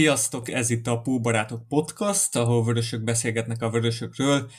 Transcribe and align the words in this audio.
Sziasztok, 0.00 0.48
ez 0.48 0.70
itt 0.70 0.86
a 0.86 1.02
Barátok 1.22 1.68
Podcast, 1.68 2.36
ahol 2.36 2.64
vörösök 2.64 3.02
beszélgetnek 3.02 3.62
a 3.62 3.70
vörösökről. 3.70 4.50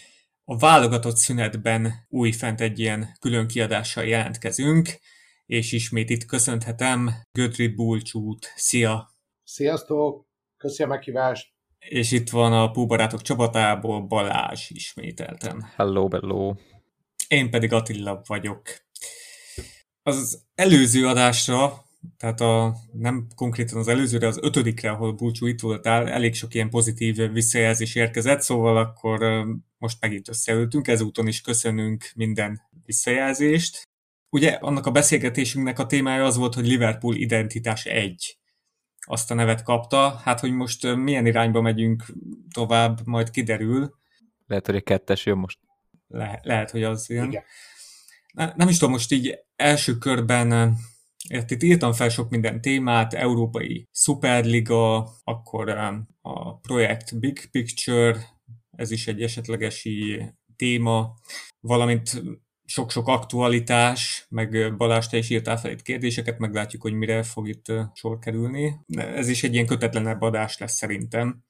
A 0.44 0.58
válogatott 0.58 1.16
szünetben 1.16 1.94
újfent 2.10 2.62
egy 2.62 2.80
ilyen 2.80 3.18
külön 3.20 3.48
kiadással 3.48 4.04
jelentkezünk, 4.04 4.90
és 5.46 5.72
ismét 5.72 6.10
itt 6.10 6.26
köszönhetem 6.26 7.12
Gödri 7.32 7.68
Bulcsút. 7.68 8.54
Szia! 8.56 9.10
Sziasztok! 9.44 10.28
Köszönöm 10.58 10.92
a 10.92 10.96
meghívást! 10.96 11.54
És 11.80 12.12
itt 12.12 12.30
van 12.30 12.54
a 12.54 12.72
Púbarátok 12.72 13.22
csapatából 13.22 14.02
Balázs 14.02 14.70
ismételten. 14.70 15.72
Hello, 15.76 16.08
hello! 16.10 16.54
Én 17.28 17.50
pedig 17.50 17.74
Attila 17.74 18.22
vagyok. 18.28 18.62
Az 20.04 20.44
előző 20.56 21.08
adásra 21.08 21.86
tehát 22.18 22.42
a, 22.42 22.76
nem 22.92 23.28
konkrétan 23.36 23.78
az 23.78 23.88
előzőre, 23.88 24.28
az 24.28 24.40
ötödikre, 24.42 24.90
ahol 24.90 25.14
Búcsú 25.14 25.46
itt 25.46 25.60
voltál, 25.60 26.10
elég 26.10 26.34
sok 26.34 26.54
ilyen 26.54 26.70
pozitív 26.70 27.32
visszajelzés 27.32 27.96
érkezett, 27.96 28.42
szóval 28.42 28.78
akkor 28.78 29.46
most 29.78 29.98
megint 30.02 30.30
összeültünk, 30.30 30.88
ezúton 30.88 31.28
is 31.28 31.42
köszönünk 31.42 32.12
minden 32.16 32.62
visszajelzést. 32.86 33.90
Ugye 34.30 34.52
annak 34.52 34.86
a 34.86 34.92
beszélgetésünknek 34.92 35.80
a 35.80 35.86
témája 35.86 36.26
az 36.26 36.36
volt, 36.36 36.54
hogy 36.54 36.68
Liverpool 36.68 37.16
identitás 37.16 37.86
egy. 37.86 38.38
Azt 39.06 39.32
a 39.32 39.34
nevet 39.34 39.64
kapta, 39.64 40.10
hát 40.24 40.40
hogy 40.40 40.52
most 40.52 40.96
milyen 40.96 41.26
irányba 41.26 41.62
megyünk 41.62 42.06
tovább, 42.54 43.00
majd 43.06 43.30
kiderül. 43.30 43.96
Lehet, 44.48 44.66
hogy 44.66 44.76
a 44.76 44.82
kettes 44.82 45.26
jön 45.26 45.38
most. 45.38 45.60
Le- 46.08 46.40
lehet, 46.44 46.72
hogy 46.72 46.84
az 46.84 47.10
jön. 47.10 47.26
Igen. 47.26 47.44
Ne, 48.34 48.54
nem 48.56 48.68
is 48.68 48.78
tudom, 48.78 48.94
most 48.94 49.12
így 49.12 49.40
első 49.56 49.98
körben 49.98 50.78
Ért 51.30 51.52
itt 51.52 51.64
írtam 51.64 51.94
fel 51.94 52.10
sok 52.10 52.30
minden 52.30 52.62
témát, 52.62 53.14
Európai 53.14 53.88
Superliga, 53.92 55.10
akkor 55.24 55.70
a 56.22 56.58
projekt 56.58 57.20
Big 57.20 57.50
Picture, 57.52 58.20
ez 58.72 58.92
is 58.92 59.08
egy 59.08 59.22
esetlegesi 59.22 60.24
téma, 60.56 61.14
valamint 61.60 62.24
sok-sok 62.66 63.08
aktualitás, 63.08 64.26
meg 64.30 64.78
Balázs, 64.78 65.08
te 65.08 65.18
is 65.18 65.30
írtál 65.30 65.58
fel 65.58 65.72
itt 65.72 65.82
kérdéseket, 65.82 66.40
meglátjuk, 66.40 66.82
hogy 66.82 66.94
mire 66.94 67.24
fog 67.24 67.48
itt 67.48 67.66
sor 67.94 68.20
kerülni. 68.20 68.80
Ez 68.96 69.28
is 69.28 69.44
egy 69.44 69.54
ilyen 69.54 69.66
kötetlenebb 69.66 70.22
adás 70.22 70.58
lesz 70.58 70.76
szerintem. 70.76 71.44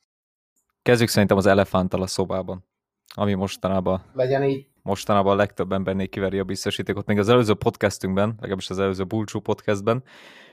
Kezdjük 0.81 1.09
szerintem 1.09 1.38
az 1.38 1.45
elefánttal 1.45 2.02
a 2.02 2.08
szobában, 2.08 2.66
ami 3.13 3.33
mostanában... 3.33 4.03
Legyen 4.13 4.44
így 4.44 4.70
mostanában 4.82 5.34
a 5.34 5.36
legtöbb 5.36 5.72
embernél 5.72 6.08
kiveri 6.08 6.40
a 6.40 6.44
biztosítékot. 6.44 7.06
Még 7.06 7.20
az 7.20 7.30
előző 7.30 7.54
podcastünkben, 7.54 8.34
legalábbis 8.40 8.70
az 8.70 8.80
előző 8.80 9.04
Bulcsú 9.04 9.40
podcastben, 9.40 10.04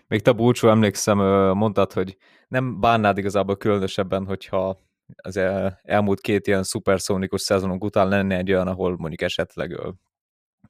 még 0.06 0.22
te 0.22 0.32
Bulcsú 0.32 0.68
emlékszem, 0.68 1.18
mondtad, 1.56 1.92
hogy 1.92 2.16
nem 2.48 2.80
bánnád 2.80 3.18
igazából 3.18 3.56
különösebben, 3.56 4.26
hogyha 4.26 4.86
az 5.16 5.40
elmúlt 5.82 6.20
két 6.20 6.46
ilyen 6.46 6.62
szuperszónikus 6.62 7.40
szezonunk 7.40 7.84
után 7.84 8.08
lenne 8.08 8.36
egy 8.36 8.52
olyan, 8.52 8.68
ahol 8.68 8.96
mondjuk 8.96 9.22
esetleg 9.22 9.80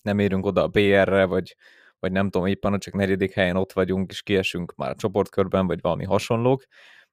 nem 0.02 0.18
érünk 0.18 0.46
oda 0.46 0.62
a 0.62 0.68
BR-re, 0.68 1.24
vagy, 1.24 1.56
vagy 1.98 2.12
nem 2.12 2.30
tudom, 2.30 2.46
éppen 2.46 2.78
csak 2.78 2.94
negyedik 2.94 3.32
helyen 3.32 3.56
ott 3.56 3.72
vagyunk, 3.72 4.10
és 4.10 4.22
kiesünk 4.22 4.74
már 4.76 4.90
a 4.90 4.94
csoportkörben, 4.94 5.66
vagy 5.66 5.80
valami 5.80 6.04
hasonlók, 6.04 6.64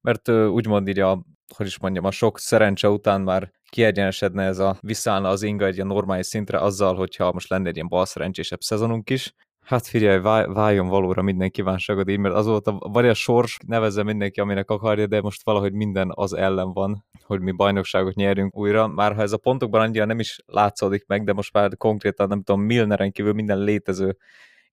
mert 0.05 0.29
úgymond 0.29 0.87
így 0.87 0.99
a 0.99 1.25
hogy 1.55 1.65
is 1.65 1.79
mondjam, 1.79 2.05
a 2.05 2.11
sok 2.11 2.39
szerencse 2.39 2.89
után 2.89 3.21
már 3.21 3.51
kiegyenesedne 3.69 4.43
ez 4.43 4.59
a, 4.59 4.77
visszállna 4.81 5.29
az 5.29 5.41
inga 5.41 5.65
egy 5.65 5.75
ilyen 5.75 5.87
normális 5.87 6.25
szintre 6.25 6.59
azzal, 6.59 6.95
hogyha 6.95 7.31
most 7.31 7.49
lenne 7.49 7.67
egy 7.67 7.75
ilyen 7.75 7.87
balszerencsésebb 7.87 8.61
szezonunk 8.61 9.09
is. 9.09 9.33
Hát 9.61 9.87
figyelj, 9.87 10.19
váljon 10.45 10.87
valóra 10.87 11.21
minden 11.21 11.51
kívánságod 11.51 12.09
így, 12.09 12.17
mert 12.17 12.35
azóta 12.35 12.77
vagy 12.79 13.07
a 13.07 13.13
sors 13.13 13.57
nevezze 13.67 14.03
mindenki, 14.03 14.39
aminek 14.39 14.69
akarja, 14.69 15.07
de 15.07 15.21
most 15.21 15.43
valahogy 15.43 15.73
minden 15.73 16.11
az 16.13 16.33
ellen 16.33 16.73
van, 16.73 17.05
hogy 17.23 17.41
mi 17.41 17.51
bajnokságot 17.51 18.15
nyerünk 18.15 18.57
újra. 18.57 18.87
Már 18.87 19.15
ha 19.15 19.21
ez 19.21 19.31
a 19.31 19.37
pontokban 19.37 19.81
annyira 19.81 20.05
nem 20.05 20.19
is 20.19 20.39
látszódik 20.45 21.05
meg, 21.07 21.23
de 21.23 21.33
most 21.33 21.53
már 21.53 21.77
konkrétan 21.77 22.27
nem 22.27 22.43
tudom, 22.43 22.61
Milneren 22.61 23.11
kívül 23.11 23.33
minden 23.33 23.59
létező 23.59 24.17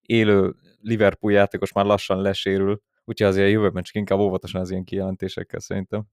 élő 0.03 0.54
Liverpool 0.81 1.32
játékos 1.32 1.72
már 1.72 1.84
lassan 1.84 2.20
lesérül, 2.20 2.81
úgyhogy 3.04 3.26
azért 3.26 3.46
a 3.46 3.50
jövőben 3.50 3.82
csak 3.82 3.94
inkább 3.94 4.18
óvatosan 4.18 4.60
az 4.60 4.70
ilyen 4.70 4.84
kijelentésekkel 4.84 5.60
szerintem. 5.60 6.04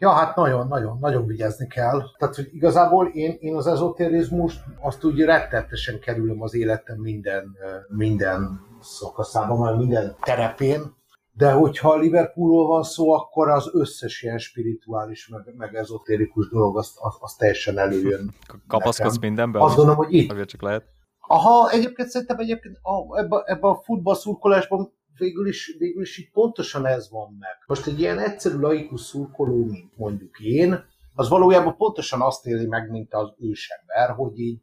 Ja, 0.00 0.10
hát 0.10 0.36
nagyon-nagyon, 0.36 0.98
nagyon 1.00 1.26
vigyázni 1.26 1.66
kell. 1.66 2.02
Tehát, 2.18 2.34
hogy 2.34 2.48
igazából 2.50 3.06
én, 3.06 3.36
én 3.40 3.54
az 3.54 3.66
ezoterizmust 3.66 4.60
azt 4.80 5.04
úgy 5.04 5.20
rettetesen 5.20 6.00
kerülöm 6.00 6.42
az 6.42 6.54
életem 6.54 6.98
minden, 6.98 7.56
minden 7.88 8.60
szakaszában, 8.80 9.58
vagy 9.58 9.76
minden 9.76 10.16
terepén, 10.20 10.96
de 11.32 11.52
hogyha 11.52 11.96
Liverpoolról 11.96 12.66
van 12.66 12.82
szó, 12.82 13.10
akkor 13.12 13.48
az 13.48 13.70
összes 13.72 14.22
ilyen 14.22 14.38
spirituális, 14.38 15.28
meg, 15.28 15.54
meg 15.56 15.74
ezotérikus 15.74 16.48
dolog, 16.48 16.78
az, 16.78 16.92
az, 17.00 17.16
az 17.20 17.34
teljesen 17.34 17.78
előjön. 17.78 18.34
Kapaszkodsz 18.66 19.18
mindenben? 19.18 19.62
Azt 19.62 19.76
gondolom, 19.76 20.04
hogy 20.04 20.14
itt. 20.14 20.44
Csak 20.44 20.62
lehet. 20.62 20.84
Aha, 21.20 21.70
egyébként 21.70 22.08
szerintem 22.08 22.38
egyébként 22.38 22.78
ebben 23.16 23.42
ebbe 23.44 23.68
a 23.68 23.80
futballszurkolásban 23.84 24.92
végül 25.18 25.46
is, 25.46 25.76
végül 25.78 26.02
is 26.02 26.18
így 26.18 26.30
pontosan 26.30 26.86
ez 26.86 27.10
van 27.10 27.36
meg. 27.40 27.56
Most 27.66 27.86
egy 27.86 28.00
ilyen 28.00 28.18
egyszerű 28.18 28.58
laikus 28.58 29.00
szurkoló, 29.00 29.64
mint 29.64 29.96
mondjuk 29.96 30.40
én, 30.40 30.84
az 31.14 31.28
valójában 31.28 31.76
pontosan 31.76 32.20
azt 32.20 32.46
éli 32.46 32.66
meg, 32.66 32.90
mint 32.90 33.14
az 33.14 33.32
ősember, 33.38 34.10
hogy 34.10 34.38
így 34.38 34.60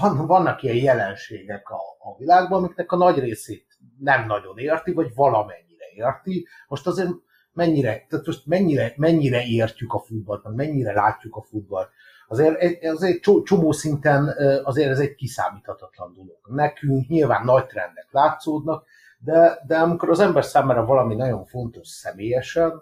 van, 0.00 0.26
vannak 0.26 0.62
ilyen 0.62 0.76
jelenségek 0.76 1.68
a, 1.70 1.74
a 2.10 2.16
világban, 2.18 2.58
amiknek 2.58 2.92
a 2.92 2.96
nagy 2.96 3.18
részét 3.18 3.66
nem 3.98 4.26
nagyon 4.26 4.58
érti, 4.58 4.92
vagy 4.92 5.14
valamennyire 5.14 5.84
érti. 5.94 6.46
Most 6.68 6.86
azért 6.86 7.10
mennyire, 7.52 8.06
tehát 8.08 8.26
most 8.26 8.46
mennyire, 8.46 8.92
mennyire 8.96 9.44
értjük 9.44 9.92
a 9.92 9.98
futballt, 9.98 10.54
mennyire 10.54 10.92
látjuk 10.92 11.36
a 11.36 11.42
futballt. 11.42 11.90
Azért, 12.28 12.84
azért 12.84 13.22
csomó 13.44 13.72
szinten 13.72 14.34
azért 14.64 14.90
ez 14.90 14.98
egy 14.98 15.14
kiszámíthatatlan 15.14 16.14
dolog. 16.14 16.38
Nekünk 16.48 17.08
nyilván 17.08 17.44
nagy 17.44 17.66
trendek 17.66 18.08
látszódnak, 18.10 18.86
de, 19.24 19.62
de 19.66 19.78
amikor 19.78 20.10
az 20.10 20.20
ember 20.20 20.44
számára 20.44 20.84
valami 20.84 21.14
nagyon 21.14 21.44
fontos 21.44 21.88
személyesen, 21.88 22.72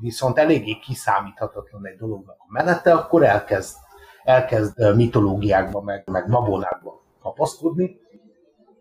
viszont 0.00 0.38
eléggé 0.38 0.78
kiszámíthatatlan 0.78 1.86
egy 1.86 1.96
dolognak 1.96 2.36
a 2.38 2.44
menete, 2.48 2.92
akkor 2.92 3.22
elkezd, 3.22 3.76
elkezd 4.24 4.96
mitológiákba, 4.96 5.82
meg, 5.82 6.02
meg 6.06 6.30
babonákba 6.30 7.00
kapaszkodni, 7.20 8.00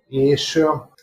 és 0.07 0.55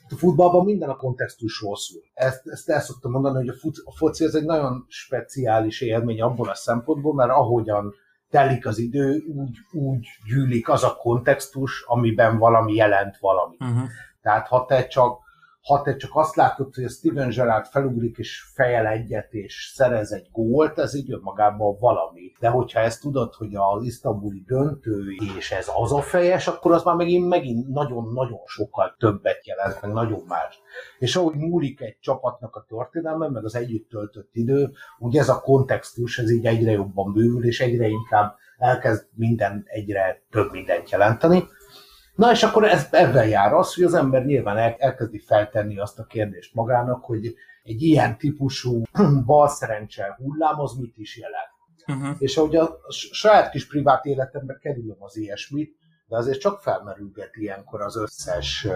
a 0.08 0.16
futballban 0.16 0.64
minden 0.64 0.88
a 0.88 0.96
kontextusról 0.96 1.76
szól. 1.76 2.02
Ezt, 2.14 2.46
ezt 2.46 2.70
el 2.70 2.80
szoktam 2.80 3.10
mondani, 3.10 3.36
hogy 3.36 3.48
a, 3.48 3.58
fut, 3.58 3.76
a 3.84 3.92
foci 3.92 4.24
ez 4.24 4.34
egy 4.34 4.44
nagyon 4.44 4.84
speciális 4.88 5.80
élmény 5.80 6.20
abból 6.20 6.48
a 6.48 6.54
szempontból, 6.54 7.14
mert 7.14 7.30
ahogyan 7.30 7.94
telik 8.30 8.66
az 8.66 8.78
idő, 8.78 9.24
úgy, 9.36 9.56
úgy 9.72 10.06
gyűlik 10.26 10.68
az 10.68 10.84
a 10.84 10.96
kontextus, 10.96 11.84
amiben 11.86 12.38
valami 12.38 12.74
jelent 12.74 13.16
valami. 13.18 13.56
Uh-huh. 13.60 13.88
Tehát 14.22 14.48
ha 14.48 14.64
te 14.64 14.86
csak 14.86 15.20
ha 15.68 15.82
te 15.82 15.96
csak 15.96 16.10
azt 16.14 16.36
látod, 16.36 16.74
hogy 16.74 16.84
a 16.84 16.88
Steven 16.88 17.28
Gerrard 17.28 17.66
felugrik 17.66 18.18
és 18.18 18.42
fejel 18.54 18.86
egyet 18.86 19.32
és 19.32 19.72
szerez 19.74 20.12
egy 20.12 20.28
gólt, 20.32 20.78
ez 20.78 20.94
így 20.94 21.12
önmagában 21.12 21.76
valami. 21.80 22.32
De 22.40 22.48
hogyha 22.48 22.80
ezt 22.80 23.00
tudod, 23.00 23.34
hogy 23.34 23.54
az 23.54 23.84
isztambuli 23.84 24.42
döntő 24.46 25.10
és 25.38 25.50
ez 25.50 25.70
az 25.76 25.92
a 25.92 26.00
fejes, 26.00 26.46
akkor 26.46 26.72
az 26.72 26.82
már 26.82 26.94
megint, 26.94 27.28
megint 27.28 27.68
nagyon-nagyon 27.68 28.40
sokkal 28.46 28.96
többet 28.98 29.46
jelent, 29.46 29.82
meg 29.82 29.92
nagyon 29.92 30.22
más. 30.28 30.60
És 30.98 31.16
ahogy 31.16 31.34
múlik 31.34 31.80
egy 31.80 31.96
csapatnak 32.00 32.56
a 32.56 32.64
történelme, 32.68 33.28
meg 33.28 33.44
az 33.44 33.54
együtt 33.54 33.88
töltött 33.88 34.30
idő, 34.32 34.70
ugye 34.98 35.20
ez 35.20 35.28
a 35.28 35.40
kontextus, 35.40 36.18
ez 36.18 36.30
így 36.30 36.46
egyre 36.46 36.70
jobban 36.70 37.12
bővül, 37.12 37.46
és 37.46 37.60
egyre 37.60 37.86
inkább 37.86 38.36
elkezd 38.58 39.06
minden 39.14 39.62
egyre 39.66 40.22
több 40.30 40.50
mindent 40.50 40.90
jelenteni. 40.90 41.44
Na 42.18 42.30
és 42.30 42.42
akkor 42.42 42.64
ez, 42.64 42.88
ebben 42.90 43.28
jár 43.28 43.52
az, 43.52 43.74
hogy 43.74 43.84
az 43.84 43.94
ember 43.94 44.24
nyilván 44.24 44.56
el, 44.56 44.74
elkezdi 44.78 45.18
feltenni 45.18 45.78
azt 45.78 45.98
a 45.98 46.04
kérdést 46.04 46.54
magának, 46.54 47.04
hogy 47.04 47.34
egy 47.62 47.82
ilyen 47.82 48.18
típusú 48.18 48.82
balszerencse 49.26 50.16
hullám 50.18 50.60
az 50.60 50.72
mit 50.72 50.96
is 50.96 51.16
jelent. 51.16 52.02
Uh-huh. 52.02 52.16
És 52.18 52.36
ahogy 52.36 52.56
a 52.56 52.78
saját 52.90 53.50
kis 53.50 53.66
privát 53.66 54.04
életembe 54.04 54.58
kerülöm 54.60 54.96
az 54.98 55.16
ilyesmit, 55.16 55.76
de 56.06 56.16
azért 56.16 56.40
csak 56.40 56.60
felmerülget 56.60 57.36
ilyenkor 57.36 57.82
az 57.82 57.96
összes 57.96 58.66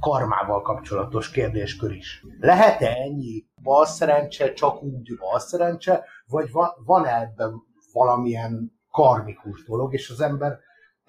karmával 0.00 0.62
kapcsolatos 0.62 1.30
kérdéskör 1.30 1.92
is. 1.92 2.24
Lehet-e 2.40 2.88
ennyi 2.88 3.44
balszerencse, 3.62 4.52
csak 4.52 4.82
úgy 4.82 5.16
balszerencse, 5.18 6.04
vagy 6.26 6.50
van, 6.50 6.68
van 6.84 7.04
-e 7.06 7.20
ebben 7.20 7.52
valamilyen 7.92 8.72
karmikus 8.90 9.64
dolog, 9.64 9.94
és 9.94 10.10
az 10.10 10.20
ember 10.20 10.58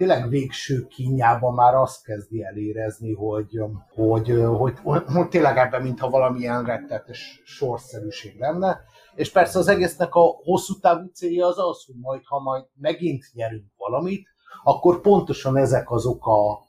tényleg 0.01 0.29
végső 0.29 0.87
kínjában 0.87 1.53
már 1.53 1.75
azt 1.75 2.03
kezdi 2.03 2.43
elérezni, 2.43 3.13
hogy, 3.13 3.59
hogy, 3.93 4.29
hogy, 4.57 4.79
hogy, 4.83 5.03
hogy 5.13 5.29
tényleg 5.29 5.57
ebben 5.57 5.81
mintha 5.81 6.09
valamilyen 6.09 6.65
rettetes 6.65 7.41
sorszerűség 7.45 8.39
lenne. 8.39 8.81
És 9.15 9.31
persze 9.31 9.59
az 9.59 9.67
egésznek 9.67 10.15
a 10.15 10.21
hosszú 10.21 10.79
távú 10.79 11.07
célja 11.13 11.47
az 11.47 11.59
az, 11.59 11.85
hogy 11.85 11.95
majd, 12.01 12.21
ha 12.25 12.39
majd 12.39 12.65
megint 12.75 13.23
nyerünk 13.33 13.65
valamit, 13.77 14.27
akkor 14.63 15.01
pontosan 15.01 15.57
ezek 15.57 15.91
azok 15.91 16.25
a 16.25 16.59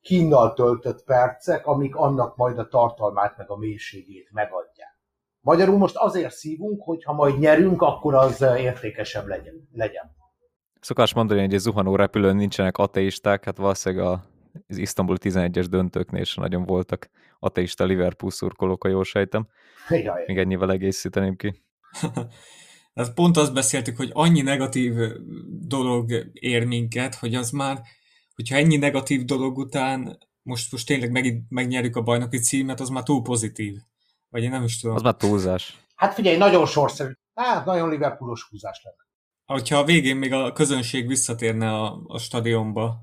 kínnal 0.00 0.52
töltött 0.52 1.04
percek, 1.04 1.66
amik 1.66 1.96
annak 1.96 2.36
majd 2.36 2.58
a 2.58 2.68
tartalmát 2.68 3.36
meg 3.36 3.50
a 3.50 3.58
mélységét 3.58 4.28
megadják. 4.32 4.98
Magyarul 5.40 5.78
most 5.78 5.96
azért 5.96 6.34
szívunk, 6.34 6.82
hogy 6.82 7.04
ha 7.04 7.12
majd 7.12 7.38
nyerünk, 7.38 7.82
akkor 7.82 8.14
az 8.14 8.42
értékesebb 8.42 9.26
legyen. 9.26 9.68
legyen. 9.72 10.20
Szokás 10.82 11.14
mondani, 11.14 11.40
hogy 11.40 11.54
egy 11.54 11.60
zuhanó 11.60 11.96
repülőn 11.96 12.36
nincsenek 12.36 12.78
ateisták, 12.78 13.44
hát 13.44 13.56
valószínűleg 13.56 14.04
a, 14.06 14.24
az 14.68 14.76
Isztambul 14.76 15.16
11-es 15.20 15.66
döntőknél 15.70 16.24
sem 16.24 16.42
nagyon 16.42 16.64
voltak 16.64 17.10
ateista 17.38 17.84
Liverpool 17.84 18.30
szurkolók, 18.30 18.84
a 18.84 18.88
jól 18.88 19.04
sejtem. 19.04 19.48
Jaj. 19.88 20.24
Még 20.26 20.38
ennyivel 20.38 20.70
egészíteném 20.70 21.36
ki. 21.36 21.62
Hát 22.94 23.14
pont 23.14 23.36
azt 23.36 23.52
beszéltük, 23.52 23.96
hogy 23.96 24.10
annyi 24.12 24.40
negatív 24.40 24.94
dolog 25.66 26.30
ér 26.32 26.64
minket, 26.64 27.14
hogy 27.14 27.34
az 27.34 27.50
már, 27.50 27.80
hogyha 28.34 28.56
ennyi 28.56 28.76
negatív 28.76 29.24
dolog 29.24 29.58
után 29.58 30.18
most, 30.42 30.72
most 30.72 30.86
tényleg 30.86 31.10
meg, 31.10 31.42
megnyerjük 31.48 31.96
a 31.96 32.02
bajnoki 32.02 32.38
címet, 32.38 32.80
az 32.80 32.88
már 32.88 33.02
túl 33.02 33.22
pozitív. 33.22 33.76
Vagy 34.28 34.42
én 34.42 34.50
nem 34.50 34.64
is 34.64 34.80
tudom. 34.80 34.96
Az 34.96 35.02
már 35.02 35.14
túlzás. 35.14 35.78
Hát 35.94 36.14
figyelj, 36.14 36.36
nagyon 36.36 36.66
sorszerű. 36.66 37.12
Hát 37.34 37.64
nagyon 37.64 37.88
Liverpoolos 37.88 38.46
húzás 38.50 38.80
lenne. 38.84 39.11
Hogyha 39.52 39.78
a 39.78 39.84
végén 39.84 40.16
még 40.16 40.32
a 40.32 40.52
közönség 40.52 41.06
visszatérne 41.06 41.72
a, 41.72 42.00
a 42.06 42.18
stadionba. 42.18 42.94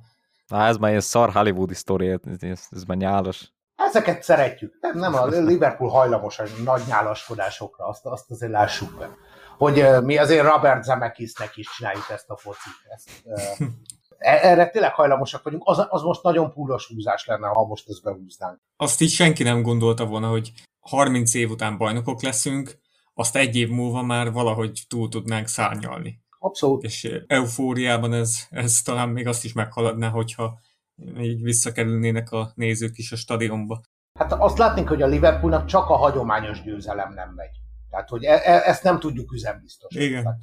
Na, 0.47 0.65
ez 0.65 0.77
már 0.77 0.89
ilyen 0.89 1.01
szar 1.01 1.31
hollywoodi 1.31 1.73
sztori, 1.73 2.07
ez, 2.39 2.67
ez 2.69 2.83
már 2.87 2.97
nyálas. 2.97 3.53
Ezeket 3.75 4.23
szeretjük. 4.23 4.77
Nem, 4.81 4.97
nem 4.97 5.13
a 5.13 5.25
Liverpool 5.25 5.89
hajlamos 5.89 6.39
a 6.39 6.43
nagy 6.63 6.81
nyálaskodásokra, 6.87 7.85
azt, 7.85 8.05
azt 8.05 8.31
azért 8.31 8.51
lássuk 8.51 8.97
be. 8.97 9.09
Hogy 9.57 9.79
uh, 9.79 10.03
mi 10.03 10.17
azért 10.17 10.45
Robert 10.45 10.83
Zemeckisnek 10.83 11.57
is 11.57 11.67
csináljuk 11.77 12.09
ezt 12.09 12.29
a 12.29 12.37
focit. 12.37 12.73
Ezt, 12.89 13.09
uh, 13.23 13.67
erre 14.19 14.69
tényleg 14.69 14.93
hajlamosak 14.93 15.43
vagyunk, 15.43 15.63
az, 15.65 15.85
az 15.89 16.01
most 16.01 16.23
nagyon 16.23 16.53
pullos 16.53 16.87
húzás 16.87 17.25
lenne, 17.25 17.47
ha 17.47 17.65
most 17.65 17.89
ezt 17.89 18.03
behúznánk. 18.03 18.59
Azt 18.77 19.01
így 19.01 19.11
senki 19.11 19.43
nem 19.43 19.61
gondolta 19.61 20.05
volna, 20.05 20.29
hogy 20.29 20.51
30 20.79 21.33
év 21.33 21.49
után 21.49 21.77
bajnokok 21.77 22.21
leszünk, 22.21 22.79
azt 23.13 23.35
egy 23.35 23.55
év 23.55 23.69
múlva 23.69 24.01
már 24.01 24.31
valahogy 24.31 24.83
túl 24.87 25.09
tudnánk 25.09 25.47
szárnyalni. 25.47 26.27
Abszolút. 26.39 26.83
És 26.83 27.23
eufóriában 27.27 28.13
ez, 28.13 28.35
ez 28.49 28.81
talán 28.81 29.09
még 29.09 29.27
azt 29.27 29.43
is 29.43 29.53
meghaladná, 29.53 30.09
hogyha 30.09 30.59
így 31.19 31.41
visszakerülnének 31.41 32.31
a 32.31 32.51
nézők 32.55 32.97
is 32.97 33.11
a 33.11 33.15
stadionba. 33.15 33.81
Hát 34.19 34.33
azt 34.33 34.57
látnénk, 34.57 34.87
hogy 34.87 35.01
a 35.01 35.07
Liverpoolnak 35.07 35.65
csak 35.65 35.89
a 35.89 35.95
hagyományos 35.95 36.61
győzelem 36.61 37.13
nem 37.13 37.33
megy. 37.35 37.59
Tehát, 37.89 38.09
hogy 38.09 38.23
e- 38.23 38.41
e- 38.43 38.61
ezt 38.65 38.83
nem 38.83 38.99
tudjuk 38.99 39.33
üzembiztosítani. 39.33 40.09
Igen. 40.09 40.23
Tehát, 40.23 40.39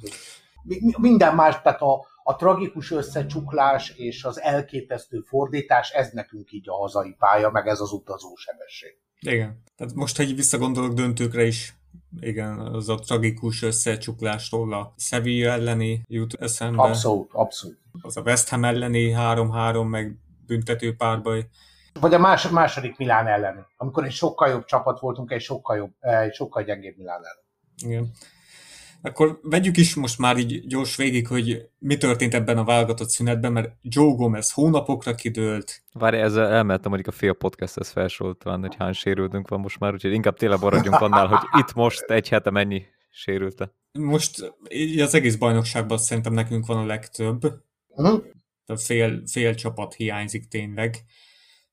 minden 0.97 1.35
más, 1.35 1.61
tehát 1.61 1.81
a, 1.81 2.05
a 2.23 2.35
tragikus 2.35 2.91
összecsuklás 2.91 3.89
és 3.89 4.23
az 4.23 4.41
elképesztő 4.41 5.19
fordítás, 5.19 5.89
ez 5.89 6.09
nekünk 6.11 6.51
így 6.51 6.69
a 6.69 6.75
hazai 6.75 7.15
pálya, 7.19 7.49
meg 7.49 7.67
ez 7.67 7.79
az 7.79 7.91
utazósebesség. 7.91 8.97
Igen. 9.19 9.63
Tehát 9.75 9.93
most, 9.93 10.17
hogy 10.17 10.35
visszagondolok 10.35 10.93
döntőkre 10.93 11.45
is, 11.45 11.75
igen, 12.19 12.59
az 12.59 12.89
a 12.89 12.95
tragikus 12.95 13.61
összecsuklásról 13.63 14.73
a 14.73 14.93
Sevilla 14.97 15.51
elleni 15.51 16.01
jut 16.07 16.33
eszembe. 16.33 16.81
Abszolút, 16.81 17.29
abszolút. 17.33 17.77
Az 18.01 18.17
a 18.17 18.21
West 18.21 18.49
Ham 18.49 18.65
elleni 18.65 19.13
3-3, 19.17 19.89
meg 19.89 20.17
büntető 20.45 20.95
párbaj. 20.95 21.47
Vagy 21.99 22.13
a 22.13 22.19
más, 22.19 22.49
második 22.49 22.97
Milán 22.97 23.27
elleni, 23.27 23.65
amikor 23.77 24.05
egy 24.05 24.11
sokkal 24.11 24.49
jobb 24.49 24.65
csapat 24.65 24.99
voltunk, 24.99 25.31
egy 25.31 25.41
sokkal, 25.41 25.77
jobb, 25.77 25.91
egy 25.99 26.33
sokkal 26.33 26.63
gyengébb 26.63 26.97
Milán 26.97 27.21
ellen. 27.21 27.45
Igen. 27.85 28.11
Akkor 29.01 29.39
vegyük 29.43 29.77
is 29.77 29.95
most 29.95 30.17
már 30.17 30.37
így 30.37 30.67
gyors 30.67 30.95
végig, 30.95 31.27
hogy 31.27 31.69
mi 31.79 31.97
történt 31.97 32.33
ebben 32.33 32.57
a 32.57 32.63
válogatott 32.63 33.09
szünetben, 33.09 33.51
mert 33.51 33.75
Joe 33.81 34.15
Gomez 34.15 34.51
hónapokra 34.51 35.15
kidőlt. 35.15 35.83
Várj, 35.93 36.17
ezzel 36.17 36.51
elmentem 36.51 36.91
mondjuk 36.91 37.13
a 37.15 37.17
fél 37.17 37.33
podcasthez 37.33 37.89
felsoroltan, 37.89 38.59
hogy 38.59 38.75
hány 38.75 38.93
sérültünk 38.93 39.47
van 39.47 39.59
most 39.59 39.79
már, 39.79 39.93
úgyhogy 39.93 40.13
inkább 40.13 40.37
tényleg 40.37 40.59
maradjunk 40.59 40.99
annál, 41.01 41.27
hogy 41.27 41.59
itt 41.59 41.73
most 41.73 42.01
egy 42.01 42.29
hete 42.29 42.49
mennyi 42.49 42.85
sérülte. 43.09 43.73
Most 43.91 44.53
így 44.69 44.99
az 44.99 45.13
egész 45.13 45.35
bajnokságban 45.35 45.97
szerintem 45.97 46.33
nekünk 46.33 46.65
van 46.65 46.77
a 46.77 46.85
legtöbb. 46.85 47.43
Uh-huh. 47.87 48.23
Fél, 48.75 49.21
fél 49.31 49.55
csapat 49.55 49.93
hiányzik 49.93 50.47
tényleg. 50.47 50.95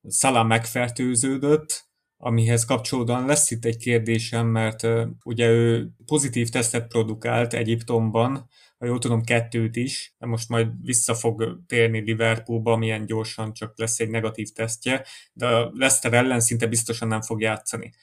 Salah 0.09 0.47
megfertőződött, 0.47 1.85
amihez 2.17 2.65
kapcsolódóan 2.65 3.25
lesz 3.25 3.51
itt 3.51 3.65
egy 3.65 3.77
kérdésem, 3.77 4.47
mert 4.47 4.87
ugye 5.23 5.49
ő 5.49 5.89
pozitív 6.05 6.49
tesztet 6.49 6.87
produkált 6.87 7.53
Egyiptomban, 7.53 8.49
ha 8.77 8.85
jól 8.85 8.99
tudom, 8.99 9.23
kettőt 9.23 9.75
is, 9.75 10.15
de 10.17 10.25
most 10.25 10.49
majd 10.49 10.67
vissza 10.81 11.15
fog 11.15 11.59
térni 11.67 11.99
Liverpoolba, 11.99 12.75
milyen 12.75 13.05
gyorsan 13.05 13.53
csak 13.53 13.79
lesz 13.79 13.99
egy 13.99 14.09
negatív 14.09 14.49
tesztje, 14.49 15.05
de 15.33 15.47
Leicester 15.49 16.13
ellen 16.13 16.39
szinte 16.39 16.67
biztosan 16.67 17.07
nem 17.07 17.21
fog 17.21 17.41
játszani. 17.41 17.93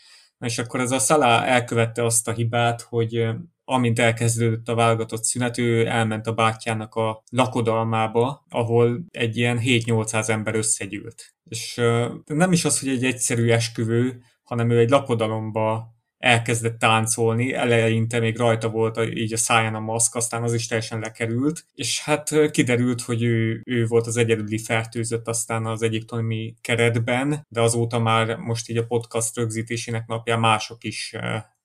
És 0.42 0.58
akkor 0.58 0.80
ez 0.80 0.90
a 0.90 0.98
Salah 0.98 1.48
elkövette 1.48 2.04
azt 2.04 2.28
a 2.28 2.32
hibát, 2.32 2.82
hogy 2.82 3.26
amint 3.64 3.98
elkezdődött 3.98 4.68
a 4.68 4.74
válogatott 4.74 5.24
szünet, 5.24 5.58
ő 5.58 5.86
elment 5.86 6.26
a 6.26 6.32
bátyjának 6.32 6.94
a 6.94 7.22
lakodalmába, 7.30 8.44
ahol 8.48 9.04
egy 9.10 9.36
ilyen 9.36 9.60
7-800 9.62 10.28
ember 10.28 10.54
összegyűlt. 10.54 11.34
És 11.44 11.80
nem 12.24 12.52
is 12.52 12.64
az, 12.64 12.80
hogy 12.80 12.88
egy 12.88 13.04
egyszerű 13.04 13.50
esküvő, 13.50 14.22
hanem 14.42 14.70
ő 14.70 14.78
egy 14.78 14.90
lakodalomba 14.90 15.91
elkezdett 16.22 16.78
táncolni, 16.78 17.52
eleinte 17.52 18.18
még 18.18 18.36
rajta 18.36 18.68
volt 18.68 18.96
a, 18.96 19.04
így 19.04 19.32
a 19.32 19.36
száján 19.36 19.74
a 19.74 19.80
maszk, 19.80 20.14
aztán 20.14 20.42
az 20.42 20.54
is 20.54 20.66
teljesen 20.66 21.00
lekerült, 21.00 21.66
és 21.74 22.02
hát 22.02 22.50
kiderült, 22.50 23.00
hogy 23.00 23.22
ő, 23.22 23.60
ő 23.64 23.86
volt 23.86 24.06
az 24.06 24.16
egyedüli 24.16 24.58
fertőzött 24.58 25.28
aztán 25.28 25.66
az 25.66 25.82
egyiptomi 25.82 26.54
keretben, 26.60 27.46
de 27.48 27.60
azóta 27.60 27.98
már 27.98 28.36
most 28.36 28.68
így 28.68 28.76
a 28.76 28.86
podcast 28.86 29.36
rögzítésének 29.36 30.06
napján 30.06 30.40
mások 30.40 30.84
is 30.84 31.14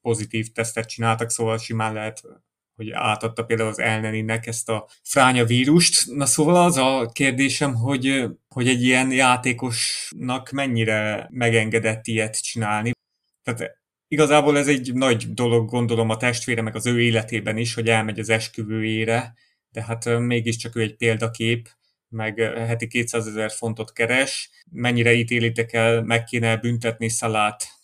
pozitív 0.01 0.51
tesztet 0.51 0.87
csináltak, 0.87 1.29
szóval 1.29 1.57
simán 1.57 1.93
lehet 1.93 2.21
hogy 2.75 2.91
átadta 2.91 3.43
például 3.43 3.69
az 3.69 3.79
elneninek 3.79 4.47
ezt 4.47 4.69
a 4.69 4.87
fránya 5.03 5.45
vírust. 5.45 6.07
Na 6.11 6.25
szóval 6.25 6.55
az 6.55 6.77
a 6.77 7.09
kérdésem, 7.13 7.73
hogy, 7.73 8.25
hogy 8.47 8.67
egy 8.67 8.83
ilyen 8.83 9.11
játékosnak 9.11 10.49
mennyire 10.49 11.27
megengedett 11.31 12.07
ilyet 12.07 12.43
csinálni. 12.43 12.91
Tehát 13.43 13.76
igazából 14.07 14.57
ez 14.57 14.67
egy 14.67 14.93
nagy 14.93 15.33
dolog, 15.33 15.69
gondolom 15.69 16.09
a 16.09 16.17
testvére, 16.17 16.61
meg 16.61 16.75
az 16.75 16.85
ő 16.85 17.01
életében 17.01 17.57
is, 17.57 17.73
hogy 17.73 17.89
elmegy 17.89 18.19
az 18.19 18.29
esküvőjére, 18.29 19.33
de 19.71 19.83
hát 19.83 20.19
mégiscsak 20.19 20.75
ő 20.75 20.81
egy 20.81 20.95
példakép, 20.95 21.69
meg 22.09 22.39
heti 22.39 22.87
200 22.87 23.27
ezer 23.27 23.51
fontot 23.51 23.93
keres. 23.93 24.49
Mennyire 24.71 25.13
ítélitek 25.13 25.73
el, 25.73 26.01
meg 26.01 26.23
kéne 26.23 26.57
büntetni 26.57 27.09
Szalát 27.09 27.77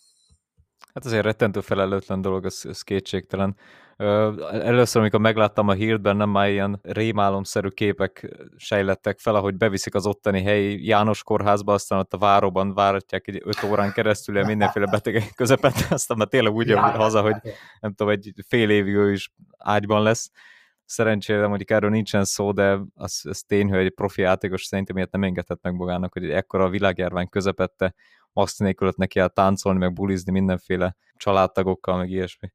Hát 0.94 1.04
azért 1.04 1.24
rettentő 1.24 1.60
felelőtlen 1.60 2.20
dolog, 2.20 2.44
ez, 2.44 2.60
ez 2.64 2.82
kétségtelen. 2.82 3.56
Először, 3.96 5.00
amikor 5.00 5.20
megláttam 5.20 5.68
a 5.68 5.72
hírt, 5.72 6.02
nem 6.02 6.30
már 6.30 6.50
ilyen 6.50 6.80
rémálomszerű 6.82 7.68
képek 7.68 8.36
sejlettek 8.56 9.18
fel, 9.18 9.34
ahogy 9.34 9.56
beviszik 9.56 9.94
az 9.94 10.06
ottani 10.06 10.42
helyi 10.42 10.86
János 10.86 11.22
kórházba, 11.22 11.72
aztán 11.72 11.98
ott 11.98 12.14
a 12.14 12.18
váróban 12.18 12.74
váratják 12.74 13.28
egy 13.28 13.40
öt 13.44 13.62
órán 13.62 13.92
keresztül 13.92 14.44
mindenféle 14.44 14.86
betegek 14.86 15.32
közepette, 15.34 15.86
aztán 15.94 16.16
már 16.16 16.28
tényleg 16.28 16.52
úgy 16.52 16.68
jön 16.68 16.78
haza, 16.78 17.20
hogy 17.20 17.36
nem 17.80 17.92
tudom, 17.94 18.12
egy 18.12 18.32
fél 18.48 18.70
évig 18.70 18.94
ő 18.94 19.12
is 19.12 19.32
ágyban 19.58 20.02
lesz. 20.02 20.30
Szerencsére 20.84 21.46
mondjuk 21.46 21.70
erről 21.70 21.90
nincsen 21.90 22.24
szó, 22.24 22.52
de 22.52 22.78
az, 22.94 23.22
az 23.28 23.42
tény, 23.42 23.68
hogy 23.68 23.78
egy 23.78 23.94
profi 23.94 24.20
játékos 24.20 24.64
szerintem 24.64 24.96
ilyet 24.96 25.12
nem 25.12 25.22
engedhet 25.22 25.58
meg 25.62 25.74
magának, 25.74 26.12
hogy 26.12 26.24
egy 26.24 26.30
ekkora 26.30 26.68
világjárvány 26.68 27.28
közepette 27.28 27.94
azt 28.32 28.58
nélkül 28.58 28.92
neki 28.96 29.18
el 29.18 29.28
táncolni, 29.28 29.78
meg 29.78 29.92
bulizni 29.92 30.32
mindenféle 30.32 30.96
családtagokkal, 31.16 31.96
meg 31.96 32.10
ilyesmi. 32.10 32.52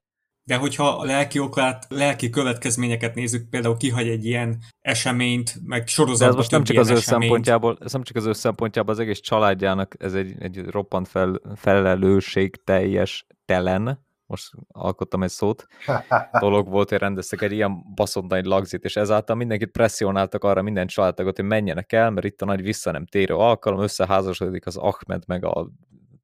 De 0.49 0.55
hogyha 0.55 0.87
a 0.87 1.03
lelki 1.03 1.39
okát, 1.39 1.85
lelki 1.89 2.29
következményeket 2.29 3.15
nézzük, 3.15 3.49
például 3.49 3.77
kihagy 3.77 4.07
egy 4.07 4.25
ilyen 4.25 4.57
eseményt, 4.81 5.53
meg 5.65 5.87
sorozatban 5.87 6.27
De 6.27 6.31
ez 6.31 6.35
most 6.35 6.51
nem 6.51 6.63
csak 6.63 6.77
az 6.77 6.89
ő 6.89 6.95
szempontjából, 6.95 7.77
ez 7.81 7.93
nem 7.93 8.03
csak 8.03 8.15
az 8.15 8.25
ő 8.25 8.33
szempontjából, 8.33 8.93
az 8.93 8.99
egész 8.99 9.19
családjának 9.19 9.95
ez 9.99 10.13
egy, 10.13 10.35
egy 10.39 10.65
roppant 10.65 11.07
fel, 11.07 11.41
felelősség 11.55 12.63
teljes 12.63 13.25
telen, 13.45 14.05
most 14.25 14.51
alkottam 14.67 15.23
egy 15.23 15.29
szót, 15.29 15.67
dolog 16.39 16.69
volt, 16.69 16.89
hogy 16.89 16.97
rendeztek 16.97 17.41
egy 17.41 17.51
ilyen 17.51 17.93
baszott 17.95 18.27
nagy 18.27 18.45
lagzit, 18.45 18.83
és 18.83 18.95
ezáltal 18.95 19.35
mindenkit 19.35 19.71
presszionáltak 19.71 20.43
arra 20.43 20.61
minden 20.61 20.87
családtagot, 20.87 21.35
hogy 21.35 21.45
menjenek 21.45 21.93
el, 21.93 22.09
mert 22.09 22.25
itt 22.25 22.41
a 22.41 22.45
nagy 22.45 22.61
vissza 22.61 22.91
nem 22.91 23.05
térő 23.05 23.33
alkalom, 23.33 23.81
összeházasodik 23.81 24.65
az 24.65 24.77
Ahmed 24.77 25.23
meg 25.27 25.45
a 25.45 25.69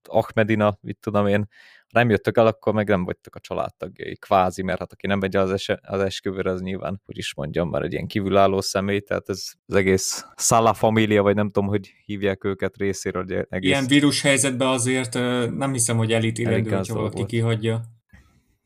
Ahmedina, 0.08 0.78
mit 0.82 0.98
tudom 1.02 1.28
én, 1.28 1.48
ha 1.80 2.00
nem 2.00 2.10
jöttök 2.10 2.38
el, 2.38 2.48
akkor 2.48 2.74
meg 2.74 2.88
nem 2.88 3.06
vagytok 3.06 3.36
a 3.36 3.40
családtagjai, 3.40 4.18
kvázi, 4.18 4.62
mert 4.62 4.80
hát 4.80 4.92
aki 4.92 5.08
nem 5.08 5.20
megy 5.20 5.36
az, 5.36 5.52
es- 5.52 5.80
az 5.82 6.00
esküvőre, 6.00 6.52
az 6.52 6.62
nyilván, 6.62 7.02
hogy 7.06 7.18
is 7.18 7.34
mondjam, 7.36 7.70
már 7.70 7.82
egy 7.82 7.94
ilyen 7.94 8.08
kívülálló 8.08 8.62
személy, 8.62 9.00
tehát 9.00 9.30
ez 9.30 9.44
az 9.66 9.76
egész 9.76 10.26
Szala 10.36 10.74
família, 10.74 11.22
vagy 11.22 11.36
nem 11.36 11.52
tudom, 11.52 11.70
hogy 11.70 11.94
hívják 12.06 12.44
őket 12.44 12.78
részéről. 12.78 13.46
Egész... 13.50 13.70
Ilyen 13.70 13.88
vírus 13.88 14.22
helyzetben 14.22 14.68
azért 14.68 15.14
nem 15.58 15.72
hiszem, 15.72 15.98
hogy 15.98 16.12
elítélendő, 16.12 16.76
hogyha 16.76 16.94
valaki 16.94 17.16
volt. 17.16 17.30
kihagyja. 17.30 17.82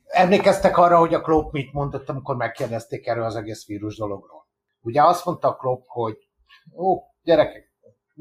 Emlékeztek 0.06 0.78
arra, 0.78 0.98
hogy 0.98 1.14
a 1.14 1.22
Klopp 1.22 1.52
mit 1.52 1.74
mondott, 1.74 2.10
amikor 2.10 2.36
megkérdezték 2.36 3.08
erről 3.08 3.24
az 3.24 3.36
egész 3.36 3.66
vírus 3.66 3.98
dologról? 3.98 4.48
Ugye 4.82 5.04
azt 5.04 5.26
mondta 5.26 5.48
a 5.48 5.56
Klopp, 5.56 5.84
hogy 5.86 6.18
ó, 6.76 6.98
gyerekek, 7.24 7.69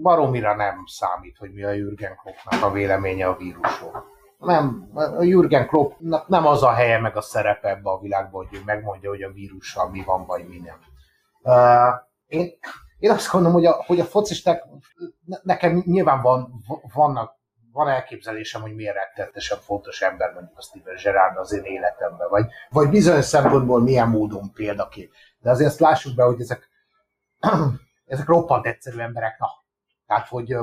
baromira 0.03 0.55
nem 0.55 0.83
számít, 0.87 1.37
hogy 1.37 1.53
mi 1.53 1.63
a 1.63 1.71
Jürgen 1.71 2.17
Kloppnak 2.17 2.63
a 2.63 2.73
véleménye 2.73 3.29
a 3.29 3.37
vírusról. 3.37 4.05
nem, 4.39 4.91
a 4.95 5.23
Jürgen 5.23 5.67
Kloppnak 5.67 6.29
nem 6.29 6.47
az 6.47 6.63
a 6.63 6.73
helye 6.73 6.99
meg 6.99 7.17
a 7.17 7.21
szerepe 7.21 7.69
ebbe 7.69 7.91
a 7.91 8.01
világban, 8.01 8.47
hogy 8.47 8.59
ő 8.59 8.63
megmondja, 8.65 9.11
hogy 9.11 9.23
a 9.23 9.33
vírussal 9.33 9.91
mi 9.91 10.03
van, 10.05 10.27
vagy 10.27 10.49
mi 10.49 10.59
nem. 10.59 10.79
Uh, 11.43 11.95
én, 12.27 12.51
én 12.99 13.11
azt 13.11 13.31
gondolom, 13.31 13.57
hogy 13.57 13.67
a, 13.67 13.85
hogy 13.87 14.01
a 14.01 14.05
focisták, 14.05 14.65
nekem 15.43 15.83
nyilván 15.87 16.23
van, 16.23 16.65
vannak, 16.95 17.37
van 17.73 17.89
elképzelésem, 17.89 18.61
hogy 18.61 18.75
miért 18.75 18.95
rettetesen 18.95 19.59
fontos 19.59 20.01
ember 20.01 20.33
mondjuk 20.33 20.59
a 20.59 20.63
Steven 20.63 20.95
Gerrard 21.03 21.37
az 21.37 21.53
én 21.53 21.65
életemben, 21.65 22.29
vagy, 22.29 22.47
vagy 22.71 22.89
bizonyos 22.89 23.25
szempontból 23.25 23.81
milyen 23.81 24.09
módon 24.09 24.53
példakép. 24.53 25.13
De 25.39 25.51
azért 25.51 25.69
azt 25.69 25.81
lássuk 25.81 26.15
be, 26.15 26.25
hogy 26.25 26.41
ezek, 26.41 26.69
ezek 28.07 28.27
roppant 28.27 28.67
egyszerű 28.67 28.99
emberek, 28.99 29.39
na. 29.39 29.47
Tehát, 30.09 30.29
hogy 30.29 30.57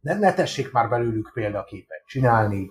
ne, 0.00 0.18
ne 0.18 0.34
tessék 0.34 0.72
már 0.72 0.88
belőlük 0.88 1.30
példaképet 1.34 2.04
csinálni. 2.06 2.70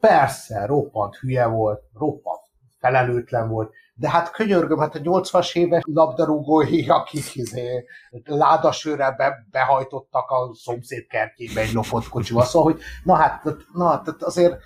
Persze, 0.00 0.66
roppant 0.66 1.16
hülye 1.16 1.46
volt, 1.46 1.82
roppant 1.94 2.40
felelőtlen 2.78 3.48
volt, 3.48 3.72
de 3.94 4.10
hát 4.10 4.30
könyörgöm, 4.30 4.78
hát 4.78 4.94
a 4.94 4.98
80-as 4.98 5.56
éves 5.56 5.82
labdarúgói, 5.86 6.88
akik 6.88 7.34
izé, 7.34 7.86
ládasőre 8.24 9.14
be, 9.16 9.46
behajtottak 9.50 10.30
a 10.30 10.54
szomszéd 10.54 11.06
kertjébe 11.06 11.60
egy 11.60 11.72
lopott 11.72 12.08
kocsival, 12.08 12.44
szóval, 12.44 12.72
hogy 12.72 12.82
na 13.04 13.14
hát, 13.14 13.44
na, 13.72 14.02
tehát 14.02 14.22
azért 14.22 14.60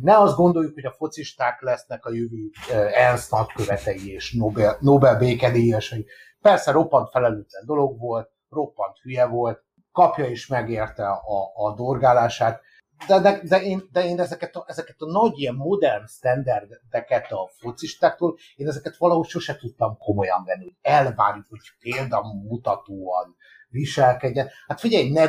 ne 0.00 0.18
azt 0.18 0.36
gondoljuk, 0.36 0.74
hogy 0.74 0.84
a 0.84 0.94
focisták 0.96 1.60
lesznek 1.60 2.04
a 2.04 2.12
jövő 2.12 2.50
ENSZ 2.92 3.28
nagykövetei 3.28 4.12
és 4.12 4.32
Nobel, 4.32 4.76
Nobel 4.80 5.18
békedélyesei. 5.18 6.06
Persze 6.40 6.70
roppant 6.70 7.10
felelőtlen 7.10 7.64
dolog 7.66 7.98
volt, 7.98 8.30
roppant 8.48 8.98
hülye 9.02 9.26
volt, 9.26 9.63
kapja 9.94 10.26
is 10.26 10.46
megérte 10.46 11.06
a, 11.06 11.52
a 11.54 11.74
dorgálását, 11.74 12.60
de, 13.06 13.20
de, 13.20 13.40
de, 13.42 13.62
én, 13.62 13.88
de 13.92 14.04
én 14.04 14.20
ezeket 14.20 14.56
a, 14.56 14.64
ezeket 14.66 14.96
a 14.98 15.06
nagy 15.06 15.38
ilyen 15.38 15.54
modern 15.54 16.06
standardeket 16.06 17.32
a 17.32 17.50
focistáktól, 17.58 18.36
én 18.56 18.68
ezeket 18.68 18.96
valahogy 18.96 19.26
sose 19.26 19.56
tudtam 19.56 19.98
komolyan 19.98 20.44
venni, 20.44 20.64
hogy 20.64 20.76
elvárjuk, 20.82 21.46
hogy 21.48 21.60
példamutatóan 21.80 23.36
viselkedjen. 23.68 24.48
Hát 24.66 24.80
figyelj, 24.80 25.10
ne, 25.10 25.28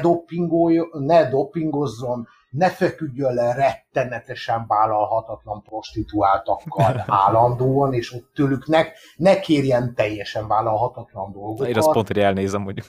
ne 0.92 1.30
dopingozzon, 1.30 2.28
ne 2.50 2.70
feküdjön 2.70 3.34
le 3.34 3.54
rettenetesen 3.54 4.66
vállalhatatlan 4.68 5.62
prostituáltakkal 5.62 7.04
állandóan, 7.26 7.94
és 7.94 8.14
ott 8.14 8.32
tőlük 8.34 8.68
ne, 8.68 8.84
ne 9.16 9.40
kérjen 9.40 9.96
teljesen 9.96 10.48
vállalhatatlan 10.48 11.32
dolgokat. 11.32 11.68
Én 11.68 11.78
azt 11.78 11.92
pont, 11.92 12.08
hogy 12.08 12.20
elnézem, 12.20 12.64
hogy... 12.64 12.84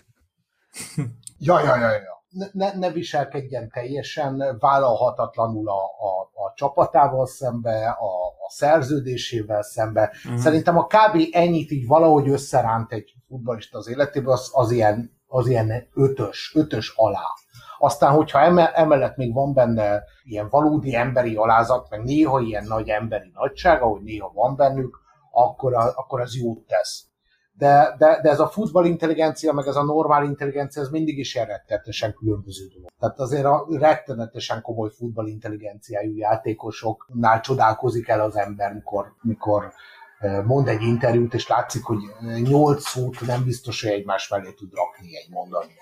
Ja, 1.39 1.61
ja, 1.61 1.77
ja, 1.77 1.91
ja 1.91 2.17
ne, 2.53 2.73
ne 2.75 2.91
viselkedjen 2.91 3.71
teljesen 3.71 4.57
vállalhatatlanul 4.59 5.69
a, 5.69 5.83
a, 5.83 6.45
a 6.45 6.53
csapatával 6.55 7.27
szembe, 7.27 7.89
a, 7.89 8.27
a 8.27 8.51
szerződésével 8.51 9.63
szembe. 9.63 10.13
Uh-huh. 10.25 10.41
Szerintem 10.41 10.79
a 10.79 10.87
kb. 10.87 11.21
ennyit 11.31 11.71
így 11.71 11.87
valahogy 11.87 12.29
összeránt 12.29 12.93
egy 12.93 13.15
futballista 13.29 13.79
az 13.79 13.89
életében, 13.89 14.33
az, 14.33 14.51
az, 14.53 14.71
ilyen, 14.71 15.11
az 15.27 15.49
ilyen 15.49 15.89
ötös, 15.95 16.53
ötös 16.55 16.93
alá. 16.97 17.27
Aztán, 17.79 18.13
hogyha 18.13 18.39
emellett 18.75 19.17
még 19.17 19.35
van 19.35 19.55
benne 19.55 20.03
ilyen 20.25 20.49
valódi 20.49 20.95
emberi 20.95 21.35
alázat, 21.35 21.91
meg 21.91 22.03
néha 22.03 22.41
ilyen 22.41 22.65
nagy 22.65 22.89
emberi 22.89 23.31
nagyság, 23.35 23.83
ahogy 23.83 24.03
néha 24.03 24.31
van 24.35 24.57
bennük, 24.57 24.99
akkor, 25.31 25.75
a, 25.75 25.93
akkor 25.97 26.21
az 26.21 26.37
jót 26.37 26.67
tesz 26.67 27.05
de, 27.59 27.95
de, 27.99 28.21
de 28.23 28.31
ez 28.31 28.41
a 28.41 28.49
futball 28.49 28.85
intelligencia, 28.85 29.53
meg 29.53 29.67
ez 29.67 29.77
a 29.77 29.85
normál 29.85 30.25
intelligencia, 30.25 30.83
ez 30.83 30.89
mindig 30.89 31.19
is 31.19 31.35
ilyen 31.35 31.47
rettenetesen 31.47 32.15
különböző 32.15 32.67
dolog. 32.75 32.91
Tehát 32.99 33.19
azért 33.19 33.45
a 33.45 33.67
rettenetesen 33.69 34.63
komoly 34.63 34.91
futball 34.91 35.27
intelligenciájú 35.27 36.17
játékosoknál 36.17 37.41
csodálkozik 37.41 38.09
el 38.09 38.21
az 38.21 38.37
ember, 38.37 38.73
mikor, 38.73 39.15
mikor 39.23 39.73
eh, 40.19 40.45
mond 40.45 40.69
egy 40.69 40.83
interjút, 40.83 41.35
és 41.35 41.49
látszik, 41.49 41.85
hogy 41.85 41.99
nyolc 42.43 42.89
szót 42.89 43.21
nem 43.21 43.45
biztos, 43.45 43.83
hogy 43.83 43.93
egymás 43.93 44.29
mellé 44.29 44.53
tud 44.53 44.75
rakni 44.75 45.17
egy 45.17 45.31
mondani. 45.31 45.75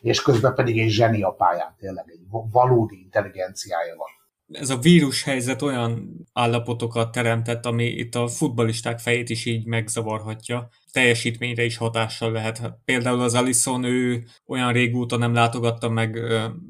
És 0.00 0.22
közben 0.22 0.54
pedig 0.54 0.80
egy 0.80 0.90
zseni 0.90 1.22
a 1.22 1.30
pályán, 1.30 1.74
tényleg 1.78 2.04
egy 2.08 2.26
valódi 2.50 3.00
intelligenciája 3.00 3.96
van 3.96 4.08
ez 4.52 4.70
a 4.70 4.78
vírus 4.78 5.22
helyzet 5.22 5.62
olyan 5.62 6.08
állapotokat 6.32 7.12
teremtett, 7.12 7.66
ami 7.66 7.84
itt 7.84 8.14
a 8.14 8.28
futbalisták 8.28 8.98
fejét 8.98 9.30
is 9.30 9.44
így 9.44 9.66
megzavarhatja. 9.66 10.68
Teljesítményre 10.92 11.64
is 11.64 11.76
hatással 11.76 12.32
lehet. 12.32 12.72
Például 12.84 13.20
az 13.20 13.34
Alisson, 13.34 13.84
ő 13.84 14.24
olyan 14.46 14.72
régóta 14.72 15.16
nem 15.16 15.34
látogatta 15.34 15.88
meg 15.88 16.18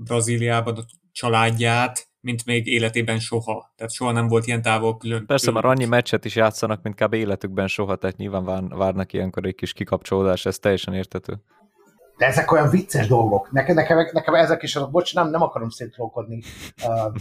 Brazíliában 0.05 0.77
a 0.77 0.85
családját, 1.13 2.09
mint 2.21 2.45
még 2.45 2.67
életében 2.67 3.19
soha. 3.19 3.73
Tehát 3.77 3.93
soha 3.93 4.13
nem 4.13 4.29
volt 4.29 4.47
ilyen 4.47 4.63
távol 4.63 4.97
külön. 4.97 5.27
Persze, 5.27 5.51
már 5.51 5.65
annyi 5.65 5.85
meccset 5.85 6.25
is 6.25 6.37
játszanak, 6.37 6.83
mint 6.83 7.01
kb. 7.03 7.15
életükben 7.15 7.67
soha, 7.67 7.97
tehát 7.97 8.17
nyilván 8.17 8.69
várnak 8.69 9.13
ilyenkor 9.13 9.47
egy 9.47 9.55
kis 9.55 9.73
kikapcsolódás, 9.73 10.47
ez 10.47 10.59
teljesen 10.59 10.95
értető. 10.95 11.43
De 12.17 12.27
ezek 12.27 12.53
olyan 12.53 12.71
vicces 12.71 13.07
dolgok. 13.07 13.53
Nekem, 13.53 13.75
nekem, 13.75 14.09
nekem 14.13 14.35
ezek 14.35 14.63
is, 14.63 14.79
bocs, 14.91 15.15
nem, 15.15 15.31
nem 15.31 15.43
akarom 15.43 15.69
szétrólkodni 15.69 16.43
uh, 16.85 17.13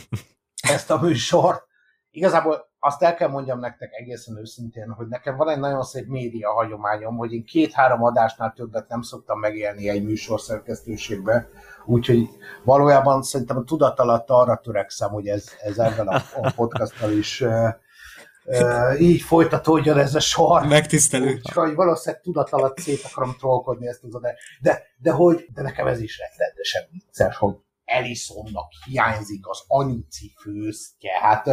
ezt 0.69 0.91
a 0.91 1.00
műsort. 1.01 1.63
Igazából 2.12 2.74
azt 2.79 3.03
el 3.03 3.15
kell 3.15 3.29
mondjam 3.29 3.60
nektek 3.60 3.89
egészen 3.93 4.38
őszintén, 4.38 4.91
hogy 4.91 5.07
nekem 5.07 5.36
van 5.36 5.50
egy 5.50 5.60
nagyon 5.60 5.84
szép 5.84 6.07
média 6.07 6.51
hagyományom, 6.51 7.17
hogy 7.17 7.34
én 7.34 7.45
két-három 7.45 8.03
adásnál 8.03 8.53
többet 8.55 8.88
nem 8.88 9.01
szoktam 9.01 9.39
megélni 9.39 9.89
egy 9.89 10.03
műsor 10.03 10.41
szerkesztőségbe, 10.41 11.50
úgyhogy 11.86 12.29
valójában 12.63 13.24
szerintem 13.24 13.57
a 13.57 13.63
tudat 13.63 14.00
alatt 14.00 14.29
arra 14.29 14.62
törekszem, 14.63 15.10
hogy 15.10 15.27
ez, 15.27 15.45
ez 15.62 15.77
ebben 15.77 16.07
a, 16.07 16.22
a 16.41 16.51
podcasttal 16.55 17.12
is 17.12 17.41
uh, 17.41 19.01
így 19.01 19.22
folytatódjon 19.22 19.98
ez 19.98 20.15
a 20.15 20.19
sor. 20.19 20.67
Megtisztelő. 20.67 21.34
Úgyhogy 21.34 21.75
valószínűleg 21.75 22.22
tudat 22.24 22.50
alatt 22.50 22.79
szét 22.79 23.01
akarom 23.12 23.36
trollkodni 23.38 23.88
ezt 23.88 24.03
az 24.03 24.15
adást. 24.15 24.38
De, 24.62 24.84
de 24.98 25.12
hogy, 25.12 25.45
de 25.53 25.62
nekem 25.62 25.88
ez 25.88 26.00
is 26.00 26.19
rettenetesen 26.19 26.84
vicces, 26.91 27.38
hogy 27.38 27.55
Elisonnak 27.86 28.72
hiányzik 28.86 29.48
az 29.48 29.63
anyuci 29.68 30.34
főztje. 30.42 31.12
Hát, 31.22 31.48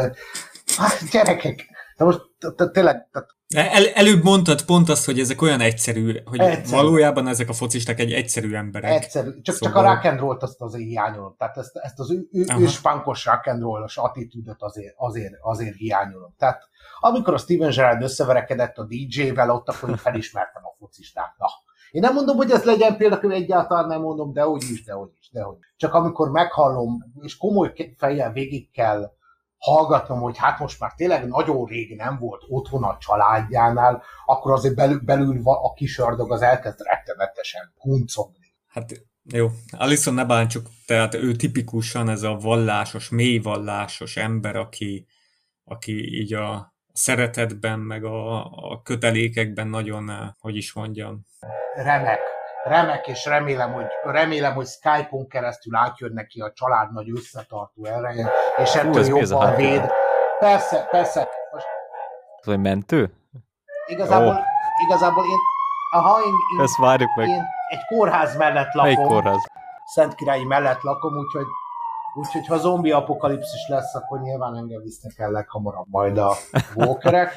hát 0.77 1.11
gyerekek, 1.11 1.67
de 1.97 2.05
most 2.05 2.21
tényleg... 2.73 3.09
El, 3.55 3.89
előbb 3.89 4.23
mondtad 4.23 4.65
pont 4.65 4.89
azt, 4.89 5.05
hogy 5.05 5.21
ezek 5.21 5.43
olyan 5.43 5.61
egyszerű, 5.61 6.21
hogy 6.25 6.41
egyszerű. 6.41 6.83
valójában 6.83 7.29
ezek 7.29 7.49
a 7.49 7.53
focisták 7.53 7.99
egy 7.99 8.13
egyszerű 8.13 8.55
emberek. 8.55 8.91
Egyszerű. 8.91 9.41
Csak, 9.41 9.55
szóval... 9.55 9.83
csak 9.83 9.85
a 9.85 9.95
rock 9.95 10.05
and 10.05 10.21
roll 10.21 10.37
azt 10.41 10.61
azért 10.61 10.89
hiányolom. 10.89 11.35
Tehát 11.39 11.57
ezt, 11.57 11.77
ezt 11.77 11.99
az 11.99 12.11
ő, 12.11 12.29
ő, 12.33 12.45
őspánkos 12.59 13.25
rock 13.25 13.47
and 13.47 13.61
roll-os 13.61 13.97
attitűdöt 13.97 14.63
azért, 14.63 14.95
azért, 14.97 15.33
azért 15.41 15.77
hiányolom. 15.77 16.35
Tehát 16.39 16.71
amikor 17.01 17.35
a 17.35 17.39
Steven 17.39 17.71
Gerrard 17.71 18.03
összeverekedett 18.03 18.77
a 18.77 18.87
DJ-vel, 18.87 19.51
ott 19.51 19.69
akkor 19.69 19.99
felismertem 19.99 20.63
a 20.65 20.75
focisták. 20.79 21.35
Én 21.93 22.01
nem 22.01 22.15
mondom, 22.15 22.37
hogy 22.37 22.51
ez 22.51 22.65
legyen 22.65 22.97
például 22.97 23.33
egyáltalán 23.33 23.87
nem 23.87 24.01
mondom, 24.01 24.33
de 24.33 24.43
hogy 24.43 24.63
is, 24.71 24.85
de 24.85 24.93
hogy 24.93 25.11
is, 25.21 25.31
de 25.31 25.43
hogy. 25.43 25.57
Csak 25.77 25.95
amikor 25.95 26.31
meghallom, 26.31 27.13
és 27.21 27.37
komoly 27.37 27.73
fejjel 27.97 28.33
végig 28.33 28.71
kell 28.71 29.13
hallgatnom, 29.57 30.21
hogy 30.21 30.39
hát 30.39 30.59
most 30.59 30.81
már 30.81 30.93
tényleg 30.95 31.29
nagyon 31.29 31.67
rég 31.67 31.97
nem 31.97 32.19
volt 32.19 32.43
otthon 32.49 32.85
a 32.85 32.97
családjánál, 32.99 34.03
akkor 34.27 34.53
azért 34.53 34.75
belül, 34.75 35.01
belül 35.01 35.41
a 35.45 35.73
kis 35.73 35.99
ördög 35.99 36.33
az 36.33 36.43
elkezd 36.43 36.81
rettenetesen 36.81 37.73
kuncogni. 37.79 38.55
Hát 38.67 38.93
jó, 39.33 39.49
Alison 39.71 40.15
ne 40.15 40.25
bántsuk, 40.25 40.69
tehát 40.87 41.15
ő 41.15 41.37
tipikusan 41.37 42.09
ez 42.09 42.23
a 42.23 42.37
vallásos, 42.37 43.09
mély 43.09 43.39
vallásos 43.39 44.17
ember, 44.17 44.57
aki, 44.57 45.07
aki 45.65 46.21
így 46.21 46.35
a 46.35 46.72
szeretetben, 46.93 47.79
meg 47.79 48.05
a, 48.05 48.45
a 48.45 48.83
kötelékekben 48.83 49.69
nagyon, 49.69 50.35
hogy 50.41 50.57
is 50.57 50.73
mondjam, 50.73 51.27
remek, 51.75 52.21
remek, 52.65 53.07
és 53.07 53.25
remélem, 53.25 53.73
hogy, 53.73 53.87
remélem, 54.03 54.55
hogy 54.55 54.67
Skype-on 54.67 55.29
keresztül 55.29 55.77
átjön 55.77 56.13
neki 56.13 56.41
a 56.41 56.53
család 56.53 56.93
nagy 56.93 57.11
összetartó 57.11 57.85
ereje, 57.85 58.31
és 58.57 58.75
ettől 58.75 59.05
Hú, 59.05 59.17
jobban 59.17 59.57
véd. 59.57 59.91
Persze, 60.39 60.89
persze. 60.91 61.29
Most... 61.53 61.67
Ez 62.41 62.53
egy 62.53 62.59
mentő? 62.61 63.13
Igazából, 63.87 64.35
oh. 64.35 64.39
igazából 64.87 65.25
én, 65.25 65.39
aha, 65.91 66.19
én, 66.19 66.35
én, 66.55 66.65
Ezt 66.65 66.77
várjuk 66.77 67.15
meg. 67.17 67.29
én 67.29 67.45
egy 67.69 67.85
kórház 67.97 68.37
mellett 68.37 68.73
lakom. 68.73 68.93
Melyik 68.93 69.09
kórház? 69.09 69.43
Szentkirályi 69.85 70.45
mellett 70.45 70.81
lakom, 70.83 71.17
úgyhogy 71.17 71.47
Úgyhogy 72.15 72.47
ha 72.47 72.59
zombi 72.59 72.91
apokalipszis 72.91 73.69
lesz, 73.69 73.95
akkor 73.95 74.21
nyilván 74.21 74.57
engem 74.57 74.83
visznek 74.83 75.19
el 75.19 75.31
leghamarabb 75.31 75.89
majd 75.89 76.19
a 76.19 76.33
walkerek. 76.75 77.35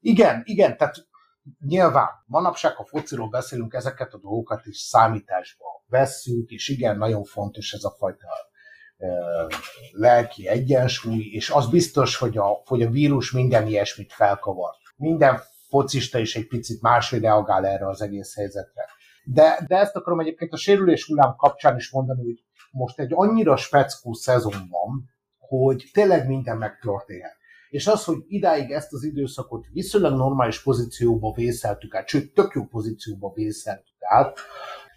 Igen, 0.00 0.42
igen, 0.44 0.76
tehát 0.76 1.10
Nyilván, 1.60 2.08
manapság, 2.26 2.74
ha 2.76 2.84
fociról 2.84 3.28
beszélünk, 3.28 3.74
ezeket 3.74 4.12
a 4.12 4.18
dolgokat 4.18 4.66
is 4.66 4.78
számításba 4.78 5.64
vesszük, 5.86 6.50
és 6.50 6.68
igen, 6.68 6.98
nagyon 6.98 7.24
fontos 7.24 7.72
ez 7.72 7.84
a 7.84 7.90
fajta 7.90 8.26
lelki 9.92 10.48
egyensúly, 10.48 11.22
és 11.32 11.50
az 11.50 11.70
biztos, 11.70 12.16
hogy 12.16 12.38
a, 12.38 12.62
hogy 12.64 12.82
a 12.82 12.90
vírus 12.90 13.32
minden 13.32 13.66
ilyesmit 13.66 14.12
felkavar. 14.12 14.70
Minden 14.96 15.40
focista 15.68 16.18
is 16.18 16.36
egy 16.36 16.46
picit 16.46 16.82
máshogy 16.82 17.20
reagál 17.20 17.66
erre 17.66 17.88
az 17.88 18.00
egész 18.00 18.34
helyzetre. 18.34 18.86
De, 19.24 19.64
de 19.66 19.76
ezt 19.76 19.96
akarom 19.96 20.20
egyébként 20.20 20.52
a 20.52 20.56
sérülés 20.56 21.06
hullám 21.06 21.34
kapcsán 21.36 21.76
is 21.76 21.90
mondani, 21.90 22.22
hogy 22.22 22.44
most 22.72 22.98
egy 22.98 23.10
annyira 23.14 23.56
speckó 23.56 24.12
szezon 24.12 24.68
van, 24.70 25.10
hogy 25.38 25.90
tényleg 25.92 26.26
minden 26.26 26.56
megtörténhet. 26.56 27.36
És 27.70 27.86
az, 27.86 28.04
hogy 28.04 28.24
idáig 28.26 28.70
ezt 28.70 28.92
az 28.92 29.04
időszakot 29.04 29.66
viszonylag 29.72 30.16
normális 30.16 30.62
pozícióba 30.62 31.32
vészeltük 31.32 31.94
át, 31.94 32.08
sőt, 32.08 32.34
tök 32.34 32.52
jó 32.54 32.64
pozícióba 32.64 33.32
vészeltük 33.34 33.96
át, 33.98 34.38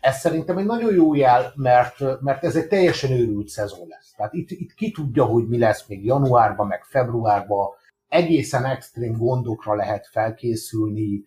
ez 0.02 0.20
szerintem 0.20 0.58
egy 0.58 0.66
nagyon 0.66 0.94
jó 0.94 1.16
jel, 1.16 1.54
mert, 1.56 2.22
mert 2.22 2.44
ez 2.44 2.56
egy 2.56 2.68
teljesen 2.68 3.12
őrült 3.12 3.48
szezon 3.48 3.88
lesz. 3.88 4.14
Tehát 4.16 4.34
itt, 4.34 4.50
itt 4.50 4.74
ki 4.74 4.92
tudja, 4.92 5.24
hogy 5.24 5.48
mi 5.48 5.58
lesz 5.58 5.88
még 5.88 6.06
januárban, 6.06 6.68
meg 6.68 6.84
februárban, 6.84 7.68
egészen 8.08 8.66
extrém 8.66 9.18
gondokra 9.18 9.76
lehet 9.76 10.08
felkészülni 10.08 11.24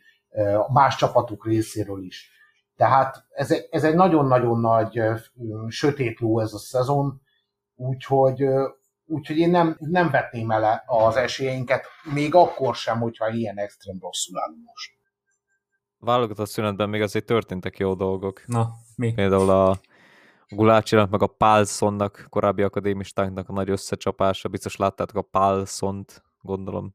más 0.72 0.96
csapatok 0.96 1.46
részéről 1.46 2.02
is. 2.02 2.30
Tehát 2.78 3.24
ez 3.28 3.52
egy, 3.52 3.66
ez 3.70 3.84
egy 3.84 3.94
nagyon-nagyon 3.94 4.60
nagy 4.60 5.00
sötét 5.68 6.20
ló 6.20 6.40
ez 6.40 6.52
a 6.52 6.58
szezon, 6.58 7.20
úgyhogy, 7.74 8.44
úgyhogy 9.04 9.38
én 9.38 9.50
nem, 9.50 9.76
nem 9.78 10.10
vetném 10.10 10.50
el 10.50 10.82
az 10.86 11.16
esélyeinket, 11.16 11.86
még 12.12 12.34
akkor 12.34 12.74
sem, 12.74 13.00
hogyha 13.00 13.28
ilyen 13.28 13.58
extrém 13.58 13.98
rosszul 14.00 14.40
állunk 14.40 14.64
most. 14.64 14.92
Válogatott 15.98 16.48
szünetben 16.48 16.88
még 16.88 17.02
azért 17.02 17.26
történtek 17.26 17.78
jó 17.78 17.94
dolgok. 17.94 18.42
Na, 18.46 18.68
mi? 18.96 19.12
Például 19.14 19.50
a 19.50 19.80
Gulácsinak, 20.48 21.10
meg 21.10 21.22
a 21.22 21.26
Pálszonnak, 21.26 22.26
korábbi 22.28 22.62
akadémistánknak 22.62 23.48
a 23.48 23.52
nagy 23.52 23.70
összecsapása. 23.70 24.48
Biztos 24.48 24.76
láttátok 24.76 25.16
a 25.16 25.22
Pálszont, 25.22 26.22
gondolom. 26.40 26.94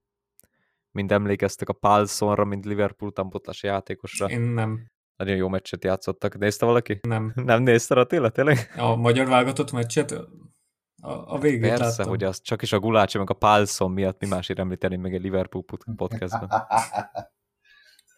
Mind 0.91 1.11
emlékeztek 1.11 1.69
a 1.69 1.73
Pálszonra, 1.73 2.45
mint 2.45 2.65
Liverpool 2.65 3.09
utánpotlási 3.09 3.67
játékosra. 3.67 4.29
Én 4.29 4.41
nem. 4.41 4.91
Nagyon 5.23 5.37
jó 5.37 5.47
meccset 5.47 5.83
játszottak. 5.83 6.37
Nézte 6.37 6.65
valaki? 6.65 6.99
Nem. 7.01 7.31
Nem 7.45 7.63
nézte 7.63 7.95
Attila, 7.95 8.29
tényleg? 8.29 8.73
A 8.77 8.95
magyar 8.95 9.27
válogatott 9.27 9.71
meccset? 9.71 10.11
A, 10.11 11.33
a 11.33 11.39
végét 11.39 11.69
Persze, 11.69 11.85
láttam. 11.85 12.07
hogy 12.07 12.23
az 12.23 12.41
csak 12.41 12.61
is 12.61 12.71
a 12.71 12.79
Gulácsi, 12.79 13.17
meg 13.17 13.29
a 13.29 13.33
Pálszon 13.33 13.91
miatt 13.91 14.21
mi 14.21 14.27
másért 14.27 14.59
említeni 14.59 14.95
meg 14.95 15.13
egy 15.13 15.21
Liverpool 15.21 15.65
podcastben. 15.95 16.49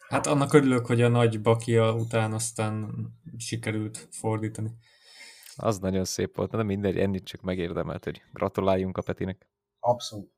Hát 0.08 0.28
annak 0.28 0.54
örülök, 0.54 0.86
hogy 0.86 1.02
a 1.02 1.08
nagy 1.08 1.42
bakia 1.42 1.94
után 1.94 2.34
aztán 2.34 2.90
sikerült 3.38 4.08
fordítani. 4.12 4.70
Az 5.56 5.80
nagyon 5.80 6.06
szép 6.06 6.36
volt, 6.36 6.52
de 6.52 6.64
mindegy, 6.64 6.98
ennyit 6.98 7.26
csak 7.26 7.42
megérdemelt, 7.42 8.04
hogy 8.04 8.22
gratuláljunk 8.34 8.98
a 8.98 9.02
Petinek. 9.02 9.48
Abszolút. 9.80 10.32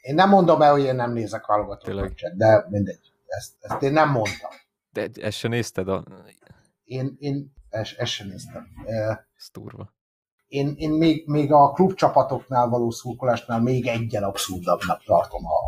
Én 0.00 0.14
nem 0.14 0.28
mondom 0.28 0.62
el, 0.62 0.72
hogy 0.72 0.82
én 0.82 0.94
nem 0.94 1.12
nézek 1.12 1.46
válogatott 1.46 2.14
de 2.34 2.66
mindegy. 2.68 3.12
Ezt, 3.26 3.52
ezt 3.60 3.82
én 3.82 3.92
nem 3.92 4.10
mondtam. 4.10 4.50
De 4.96 5.10
ezt 5.22 5.38
se 5.38 5.48
nézted? 5.48 5.88
A... 5.88 6.04
Én, 6.84 7.16
én 7.18 7.52
ezt, 7.68 7.98
ezt 7.98 8.12
sem 8.12 8.28
néztem. 8.28 8.66
Ez 9.36 9.48
durva. 9.52 9.94
Én, 10.46 10.74
én 10.76 10.90
még, 10.90 11.26
még 11.26 11.52
a 11.52 11.72
klubcsapatoknál 11.72 12.68
való 12.68 12.90
szurkolásnál 12.90 13.60
még 13.60 13.86
egyen 13.86 14.22
abszurdabbnak 14.22 15.04
tartom 15.04 15.46
a 15.46 15.58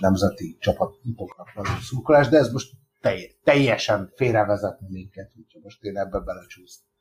nemzeti 0.00 0.56
csapatoknak 0.60 1.52
való 1.54 1.68
szurkolást, 1.80 2.30
de 2.30 2.38
ez 2.38 2.52
most 2.52 2.72
telj, 3.00 3.36
teljesen 3.42 4.12
félrevezet 4.16 4.80
minket, 4.88 5.32
úgyhogy 5.36 5.62
most 5.62 5.82
én 5.82 5.96
ebbe 5.96 6.18
belecsúsztam. 6.18 6.92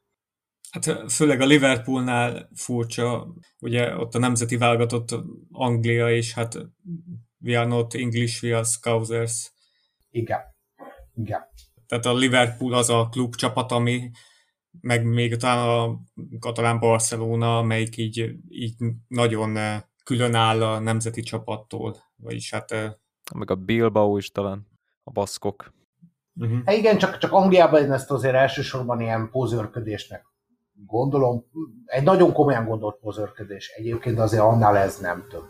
Hát 0.72 1.12
főleg 1.12 1.41
a 1.41 1.45
Liverpoolnál 1.45 2.50
furcsa, 2.55 3.33
ugye 3.60 3.95
ott 3.95 4.15
a 4.15 4.19
nemzeti 4.19 4.57
válogatott 4.57 5.15
Anglia, 5.51 6.12
és 6.12 6.33
hát 6.33 6.57
we 7.41 7.59
are 7.59 7.68
not 7.68 7.94
English, 7.94 8.44
we 8.44 8.55
are 8.55 8.66
Scousers. 8.66 9.53
Igen. 10.09 10.52
Igen. 11.15 11.41
Tehát 11.87 12.05
a 12.05 12.13
Liverpool 12.13 12.73
az 12.73 12.89
a 12.89 13.07
klubcsapat, 13.11 13.71
ami 13.71 14.11
meg 14.81 15.05
még 15.05 15.35
talán 15.35 15.67
a 15.69 15.99
katalán 16.39 16.79
Barcelona, 16.79 17.57
amelyik 17.57 17.97
így, 17.97 18.35
így 18.49 18.75
nagyon 19.07 19.57
eh, 19.57 19.81
külön 20.03 20.35
áll 20.35 20.63
a 20.63 20.79
nemzeti 20.79 21.21
csapattól. 21.21 21.95
Vagyis 22.15 22.51
hát... 22.51 22.71
eh, 22.71 22.91
Meg 23.35 23.51
a 23.51 23.55
Bilbao 23.55 24.17
is 24.17 24.31
talán, 24.31 24.67
a 25.03 25.11
baszkok. 25.11 25.73
Uh-huh. 26.35 26.59
Hát 26.65 26.75
igen, 26.75 26.97
csak, 26.97 27.17
csak 27.17 27.31
Angliában 27.31 27.83
én 27.83 27.91
ezt 27.91 28.11
azért 28.11 28.35
elsősorban 28.35 29.01
ilyen 29.01 29.29
pózőrködésnek 29.31 30.33
gondolom. 30.85 31.45
Egy 31.85 32.03
nagyon 32.03 32.33
komolyan 32.33 32.65
gondolt 32.65 32.99
pózőrködés 32.99 33.67
egyébként, 33.69 34.19
azért 34.19 34.41
annál 34.41 34.77
ez 34.77 34.99
nem 34.99 35.25
több. 35.29 35.43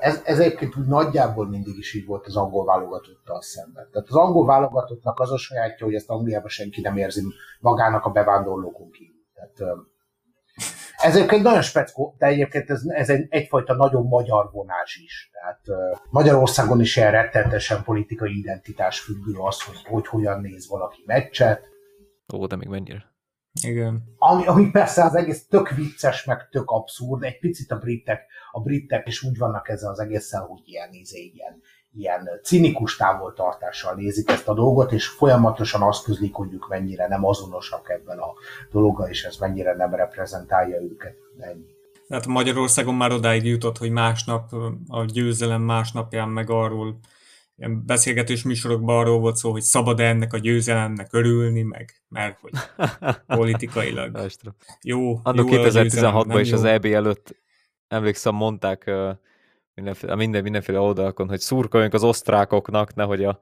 Ez, 0.00 0.20
ez 0.24 0.38
egyébként 0.38 0.76
úgy 0.76 0.86
nagyjából 0.86 1.48
mindig 1.48 1.78
is 1.78 1.94
így 1.94 2.06
volt 2.06 2.26
az 2.26 2.36
angol 2.36 2.64
válogatottal 2.64 3.42
szemben. 3.42 3.88
Tehát 3.92 4.08
az 4.08 4.16
angol 4.16 4.46
válogatottnak 4.46 5.20
az 5.20 5.32
a 5.32 5.38
sajátja, 5.38 5.86
hogy 5.86 5.94
ezt 5.94 6.10
Angliában 6.10 6.48
senki 6.48 6.80
nem 6.80 6.96
érzi 6.96 7.22
magának 7.60 8.04
a 8.04 8.10
bevándorlókon 8.10 8.90
kívül. 8.90 9.24
Tehát, 9.34 9.78
ez 10.96 11.16
egyébként 11.16 11.42
nagyon 11.42 11.62
speckó, 11.62 12.14
de 12.18 12.26
egyébként 12.26 12.70
ez, 12.70 12.82
ez 12.86 13.10
egy, 13.10 13.26
egyfajta 13.28 13.74
nagyon 13.74 14.06
magyar 14.06 14.50
vonás 14.52 14.96
is. 14.96 15.30
Tehát 15.32 15.60
Magyarországon 16.10 16.80
is 16.80 16.96
ilyen 16.96 17.10
rettenetesen 17.10 17.82
politikai 17.82 18.38
identitás 18.38 19.00
függő 19.00 19.32
az, 19.38 19.62
hogy, 19.62 19.84
hogy 19.84 20.06
hogyan 20.06 20.40
néz 20.40 20.68
valaki 20.68 21.02
meccset. 21.06 21.68
Ó, 22.34 22.46
de 22.46 22.56
még 22.56 22.68
mennyire. 22.68 23.16
Igen. 23.62 24.02
Ami, 24.18 24.46
ami 24.46 24.70
persze 24.70 25.04
az 25.04 25.14
egész 25.14 25.46
tök 25.46 25.70
vicces, 25.70 26.24
meg 26.24 26.48
tök 26.50 26.70
abszurd, 26.70 27.22
egy 27.22 27.38
picit 27.38 27.70
a 27.70 27.78
britek, 27.78 28.26
a 28.52 28.60
britek 28.60 29.06
is 29.06 29.22
úgy 29.22 29.38
vannak 29.38 29.68
ezzel 29.68 29.90
az 29.90 29.98
egészen, 29.98 30.40
hogy 30.40 30.60
ilyen, 30.64 30.92
izé, 30.92 31.32
ilyen, 31.34 31.62
ilyen 31.92 32.28
cinikus 32.42 32.96
távoltartással 32.96 33.94
nézik 33.94 34.30
ezt 34.30 34.48
a 34.48 34.54
dolgot, 34.54 34.92
és 34.92 35.06
folyamatosan 35.06 35.82
azt 35.82 36.04
közlik, 36.04 36.34
hogy 36.34 36.52
ők 36.52 36.68
mennyire 36.68 37.08
nem 37.08 37.24
azonosak 37.24 37.90
ebben 37.90 38.18
a 38.18 38.32
dologgal, 38.70 39.08
és 39.08 39.24
ez 39.24 39.36
mennyire 39.36 39.74
nem 39.74 39.94
reprezentálja 39.94 40.80
őket. 40.80 41.14
Ennyi. 41.38 41.76
Tehát 42.08 42.26
Magyarországon 42.26 42.94
már 42.94 43.12
odáig 43.12 43.44
jutott, 43.44 43.78
hogy 43.78 43.90
másnap 43.90 44.52
a 44.88 45.04
győzelem 45.04 45.62
másnapján 45.62 46.28
meg 46.28 46.50
arról 46.50 46.98
ilyen 47.58 47.86
beszélgetős 47.86 48.42
műsorokban 48.42 48.96
arról 48.96 49.18
volt 49.18 49.36
szó, 49.36 49.50
hogy 49.50 49.62
szabad-e 49.62 50.04
ennek 50.04 50.32
a 50.32 50.38
győzelemnek 50.38 51.12
örülni, 51.12 51.62
meg 51.62 52.02
mert 52.08 52.38
hogy 52.40 52.52
politikailag 53.38 54.30
jó. 54.82 55.20
Annak 55.22 55.50
jó 55.50 55.58
a 55.58 55.62
győzelem, 55.62 55.88
2016-ban 55.88 56.26
nem 56.26 56.38
is 56.38 56.50
jó. 56.50 56.56
az 56.56 56.64
EB 56.64 56.84
előtt 56.84 57.36
emlékszem, 57.88 58.34
mondták 58.34 58.90
mindenféle, 59.74 60.14
minden, 60.14 60.42
mindenféle 60.42 60.78
oldalakon, 60.78 61.28
hogy 61.28 61.40
szurkoljunk 61.40 61.94
az 61.94 62.04
osztrákoknak, 62.04 62.94
nehogy 62.94 63.24
a 63.24 63.40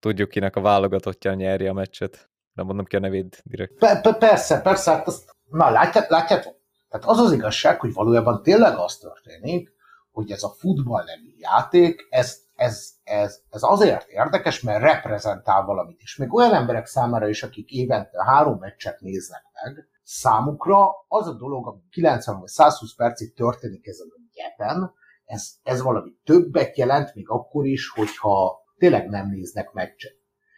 tudjuk 0.00 0.28
kinek 0.28 0.56
a 0.56 0.60
válogatottja 0.60 1.34
nyerje 1.34 1.70
a 1.70 1.72
meccset. 1.72 2.30
Nem 2.52 2.66
mondom 2.66 2.84
ki 2.84 2.96
a 2.96 3.00
nevét 3.00 3.42
direkt. 3.44 3.78
Pe- 3.78 4.00
pe- 4.00 4.18
persze, 4.18 4.60
persze, 4.60 4.90
hát 4.90 5.06
azt, 5.06 5.34
na 5.50 5.70
látját, 5.70 6.08
látjátok? 6.08 6.54
Tehát 6.88 7.06
az 7.06 7.18
az 7.18 7.32
igazság, 7.32 7.80
hogy 7.80 7.92
valójában 7.92 8.42
tényleg 8.42 8.76
az 8.76 8.96
történik, 8.96 9.72
hogy 10.10 10.30
ez 10.30 10.42
a 10.42 10.48
futball 10.48 11.04
nevű 11.04 11.34
játék, 11.38 12.06
ez, 12.10 12.45
ez, 12.56 12.90
ez, 13.02 13.40
ez 13.50 13.62
azért 13.62 14.08
érdekes, 14.08 14.60
mert 14.60 14.82
reprezentál 14.82 15.64
valamit 15.64 16.00
is. 16.00 16.16
Még 16.16 16.34
olyan 16.34 16.54
emberek 16.54 16.86
számára 16.86 17.28
is, 17.28 17.42
akik 17.42 17.70
évente 17.70 18.24
három 18.24 18.58
meccset 18.58 19.00
néznek 19.00 19.42
meg, 19.62 19.88
számukra 20.02 20.88
az 21.08 21.26
a 21.26 21.32
dolog, 21.32 21.66
ami 21.66 21.80
90 21.90 22.38
vagy 22.38 22.48
120 22.48 22.94
percig 22.94 23.34
történik 23.34 23.86
ezen 23.86 24.06
a 24.10 24.20
gyepen, 24.32 24.94
ez, 25.24 25.52
ez 25.62 25.82
valami 25.82 26.10
többet 26.24 26.76
jelent, 26.76 27.14
még 27.14 27.28
akkor 27.28 27.66
is, 27.66 27.88
hogyha 27.88 28.64
tényleg 28.78 29.08
nem 29.08 29.28
néznek 29.28 29.72
meccset. 29.72 30.14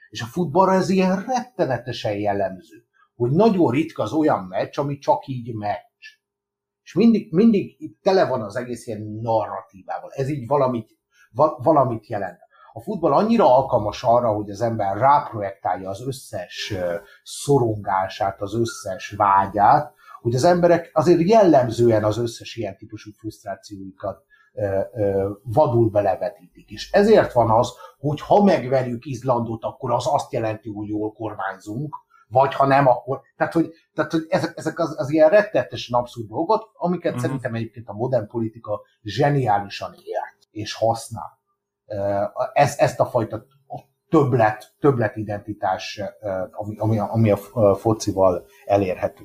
És 0.09 0.23
a 0.23 0.27
futballra 0.27 0.73
ez 0.73 0.89
ilyen 0.89 1.25
rettenetesen 1.25 2.17
jellemző, 2.17 2.87
hogy 3.15 3.31
nagyon 3.31 3.71
ritka 3.71 4.03
az 4.03 4.13
olyan 4.13 4.45
meccs, 4.45 4.79
ami 4.79 4.99
csak 4.99 5.27
így 5.27 5.55
meccs. 5.55 6.07
És 6.83 6.95
mindig, 6.95 7.33
mindig 7.33 7.81
itt 7.81 8.03
tele 8.03 8.27
van 8.27 8.43
az 8.43 8.57
egész 8.57 8.87
ilyen 8.87 9.19
narratívával. 9.23 10.11
Ez 10.13 10.29
így 10.29 10.47
valamit, 10.47 10.91
val, 10.91 10.98
valamit 11.59 12.07
jelent. 12.07 12.38
A 12.72 12.81
futball 12.81 13.12
annyira 13.12 13.57
alkalmas 13.57 14.03
arra, 14.03 14.33
hogy 14.33 14.51
az 14.51 14.61
ember 14.61 14.96
ráprojektálja 14.96 15.88
az 15.88 16.07
összes 16.07 16.74
szorongását, 17.22 18.40
az 18.40 18.55
összes 18.55 19.11
vágyát, 19.16 19.94
hogy 20.20 20.35
az 20.35 20.44
emberek 20.44 20.90
azért 20.92 21.29
jellemzően 21.29 22.05
az 22.05 22.18
összes 22.18 22.57
ilyen 22.57 22.77
típusú 22.77 23.11
frusztrációikat 23.18 24.24
vadul 25.42 25.90
belevetítik. 25.90 26.70
És 26.70 26.90
ezért 26.90 27.33
van 27.33 27.51
az, 27.51 27.72
hogy 27.98 28.20
ha 28.20 28.42
megverjük 28.42 29.05
Izlandot, 29.05 29.64
akkor 29.64 29.92
az 29.92 30.07
azt 30.07 30.33
jelenti, 30.33 30.68
hogy 30.70 30.88
jól 30.88 31.12
kormányzunk, 31.12 31.96
vagy 32.29 32.55
ha 32.55 32.66
nem, 32.66 32.87
akkor... 32.87 33.20
Tehát, 33.37 33.53
hogy, 33.53 33.72
tehát, 33.94 34.11
hogy 34.11 34.27
ezek, 34.29 34.53
ezek 34.57 34.79
az, 34.79 34.94
az 34.98 35.11
ilyen 35.11 35.29
rettetesen 35.29 35.98
abszurd 35.98 36.29
dolgok, 36.29 36.70
amiket 36.74 37.07
uh-huh. 37.12 37.27
szerintem 37.27 37.55
egyébként 37.55 37.88
a 37.88 37.92
modern 37.92 38.27
politika 38.27 38.81
zseniálisan 39.03 39.92
ért 39.92 40.17
és 40.51 40.75
használ. 40.75 41.39
Ez, 42.53 42.79
ezt 42.79 43.01
a 43.01 43.07
fajta 43.07 43.45
többlet, 44.09 44.75
többlet 44.79 45.17
identitás, 45.17 46.01
ö, 46.21 46.43
ami, 46.51 46.77
ami, 46.79 46.99
a- 46.99 47.13
ami 47.13 47.31
a 47.31 47.37
focival 47.75 48.47
elérhető. 48.65 49.25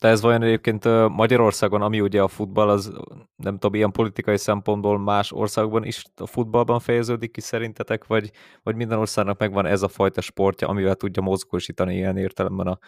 De 0.00 0.08
ez 0.08 0.20
vajon 0.22 0.42
egyébként 0.42 0.84
Magyarországon, 1.08 1.82
ami 1.82 2.00
ugye 2.00 2.22
a 2.22 2.28
futball, 2.28 2.68
az 2.68 2.92
nem 3.36 3.52
tudom, 3.52 3.74
ilyen 3.74 3.90
politikai 3.90 4.36
szempontból 4.36 4.98
más 4.98 5.32
országokban 5.32 5.84
is 5.84 6.04
a 6.16 6.26
futballban 6.26 6.78
fejeződik 6.80 7.30
ki 7.32 7.40
szerintetek, 7.40 8.06
vagy, 8.06 8.30
vagy 8.62 8.76
minden 8.76 8.98
országnak 8.98 9.38
megvan 9.38 9.66
ez 9.66 9.82
a 9.82 9.88
fajta 9.88 10.20
sportja, 10.20 10.68
amivel 10.68 10.94
tudja 10.94 11.22
mozgósítani 11.22 11.94
ilyen 11.94 12.16
értelemben 12.16 12.66
a, 12.66 12.78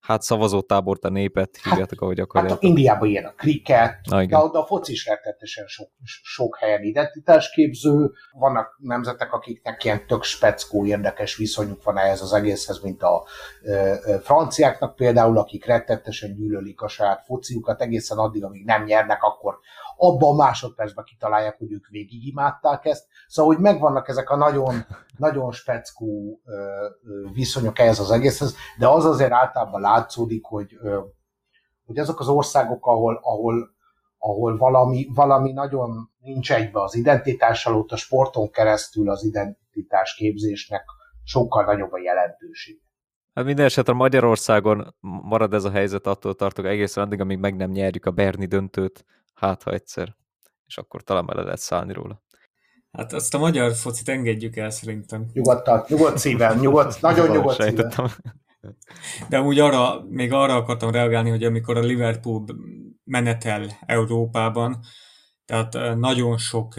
hát 0.00 0.22
szavazótábort, 0.22 1.04
a 1.04 1.08
népet, 1.08 1.56
hát, 1.62 1.72
hívjátok, 1.72 2.00
ahogy 2.00 2.20
akarjátok. 2.20 2.60
Hát 2.60 2.68
Indiában 2.68 3.08
ilyen 3.08 3.24
a 3.24 3.32
kriket, 3.36 3.98
de, 4.08 4.26
de 4.26 4.36
a 4.36 4.66
foci 4.66 4.92
is 4.92 5.06
rettetesen 5.06 5.66
sok, 5.66 5.88
sok 6.22 6.58
helyen 6.58 6.82
identitásképző. 6.82 8.10
Vannak 8.32 8.76
nemzetek, 8.78 9.32
akiknek 9.32 9.84
ilyen 9.84 10.06
tök 10.06 10.22
speckó, 10.22 10.84
érdekes 10.84 11.36
viszonyuk 11.36 11.82
van 11.82 11.98
ehhez 11.98 12.22
az 12.22 12.32
egészhez, 12.32 12.80
mint 12.80 13.02
a 13.02 13.26
ö, 13.62 13.94
ö, 14.04 14.16
franciáknak 14.22 14.94
például, 14.94 15.38
akik 15.38 15.66
rettetesen 15.66 16.34
gyűlölik 16.34 16.80
a 16.80 16.88
saját 16.88 17.24
fociukat 17.24 17.80
egészen 17.80 18.18
addig, 18.18 18.44
amíg 18.44 18.64
nem 18.64 18.84
nyernek, 18.84 19.22
akkor 19.22 19.58
abban 19.96 20.32
a 20.32 20.36
másodpercben 20.36 21.04
kitalálják, 21.04 21.58
hogy 21.58 21.72
ők 21.72 21.86
végig 21.88 22.26
imádták 22.26 22.84
ezt. 22.84 23.06
Szóval, 23.28 23.54
hogy 23.54 23.62
megvannak 23.62 24.08
ezek 24.08 24.30
a 24.30 24.36
nagyon, 24.36 24.74
nagyon 25.16 25.52
speckó 25.52 26.40
viszonyok 27.32 27.78
ehhez 27.78 27.98
az 27.98 28.10
egészhez, 28.10 28.54
de 28.78 28.88
az 28.88 29.04
azért 29.04 29.32
általában 29.32 29.80
látszódik, 29.80 30.44
hogy, 30.44 30.78
hogy 31.84 31.98
azok 31.98 32.20
az 32.20 32.28
országok, 32.28 32.86
ahol, 32.86 33.20
ahol, 33.22 33.74
ahol 34.18 34.56
valami, 34.56 35.08
valami 35.14 35.52
nagyon 35.52 36.10
nincs 36.18 36.52
egybe 36.52 36.82
az 36.82 36.94
identitással, 36.94 37.76
ott 37.76 37.90
a 37.90 37.96
sporton 37.96 38.50
keresztül 38.50 39.10
az 39.10 39.24
identitás 39.24 40.14
képzésnek 40.14 40.84
sokkal 41.24 41.64
nagyobb 41.64 41.92
a 41.92 41.98
jelentőség. 41.98 42.82
Hát 43.34 43.44
minden 43.44 43.64
esetre 43.64 43.92
Magyarországon 43.92 44.94
marad 45.00 45.54
ez 45.54 45.64
a 45.64 45.70
helyzet, 45.70 46.06
attól 46.06 46.34
tartok 46.34 46.64
egészen 46.64 47.04
addig, 47.04 47.20
amíg 47.20 47.38
meg 47.38 47.56
nem 47.56 47.70
nyerjük 47.70 48.06
a 48.06 48.10
Berni 48.10 48.46
döntőt, 48.46 49.04
hát 49.34 49.62
ha 49.62 49.72
egyszer, 49.72 50.16
és 50.66 50.78
akkor 50.78 51.02
talán 51.02 51.24
le 51.26 51.42
lehet 51.42 51.58
szállni 51.58 51.92
róla. 51.92 52.22
Hát 52.92 53.12
azt 53.12 53.34
a 53.34 53.38
magyar 53.38 53.74
focit 53.74 54.08
engedjük 54.08 54.56
el 54.56 54.70
szerintem. 54.70 55.26
Nyugodtan, 55.32 55.84
nyugodt 55.88 56.18
szívvel, 56.18 56.54
nyugodt, 56.54 57.00
nagyon 57.08 57.30
nyugodt 57.30 57.62
szívvel. 57.62 58.10
De 59.28 59.38
amúgy 59.38 59.58
arra, 59.58 60.04
még 60.08 60.32
arra 60.32 60.54
akartam 60.54 60.90
reagálni, 60.90 61.30
hogy 61.30 61.44
amikor 61.44 61.76
a 61.76 61.80
Liverpool 61.80 62.44
menetel 63.04 63.78
Európában, 63.86 64.80
tehát 65.44 65.96
nagyon 65.96 66.38
sok 66.38 66.74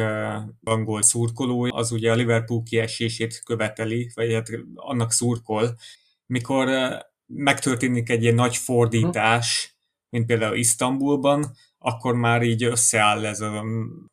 angol 0.63 1.01
szurkoló, 1.01 1.75
az 1.75 1.91
ugye 1.91 2.11
a 2.11 2.15
Liverpool 2.15 2.63
kiesését 2.63 3.41
követeli, 3.43 4.11
vagy 4.13 4.33
hát 4.33 4.47
annak 4.75 5.11
szurkol. 5.11 5.75
Mikor 6.25 6.69
megtörténik 7.25 8.09
egy 8.09 8.21
ilyen 8.21 8.35
nagy 8.35 8.57
fordítás, 8.57 9.77
mint 10.09 10.25
például 10.25 10.55
Isztambulban, 10.55 11.55
akkor 11.87 12.15
már 12.15 12.41
így 12.41 12.63
összeáll 12.63 13.25
ez 13.25 13.41
a, 13.41 13.63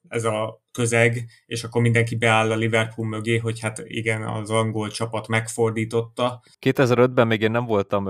ez 0.09 0.25
a 0.25 0.61
közeg, 0.73 1.25
és 1.47 1.65
akkor 1.65 1.83
mindenki 1.83 2.17
beáll 2.17 2.51
a 2.51 2.55
Liverpool 2.55 3.09
mögé, 3.09 3.37
hogy 3.37 3.61
hát 3.61 3.83
igen, 3.85 4.23
az 4.23 4.51
angol 4.51 4.91
csapat 4.91 5.29
megfordította. 5.29 6.43
2005-ben 6.61 7.27
még 7.27 7.41
én 7.41 7.51
nem 7.51 7.67
voltam, 7.67 8.05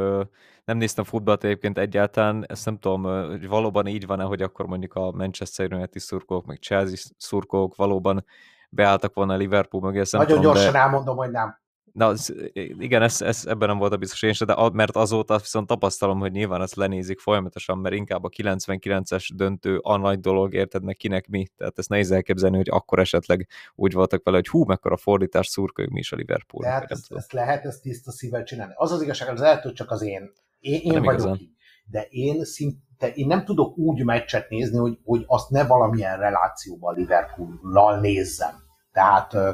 nem 0.65 0.77
néztem 0.77 1.05
futballt 1.05 1.45
egyébként 1.45 1.79
egyáltalán, 1.79 2.45
ezt 2.49 2.65
nem 2.65 2.79
tudom, 2.79 3.03
hogy 3.29 3.49
valóban 3.49 3.87
így 3.87 4.07
van-e, 4.07 4.25
hogy 4.25 4.43
akkor 4.43 4.67
mondjuk 4.67 4.95
a 4.95 5.11
Manchester 5.11 5.73
United 5.73 6.01
szurkolók, 6.01 6.47
meg 6.47 6.59
Chelsea 6.59 7.13
szurkolók 7.17 7.75
valóban 7.77 8.25
beálltak 8.71 9.15
volna 9.15 9.33
a 9.33 9.37
Liverpool 9.37 9.83
mögé. 9.83 10.03
Nagyon 10.11 10.27
tudom, 10.27 10.43
gyorsan 10.43 10.73
de... 10.73 10.79
elmondom, 10.79 11.17
hogy 11.17 11.31
nem. 11.31 11.62
Na, 11.93 12.07
az, 12.07 12.35
igen, 12.79 13.03
ez, 13.03 13.21
ez, 13.21 13.47
ebben 13.47 13.69
nem 13.69 13.79
volt 13.79 13.93
a 13.93 13.97
biztos 13.97 14.23
én 14.23 14.33
sem, 14.33 14.47
de 14.47 14.71
mert 14.73 14.97
azóta 14.97 15.39
viszont 15.39 15.67
tapasztalom, 15.67 16.19
hogy 16.19 16.33
nyilván 16.33 16.63
ezt 16.63 16.75
lenézik 16.75 17.21
folyamatosan, 17.21 17.79
mert 17.79 17.95
inkább 17.95 18.25
a 18.25 18.29
99-es 18.29 19.29
döntő 19.35 19.79
a 19.79 19.97
nagy 19.97 20.21
dolog, 20.21 20.55
érted 20.55 20.83
meg 20.83 20.97
kinek 20.97 21.29
mi. 21.29 21.47
Tehát 21.57 21.79
ezt 21.79 21.89
nehéz 21.89 22.11
elképzelni, 22.11 22.57
hogy 22.57 22.69
akkor 22.71 22.99
esetleg 22.99 23.49
úgy 23.75 23.93
voltak 23.93 24.25
vele, 24.25 24.37
hogy 24.37 24.49
hú, 24.49 24.65
mekkora 24.65 24.97
fordítás 24.97 25.47
szurkoljuk 25.47 25.93
mi 25.93 25.99
is 25.99 26.13
a 26.13 26.17
Liverpool. 26.17 26.65
Tehát 26.65 26.91
ezt, 26.91 27.13
ezt, 27.13 27.33
lehet 27.33 27.65
ezt 27.65 27.83
tiszta 27.83 28.11
szívvel 28.11 28.43
csinálni. 28.43 28.73
Az 28.77 28.93
az 28.93 29.03
igazság, 29.03 29.29
az 29.29 29.41
lehet, 29.41 29.63
hogy 29.63 29.73
csak 29.73 29.91
az 29.91 30.03
én. 30.03 30.33
Én, 30.61 30.81
én 30.81 30.93
vagyok 30.93 31.13
igazán. 31.13 31.37
ki. 31.37 31.55
De 31.85 32.07
én 32.11 32.45
szinte, 32.45 33.13
én 33.15 33.27
nem 33.27 33.45
tudok 33.45 33.79
úgy 33.79 34.05
meccset 34.05 34.49
nézni, 34.49 34.79
hogy, 34.79 34.99
hogy 35.05 35.25
azt 35.27 35.51
ne 35.51 35.67
valamilyen 35.67 36.19
relációban 36.19 36.95
Liverpool-lal 36.95 38.01
nézzem. 38.01 38.55
Tehát 38.93 39.35
a, 39.35 39.49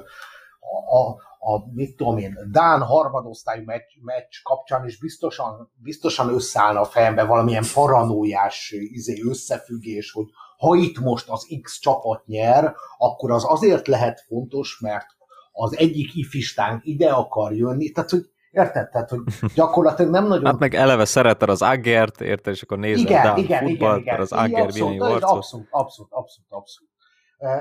a, 0.99 1.27
a, 1.39 1.75
mit 1.75 1.97
tudom 1.97 2.19
én, 2.19 2.39
Dán 2.51 2.83
harmadosztályú 2.83 3.65
meccs, 3.65 3.91
meccs 4.01 4.43
kapcsán 4.43 4.87
is 4.87 4.99
biztosan, 4.99 5.73
biztosan 5.75 6.29
összeállna 6.29 6.81
a 6.81 6.85
fejembe 6.85 7.25
valamilyen 7.25 7.65
paranójás 7.75 8.75
izé, 8.79 9.21
összefüggés, 9.29 10.13
hogy 10.13 10.27
ha 10.59 10.75
itt 10.75 10.99
most 10.99 11.29
az 11.29 11.47
X 11.63 11.79
csapat 11.79 12.27
nyer, 12.27 12.75
akkor 12.99 13.31
az 13.31 13.45
azért 13.47 13.87
lehet 13.87 14.21
fontos, 14.21 14.79
mert 14.81 15.07
az 15.53 15.77
egyik 15.77 16.15
ifistánk 16.15 16.85
ide 16.85 17.11
akar 17.11 17.53
jönni, 17.53 17.91
tehát 17.91 18.11
hogy 18.11 18.31
Érted? 18.51 18.89
Tehát, 18.91 19.11
hogy 19.11 19.21
gyakorlatilag 19.55 20.11
nem 20.11 20.27
nagyon... 20.27 20.45
Hát 20.45 20.59
meg 20.59 20.75
eleve 20.75 21.05
szereted 21.05 21.49
az 21.49 21.63
Agert, 21.63 22.21
érted, 22.21 22.53
és 22.55 22.63
akkor 22.63 22.79
nézed 22.79 23.05
igen, 23.05 23.37
igen, 23.37 23.67
futballt, 23.67 24.01
igen, 24.01 24.15
igen. 24.15 24.21
az 24.21 24.33
Ager 24.33 24.61
abszolút, 24.61 25.01
abszolút, 25.01 25.67
abszolút, 25.71 26.13
abszolút, 26.13 26.49
abszolút. 26.49 26.91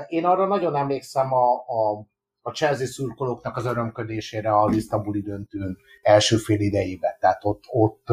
Én 0.08 0.24
arra 0.24 0.46
nagyon 0.46 0.76
emlékszem 0.76 1.32
a, 1.32 1.52
a 1.52 2.06
a 2.42 2.50
Chelsea 2.50 2.86
szurkolóknak 2.86 3.56
az 3.56 3.64
örömködésére 3.64 4.50
a 4.50 4.70
Isztambuli 4.70 5.20
döntőn 5.20 5.76
első 6.02 6.36
fél 6.36 6.60
idejében. 6.60 7.16
Tehát 7.20 7.44
ott, 7.44 7.64
ott, 7.66 8.06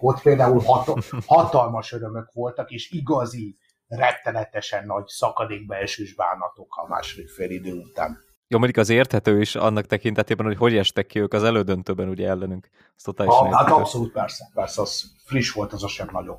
ott 0.00 0.22
például 0.22 0.60
hat, 0.60 1.04
hatalmas 1.26 1.92
örömök 1.92 2.32
voltak, 2.32 2.70
és 2.70 2.90
igazi, 2.90 3.58
rettenetesen 3.90 4.86
nagy 4.86 5.06
szakadékbe 5.06 5.76
esős 5.76 6.14
bánatok 6.14 6.76
a 6.76 6.88
második 6.88 7.28
fél 7.28 7.50
idő 7.50 7.74
után. 7.74 8.28
Jó, 8.48 8.58
mondjuk 8.58 8.78
az 8.78 8.88
érthető 8.88 9.40
is 9.40 9.54
annak 9.54 9.86
tekintetében, 9.86 10.46
hogy 10.46 10.56
hogy 10.56 10.76
estek 10.76 11.06
ki 11.06 11.20
ők 11.20 11.32
az 11.32 11.42
elődöntőben 11.42 12.08
ugye 12.08 12.28
ellenünk. 12.28 12.68
ha, 13.16 13.56
hát 13.56 13.70
abszolút 13.70 14.12
persze, 14.12 14.50
persze, 14.54 14.80
az 14.80 15.12
friss 15.24 15.52
volt 15.52 15.72
az 15.72 15.84
a 15.84 15.88
sem 15.88 16.08
nagyon. 16.12 16.38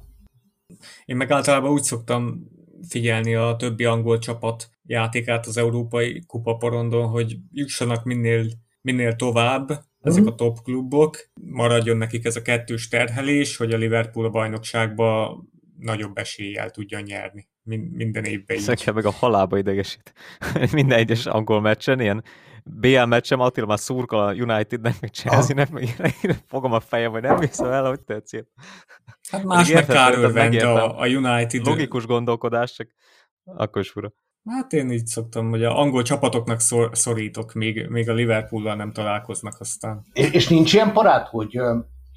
Én 1.06 1.16
meg 1.16 1.32
általában 1.32 1.72
úgy 1.72 1.84
szoktam 1.84 2.48
figyelni 2.88 3.36
a 3.36 3.56
többi 3.56 3.86
angol 3.86 4.20
csapat 4.20 4.70
játékát 4.84 5.46
az 5.46 5.58
Európai 5.58 6.24
Kupa 6.28 6.56
porondon, 6.56 7.08
hogy 7.08 7.38
jussanak 7.52 8.04
minél, 8.04 8.46
minél 8.82 9.16
tovább 9.16 9.84
ezek 10.02 10.26
a 10.26 10.36
top 10.36 10.62
klubok, 10.64 11.30
maradjon 11.42 11.98
nekik 11.98 12.26
ez 12.26 12.36
a 12.36 12.42
kettős 12.42 12.88
terhelés, 12.88 13.58
hogy 13.58 13.74
a 13.74 13.78
Liverpool 13.78 14.26
a 14.26 14.30
bajnokságba 14.30 15.38
nagyobb 15.78 16.18
eséllyel 16.18 16.70
tudja 16.70 17.00
nyerni 17.00 17.50
minden 17.64 18.24
évben 18.24 18.58
így. 18.58 18.92
Meg 18.94 19.06
a 19.06 19.12
halába 19.12 19.58
idegesít. 19.58 20.14
minden 20.72 20.98
egyes 20.98 21.26
angol 21.26 21.62
meccsen, 21.62 22.00
ilyen 22.00 22.24
BL 22.64 23.04
meccsem, 23.04 23.40
Attila 23.40 23.66
már 23.66 23.80
szurkol 23.80 24.20
a 24.20 24.34
Unitednek, 24.34 25.02
meg 25.02 25.10
Chelsea-nek, 25.10 25.70
meg 25.70 25.92
fogom 26.48 26.72
a 26.72 26.80
fejem, 26.80 27.12
hogy 27.12 27.22
nem 27.22 27.40
hiszem 27.40 27.72
el, 27.72 27.88
hogy 27.88 28.02
tetszik. 28.02 28.46
Hát 29.32 29.44
más 29.44 29.72
meg 29.72 29.86
kár 29.86 30.14
a, 30.64 31.00
a 31.00 31.08
United. 31.08 31.66
Logikus 31.66 32.06
gondolkodás, 32.06 32.74
csak 32.74 32.88
akkor 33.44 33.82
is 33.82 33.90
fura. 33.90 34.14
Hát 34.50 34.74
én 34.74 34.92
így 34.92 35.06
szoktam, 35.06 35.50
hogy 35.50 35.64
a 35.64 35.80
angol 35.80 36.02
csapatoknak 36.04 36.60
szor, 36.60 36.90
szorítok, 36.94 37.54
még, 37.54 37.88
még 37.90 38.10
a 38.10 38.14
Liverpool-lal 38.14 38.76
nem 38.76 38.92
találkoznak 38.92 39.60
aztán. 39.60 40.06
És, 40.14 40.32
és 40.32 40.48
nincs 40.48 40.74
ilyen 40.74 40.94
parát, 40.94 41.28
hogy, 41.28 41.60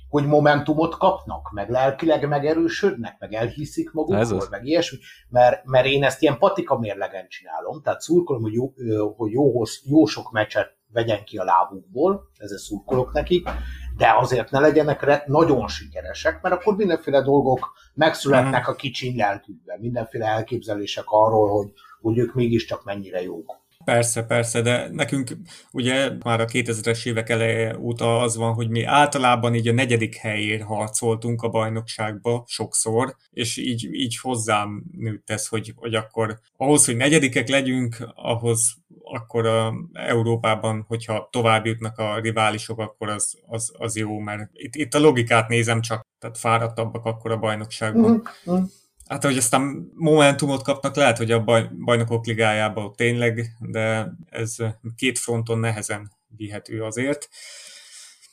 hogy 0.08 0.26
momentumot 0.26 0.96
kapnak, 0.96 1.50
meg 1.52 1.70
lelkileg 1.70 2.28
megerősödnek, 2.28 3.16
meg 3.18 3.32
elhiszik 3.32 3.92
magukról, 3.92 4.46
meg 4.50 4.66
ilyesmi, 4.66 4.98
mert, 5.28 5.64
mert 5.64 5.86
én 5.86 6.04
ezt 6.04 6.22
ilyen 6.22 6.38
patika 6.38 6.78
mérlegen 6.78 7.28
csinálom, 7.28 7.82
tehát 7.82 8.00
szurkolom, 8.00 8.42
hogy 8.42 8.52
jó, 8.52 8.72
hogy 9.16 9.32
jó, 9.32 9.62
jó 9.84 10.04
sok 10.04 10.30
meccset 10.30 10.76
vegyen 10.92 11.24
ki 11.24 11.36
a 11.36 11.44
lábukból, 11.44 12.30
ezzel 12.38 12.58
szurkolok 12.58 13.12
nekik, 13.12 13.48
de 13.96 14.14
azért 14.18 14.50
ne 14.50 14.60
legyenek 14.60 15.26
nagyon 15.26 15.68
sikeresek, 15.68 16.42
mert 16.42 16.54
akkor 16.54 16.76
mindenféle 16.76 17.22
dolgok 17.22 17.72
megszületnek 17.94 18.68
a 18.68 18.74
kicsin 18.74 19.16
lelkükben, 19.16 19.78
mindenféle 19.80 20.26
elképzelések 20.26 21.04
arról, 21.06 21.48
hogy, 21.48 21.72
hogy 22.00 22.18
ők 22.18 22.34
mégiscsak 22.34 22.84
mennyire 22.84 23.22
jók. 23.22 23.62
Persze, 23.84 24.22
persze, 24.22 24.60
de 24.62 24.88
nekünk 24.92 25.36
ugye 25.72 26.10
már 26.24 26.40
a 26.40 26.44
2000-es 26.44 27.06
évek 27.06 27.28
eleje 27.28 27.78
óta 27.78 28.20
az 28.20 28.36
van, 28.36 28.52
hogy 28.52 28.68
mi 28.68 28.84
általában 28.84 29.54
így 29.54 29.68
a 29.68 29.72
negyedik 29.72 30.14
helyért 30.14 30.62
harcoltunk 30.62 31.42
a 31.42 31.48
bajnokságba 31.48 32.44
sokszor, 32.46 33.16
és 33.30 33.56
így, 33.56 33.88
így 33.92 34.18
hozzám 34.18 34.84
nőtt 34.98 35.30
ez, 35.30 35.46
hogy, 35.46 35.72
hogy 35.76 35.94
akkor 35.94 36.40
ahhoz, 36.56 36.84
hogy 36.84 36.96
negyedikek 36.96 37.48
legyünk, 37.48 37.96
ahhoz 38.14 38.74
akkor 39.14 39.46
a 39.46 39.74
Európában, 39.92 40.84
hogyha 40.88 41.28
tovább 41.32 41.66
jutnak 41.66 41.98
a 41.98 42.18
riválisok, 42.18 42.78
akkor 42.78 43.08
az, 43.08 43.38
az, 43.46 43.72
az 43.78 43.96
jó, 43.96 44.18
mert 44.18 44.50
itt, 44.52 44.74
itt 44.74 44.94
a 44.94 44.98
logikát 44.98 45.48
nézem 45.48 45.80
csak, 45.80 46.00
tehát 46.18 46.38
fáradtabbak 46.38 47.04
akkor 47.04 47.30
a 47.30 47.38
bajnokságban. 47.38 48.22
Mm-hmm. 48.46 48.62
Hát, 49.08 49.24
hogy 49.24 49.36
aztán 49.36 49.90
momentumot 49.94 50.62
kapnak, 50.62 50.96
lehet, 50.96 51.16
hogy 51.16 51.30
a 51.30 51.44
baj, 51.44 51.70
bajnokok 51.84 52.26
ligájában 52.26 52.92
tényleg, 52.92 53.46
de 53.60 54.12
ez 54.30 54.56
két 54.96 55.18
fronton 55.18 55.58
nehezen 55.58 56.10
vihető 56.36 56.82
azért. 56.82 57.28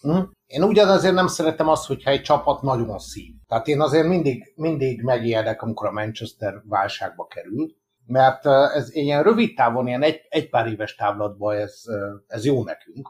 Mm. 0.08 0.22
Én 0.46 0.64
ugyanazért 0.64 1.14
nem 1.14 1.28
szeretem 1.28 1.68
azt, 1.68 1.88
hogyha 1.88 2.12
egy 2.12 2.22
csapat 2.22 2.62
nagyon 2.62 3.00
szív. 3.00 3.34
Tehát 3.48 3.68
én 3.68 3.82
azért 3.82 4.08
mindig, 4.08 4.54
mindig 4.56 5.02
megijedek, 5.02 5.62
amikor 5.62 5.88
a 5.88 5.92
Manchester 5.92 6.62
válságba 6.66 7.28
kerül, 7.28 7.76
mert 8.12 8.46
ez 8.76 8.96
ilyen 8.96 9.24
rövid 9.24 9.56
távon, 9.56 9.88
ilyen 9.88 10.04
egy, 10.04 10.22
egy 10.30 10.50
pár 10.50 10.68
éves 10.68 10.96
távlatban 10.96 11.58
ez, 11.58 11.82
ez 12.28 12.46
jó 12.46 12.64
nekünk, 12.64 13.10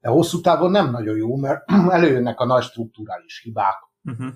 de 0.00 0.08
hosszú 0.08 0.40
távon 0.40 0.70
nem 0.70 0.90
nagyon 0.90 1.16
jó, 1.16 1.36
mert 1.36 1.62
előjönnek 1.98 2.40
a 2.40 2.46
nagy 2.46 2.62
strukturális 2.62 3.40
hibák, 3.42 3.76
uh-huh 4.04 4.32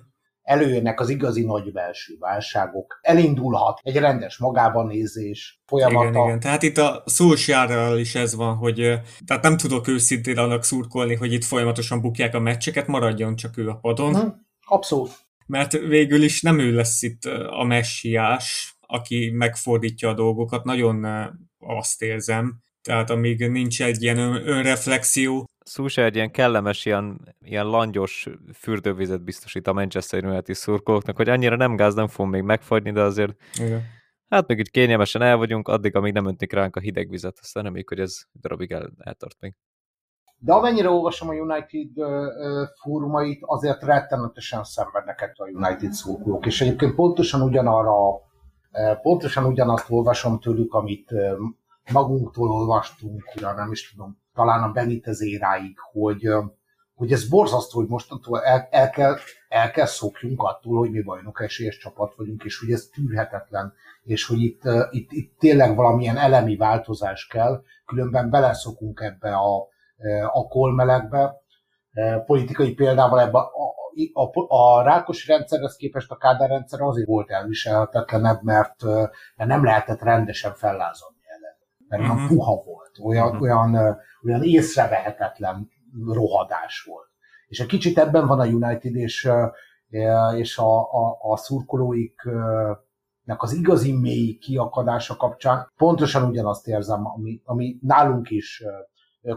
előjönnek 0.46 1.01
az 1.01 1.09
igazi 1.09 1.44
nagy 1.44 1.72
belső 1.72 2.16
válságok, 2.18 2.99
elindulhat 3.03 3.81
egy 3.83 3.96
rendes 3.96 4.38
magában 4.38 4.87
nézés 4.87 5.62
folyamata. 5.66 6.09
Igen, 6.09 6.25
igen. 6.25 6.40
Tehát 6.40 6.62
itt 6.62 6.77
a 6.77 7.03
Solskjaerrel 7.07 7.99
is 7.99 8.14
ez 8.14 8.35
van, 8.35 8.57
hogy 8.57 9.01
tehát 9.27 9.42
nem 9.42 9.57
tudok 9.57 9.88
őszintén 9.88 10.38
annak 10.38 10.64
szurkolni, 10.64 11.14
hogy 11.14 11.33
itt 11.33 11.44
folyamatosan 11.44 12.01
bukják 12.01 12.35
a 12.35 12.38
meccseket, 12.38 12.87
maradjon 12.87 13.37
csak 13.37 13.57
ő 13.57 13.68
a 13.68 13.77
padon. 13.77 14.14
Hmm, 14.14 14.46
abszolút. 14.66 15.11
Mert 15.46 15.72
végül 15.72 16.22
is 16.22 16.42
nem 16.42 16.59
ő 16.59 16.75
lesz 16.75 17.03
itt 17.03 17.25
a 17.51 17.64
messiás, 17.64 18.76
aki 18.87 19.31
megfordítja 19.31 20.09
a 20.09 20.14
dolgokat, 20.14 20.64
nagyon 20.64 21.07
azt 21.59 22.03
érzem. 22.03 22.61
Tehát 22.83 23.11
amíg 23.11 23.51
nincs 23.51 23.83
egy 23.83 24.03
ilyen 24.03 24.18
önreflexió, 24.46 25.46
Szúsa 25.68 26.03
egy 26.03 26.14
ilyen 26.14 26.31
kellemes, 26.31 26.85
ilyen, 26.85 27.35
ilyen 27.40 27.66
langyos 27.66 28.29
fürdővizet 28.55 29.22
biztosít 29.22 29.66
a 29.66 29.72
Manchester 29.72 30.25
United 30.25 30.55
szurkolóknak, 30.55 31.16
hogy 31.16 31.29
annyira 31.29 31.57
nem 31.57 31.77
gáz, 31.77 31.94
nem 31.94 32.09
fog 32.09 32.29
még 32.29 32.42
megfagyni, 32.42 32.92
de 32.92 33.01
azért 33.01 33.35
Igen. 33.61 33.83
hát 34.29 34.46
még 34.46 34.59
itt 34.59 34.70
kényelmesen 34.70 35.22
el 35.22 35.37
vagyunk, 35.37 35.68
addig, 35.68 35.96
amíg 35.96 36.12
nem 36.12 36.27
öntik 36.27 36.53
ránk 36.53 36.77
a 36.77 36.81
hideg 36.81 37.09
vizet, 37.09 37.38
aztán 37.40 37.62
reméljük, 37.62 37.88
hogy 37.88 38.01
ez 38.01 38.22
darabig 38.40 38.72
el, 38.72 38.92
eltart 38.99 39.37
még. 39.40 39.55
De 40.38 40.53
amennyire 40.53 40.88
olvasom 40.88 41.29
a 41.29 41.33
United 41.33 41.90
uh, 41.94 42.27
fórumait, 42.83 43.38
azért 43.40 43.83
rettenetesen 43.83 44.64
szenvednek 44.64 45.20
ettől 45.20 45.46
a 45.46 45.51
United 45.51 45.92
szurkolók, 45.92 46.46
és 46.46 46.61
egyébként 46.61 46.94
pontosan 46.94 47.42
ugyanarra, 47.42 48.09
uh, 48.09 48.20
pontosan 49.03 49.45
ugyanazt 49.45 49.91
olvasom 49.91 50.41
tőlük, 50.41 50.75
amit 50.75 51.11
magunktól 51.93 52.51
olvastunk, 52.51 53.23
ugye 53.37 53.53
nem 53.53 53.73
is 53.73 53.91
tudom, 53.91 54.19
talán 54.35 54.62
a 54.62 54.73
Benitez 54.73 55.23
éráig, 55.23 55.79
hogy, 55.93 56.29
hogy 56.95 57.12
ez 57.12 57.29
borzasztó, 57.29 57.79
hogy 57.79 57.89
mostantól 57.89 58.43
el, 58.43 58.69
el, 58.71 58.91
kell, 58.91 59.17
el 59.49 59.71
kell 59.71 59.87
szokjunk 59.87 60.43
attól, 60.43 60.79
hogy 60.79 60.91
mi 60.91 61.03
bajnok 61.03 61.43
esélyes 61.43 61.79
csapat 61.79 62.15
vagyunk, 62.17 62.45
és 62.45 62.59
hogy 62.59 62.71
ez 62.71 62.89
tűrhetetlen, 62.93 63.73
és 64.03 64.27
hogy 64.27 64.41
itt, 64.41 64.62
itt, 64.91 65.12
itt 65.12 65.39
tényleg 65.39 65.77
valamilyen 65.77 66.17
elemi 66.17 66.57
változás 66.57 67.27
kell, 67.27 67.62
különben 67.87 68.31
beleszokunk 68.31 69.01
ebbe 69.01 69.35
a, 69.35 69.69
a 70.33 70.49
kolmelegbe. 70.49 71.41
Politikai 72.27 72.75
példával 72.75 73.21
ebbe 73.21 73.39
a, 74.12 74.54
a, 74.56 74.82
Rákos 74.82 75.26
rendszerhez 75.26 75.76
képest 75.76 76.11
a 76.11 76.16
Kádár 76.16 76.48
rendszer 76.48 76.80
azért 76.80 77.06
volt 77.06 77.30
elviselhetetlenebb, 77.30 78.42
mert, 78.42 78.82
nem 79.37 79.64
lehetett 79.64 80.00
rendesen 80.00 80.54
fellázadni 80.54 81.22
ellen. 81.26 81.56
Mert 81.88 82.02
uh-huh. 82.02 82.16
olyan 82.16 82.26
mhm. 82.26 82.37
puha 82.37 82.62
volt, 82.64 82.98
olyan, 83.02 83.26
uh-huh. 83.26 83.42
olyan 83.42 83.98
olyan 84.26 84.42
észrevehetetlen 84.42 85.70
rohadás 86.06 86.82
volt. 86.82 87.09
És 87.46 87.61
egy 87.61 87.66
kicsit 87.66 87.98
ebben 87.98 88.26
van 88.26 88.40
a 88.40 88.46
United 88.46 88.94
és, 88.94 89.30
és 90.35 90.59
a, 90.59 90.78
a, 90.78 91.18
a 91.20 91.37
szurkolóiknak 91.37 92.82
az 93.42 93.52
igazi 93.52 93.92
mély 93.92 94.37
kiakadása 94.37 95.16
kapcsán 95.16 95.72
pontosan 95.76 96.28
ugyanazt 96.28 96.68
érzem, 96.68 97.06
ami, 97.06 97.40
ami 97.44 97.78
nálunk 97.80 98.30
is 98.30 98.64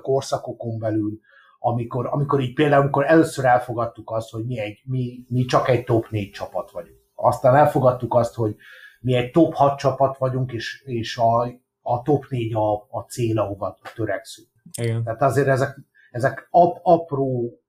korszakokon 0.02 0.80
belül, 0.80 1.20
amikor, 1.60 2.08
amikor 2.12 2.40
így 2.40 2.54
például, 2.54 2.82
amikor 2.82 3.06
először 3.06 3.46
elfogadtuk 3.46 4.12
azt, 4.12 4.30
hogy 4.30 4.46
mi, 4.46 4.60
egy, 4.60 4.82
mi, 4.86 5.24
mi 5.28 5.46
csak 5.46 5.70
egy 5.70 5.84
top 5.84 6.10
4 6.10 6.30
csapat 6.30 6.72
vagyunk. 6.72 7.00
Aztán 7.16 7.56
elfogadtuk 7.56 8.14
azt, 8.14 8.36
hogy 8.36 8.56
mi 9.00 9.14
egy 9.14 9.32
top 9.32 9.54
6 9.54 9.78
csapat 9.78 10.18
vagyunk, 10.18 10.52
és, 10.52 10.84
és 10.86 11.18
a, 11.18 11.42
a 11.82 12.02
top 12.02 12.26
4 12.30 12.54
a, 12.54 12.74
a 12.74 13.06
cél, 13.08 13.40
ahova 13.40 13.78
törekszünk. 13.96 14.48
Igen. 14.82 15.04
Tehát 15.04 15.22
azért 15.22 15.48
ezek, 15.48 15.78
ezek 16.12 16.48
ap, 16.50 16.80
apró, 16.84 17.60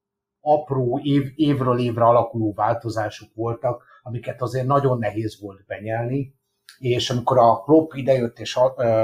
apró 0.40 1.00
év, 1.02 1.32
évről 1.34 1.78
évre 1.78 2.04
alakuló 2.04 2.52
változások 2.52 3.34
voltak, 3.34 3.84
amiket 4.02 4.42
azért 4.42 4.66
nagyon 4.66 4.98
nehéz 4.98 5.40
volt 5.40 5.66
benyelni, 5.66 6.38
és 6.78 7.10
amikor 7.10 7.38
a 7.38 7.62
Klopp 7.62 7.92
idejött, 7.92 8.38
és, 8.38 8.58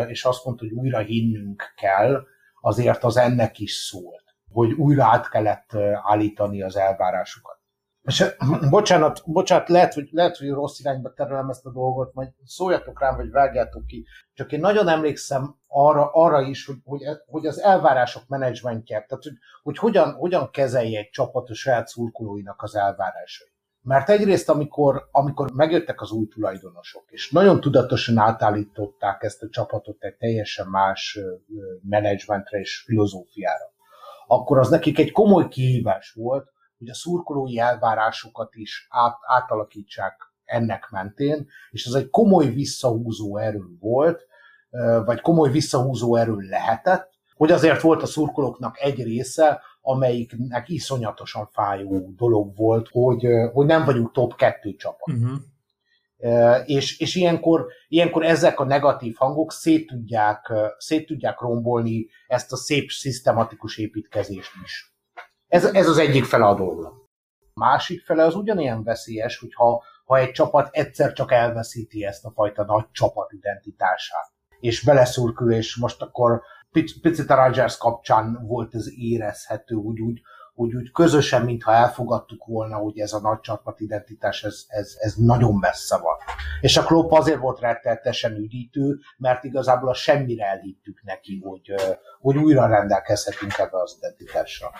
és 0.08 0.24
azt 0.24 0.44
mondta, 0.44 0.64
hogy 0.64 0.72
újra 0.72 0.98
hinnünk 0.98 1.62
kell, 1.76 2.22
azért 2.60 3.04
az 3.04 3.16
ennek 3.16 3.58
is 3.58 3.72
szólt, 3.72 4.24
hogy 4.56 4.72
újra 4.72 5.04
át 5.04 5.28
kellett 5.28 5.70
állítani 6.02 6.62
az 6.62 6.76
elvárásokat. 6.76 7.58
És 8.02 8.24
bocsánat, 8.70 9.22
bocsánat 9.26 9.68
lehet, 9.68 9.94
hogy, 9.94 10.08
lehet, 10.10 10.36
hogy 10.36 10.48
rossz 10.48 10.78
irányba 10.78 11.12
terelem 11.12 11.48
ezt 11.48 11.66
a 11.66 11.70
dolgot, 11.70 12.14
majd 12.14 12.28
szóljatok 12.44 13.00
rám, 13.00 13.16
vagy 13.16 13.30
vágjátok 13.30 13.86
ki. 13.86 14.06
Csak 14.34 14.52
én 14.52 14.60
nagyon 14.60 14.88
emlékszem 14.88 15.56
arra, 15.66 16.10
arra 16.12 16.40
is, 16.40 16.66
hogy, 16.66 16.76
hogy, 16.84 17.00
hogy 17.26 17.46
az 17.46 17.60
elvárások 17.60 18.22
menedzsmentje, 18.28 19.04
tehát 19.08 19.24
hogy, 19.24 19.36
hogy 19.62 19.78
hogyan, 19.78 20.12
hogyan 20.12 20.50
kezelje 20.50 20.98
egy 20.98 21.10
csapat 21.10 21.48
a 21.48 21.54
saját 21.54 21.88
szurkolóinak 21.88 22.62
az 22.62 22.74
elvárásai. 22.74 23.48
Mert 23.82 24.08
egyrészt, 24.08 24.48
amikor, 24.48 25.08
amikor 25.10 25.50
megjöttek 25.52 26.00
az 26.00 26.10
új 26.10 26.28
tulajdonosok, 26.28 27.04
és 27.06 27.30
nagyon 27.30 27.60
tudatosan 27.60 28.18
átállították 28.18 29.22
ezt 29.22 29.42
a 29.42 29.48
csapatot 29.48 29.96
egy 29.98 30.16
teljesen 30.16 30.66
más 30.66 31.18
menedzsmentre 31.82 32.58
és 32.58 32.82
filozófiára, 32.86 33.74
akkor 34.26 34.58
az 34.58 34.68
nekik 34.68 34.98
egy 34.98 35.12
komoly 35.12 35.48
kihívás 35.48 36.10
volt, 36.10 36.52
hogy 36.78 36.88
a 36.88 36.94
szurkolói 36.94 37.58
elvárásokat 37.58 38.54
is 38.54 38.86
át, 38.90 39.16
átalakítsák 39.26 40.34
ennek 40.44 40.88
mentén, 40.90 41.48
és 41.70 41.86
ez 41.86 41.92
egy 41.92 42.10
komoly 42.10 42.48
visszahúzó 42.48 43.36
erő 43.36 43.64
volt, 43.80 44.26
vagy 45.04 45.20
komoly 45.20 45.50
visszahúzó 45.50 46.16
erő 46.16 46.36
lehetett, 46.36 47.10
hogy 47.36 47.52
azért 47.52 47.80
volt 47.80 48.02
a 48.02 48.06
szurkolóknak 48.06 48.80
egy 48.80 49.02
része, 49.02 49.60
amelyiknek 49.80 50.68
iszonyatosan 50.68 51.48
fájó 51.52 52.12
dolog 52.16 52.56
volt, 52.56 52.88
hogy, 52.90 53.26
hogy 53.52 53.66
nem 53.66 53.84
vagyunk 53.84 54.12
top 54.12 54.36
kettő 54.36 54.74
csapat. 54.74 55.14
Uh-huh. 55.14 55.38
És, 56.64 56.98
és 56.98 57.14
ilyenkor, 57.14 57.66
ilyenkor 57.88 58.24
ezek 58.24 58.60
a 58.60 58.64
negatív 58.64 59.14
hangok 59.16 59.52
szét 59.52 59.86
tudják, 59.86 60.52
szét 60.78 61.06
tudják 61.06 61.40
rombolni 61.40 62.06
ezt 62.26 62.52
a 62.52 62.56
szép, 62.56 62.90
szisztematikus 62.90 63.78
építkezést 63.78 64.52
is. 64.64 64.94
Ez, 65.46 65.64
ez 65.64 65.88
az 65.88 65.98
egyik 65.98 66.24
fele 66.24 66.44
a 66.44 66.54
dolognak. 66.54 66.92
A 67.54 67.60
másik 67.60 68.04
fele 68.04 68.24
az 68.24 68.34
ugyanilyen 68.34 68.82
veszélyes, 68.82 69.38
hogyha 69.38 69.82
ha 70.04 70.18
egy 70.18 70.30
csapat 70.30 70.68
egyszer 70.74 71.12
csak 71.12 71.32
elveszíti 71.32 72.04
ezt 72.04 72.24
a 72.24 72.30
fajta 72.30 72.64
nagy 72.64 72.90
csapat 72.90 73.32
identitását, 73.32 74.32
és 74.60 74.84
beleszurkül, 74.84 75.52
és 75.52 75.76
most 75.76 76.02
akkor 76.02 76.42
picit 77.00 77.30
a 77.30 77.44
Rogers 77.44 77.76
kapcsán 77.76 78.46
volt 78.46 78.74
ez 78.74 78.86
érezhető, 78.96 79.74
úgy, 79.74 80.00
úgy, 80.00 80.20
úgy, 80.58 80.74
úgy 80.74 80.90
közösen, 80.90 81.44
mintha 81.44 81.72
elfogadtuk 81.72 82.44
volna, 82.44 82.76
hogy 82.76 82.98
ez 82.98 83.12
a 83.12 83.20
nagy 83.20 83.40
csapat 83.40 83.80
identitás, 83.80 84.44
ez, 84.44 84.64
ez, 84.66 84.94
ez 84.98 85.14
nagyon 85.14 85.54
messze 85.54 85.96
van. 85.96 86.16
És 86.60 86.76
a 86.76 86.84
Klopp 86.84 87.10
azért 87.10 87.40
volt 87.40 87.60
rettenetesen 87.60 88.36
üdítő, 88.36 88.98
mert 89.16 89.44
igazából 89.44 89.88
a 89.88 89.94
semmire 89.94 90.44
elhittük 90.44 91.02
neki, 91.02 91.40
hogy, 91.44 91.74
hogy 92.20 92.36
újra 92.36 92.66
rendelkezhetünk 92.66 93.58
ebbe 93.58 93.80
az 93.80 93.96
identitásra. 93.98 94.70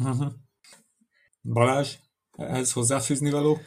Uh-huh. 0.00 0.32
Balázs, 1.42 1.94
ehhez 2.36 2.72
hozzáfűzni 2.72 3.30
való? 3.30 3.58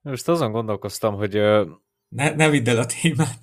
Most 0.00 0.28
azon 0.28 0.52
gondolkoztam, 0.52 1.14
hogy... 1.14 1.34
Ne, 2.08 2.34
ne 2.34 2.50
vidd 2.50 2.68
el 2.68 2.78
a 2.78 2.86
témát. 2.86 3.38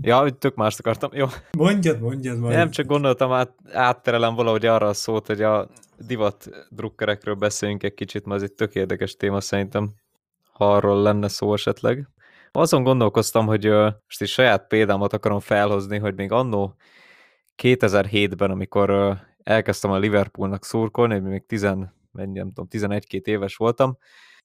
Ja, 0.00 0.20
hogy 0.20 0.38
tök 0.38 0.54
mást 0.54 0.78
akartam, 0.78 1.10
jó. 1.12 1.26
Mondjad, 1.58 2.00
mondjad 2.00 2.38
majd. 2.38 2.56
Nem, 2.56 2.70
csak 2.70 2.86
gondoltam, 2.86 3.32
át, 3.32 3.54
átterelem 3.72 4.34
valahogy 4.34 4.66
arra 4.66 4.88
a 4.88 4.92
szót, 4.92 5.26
hogy 5.26 5.42
a 5.42 5.68
divat 6.06 6.48
drukkerekről 6.70 7.34
beszéljünk 7.34 7.82
egy 7.82 7.94
kicsit, 7.94 8.24
mert 8.24 8.42
ez 8.42 8.48
egy 8.48 8.54
tök 8.54 8.74
érdekes 8.74 9.16
téma 9.16 9.40
szerintem, 9.40 9.90
ha 10.52 10.74
arról 10.74 11.02
lenne 11.02 11.28
szó 11.28 11.52
esetleg. 11.52 12.08
Azon 12.52 12.82
gondolkoztam, 12.82 13.46
hogy 13.46 13.64
most 14.04 14.20
is 14.20 14.32
saját 14.32 14.66
példámat 14.66 15.12
akarom 15.12 15.40
felhozni, 15.40 15.98
hogy 15.98 16.14
még 16.14 16.32
annó 16.32 16.74
2007-ben, 17.62 18.50
amikor 18.50 19.16
elkezdtem 19.42 19.90
a 19.90 19.98
Liverpoolnak 19.98 20.64
szurkolni, 20.64 21.18
még 21.18 21.46
10, 21.46 21.62
nem 22.12 22.32
tudom, 22.32 22.66
11-2 22.70 23.26
éves 23.26 23.56
voltam, 23.56 23.98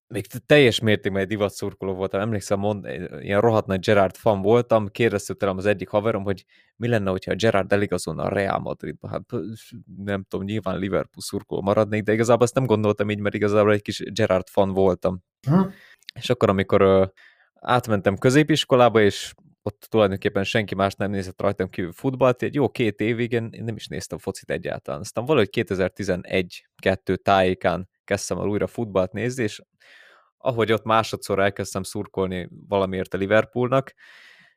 még 0.07 0.25
teljes 0.45 0.79
mértékben 0.79 1.21
egy 1.21 1.27
divat 1.27 1.53
szurkoló 1.53 1.93
voltam, 1.93 2.19
emlékszem, 2.19 2.59
mond, 2.59 2.85
ilyen 3.19 3.41
rohadt 3.41 3.65
nagy 3.65 3.79
Gerard 3.79 4.15
fan 4.15 4.41
voltam, 4.41 4.87
kérdezte 4.87 5.33
tőlem 5.33 5.57
az 5.57 5.65
egyik 5.65 5.89
haverom, 5.89 6.23
hogy 6.23 6.45
mi 6.75 6.87
lenne, 6.87 7.09
hogyha 7.09 7.31
a 7.31 7.35
Gerard 7.35 7.71
eligazolna 7.71 8.23
a 8.23 8.29
Real 8.29 8.59
Madridba. 8.59 9.07
Hát 9.07 9.23
nem 9.97 10.23
tudom, 10.23 10.45
nyilván 10.45 10.77
Liverpool 10.77 11.21
szurkoló 11.21 11.61
maradnék, 11.61 12.03
de 12.03 12.13
igazából 12.13 12.43
ezt 12.43 12.55
nem 12.55 12.65
gondoltam 12.65 13.09
így, 13.09 13.19
mert 13.19 13.35
igazából 13.35 13.73
egy 13.73 13.81
kis 13.81 13.99
Gerard 13.99 14.49
fan 14.49 14.73
voltam. 14.73 15.23
Hm. 15.47 15.61
És 16.19 16.29
akkor, 16.29 16.49
amikor 16.49 16.81
uh, 16.81 17.07
átmentem 17.53 18.17
középiskolába, 18.17 19.01
és 19.01 19.33
ott 19.61 19.87
tulajdonképpen 19.89 20.43
senki 20.43 20.75
más 20.75 20.93
nem 20.93 21.11
nézett 21.11 21.41
rajtam 21.41 21.69
kívül 21.69 21.91
futballt, 21.91 22.41
egy 22.41 22.55
jó 22.55 22.69
két 22.69 22.99
évig 22.99 23.31
én 23.31 23.49
nem 23.63 23.75
is 23.75 23.87
néztem 23.87 24.17
focit 24.17 24.51
egyáltalán. 24.51 24.99
Aztán 24.99 25.25
valahogy 25.25 25.49
2011-2 25.51 27.15
tájékán 27.23 27.89
kezdtem 28.05 28.37
el 28.37 28.47
újra 28.47 28.67
futballt 28.67 29.11
nézni, 29.11 29.43
és 29.43 29.61
ahogy 30.37 30.71
ott 30.71 30.83
másodszor 30.83 31.39
elkezdtem 31.39 31.83
szurkolni 31.83 32.49
valamiért 32.67 33.13
a 33.13 33.17
Liverpoolnak, 33.17 33.93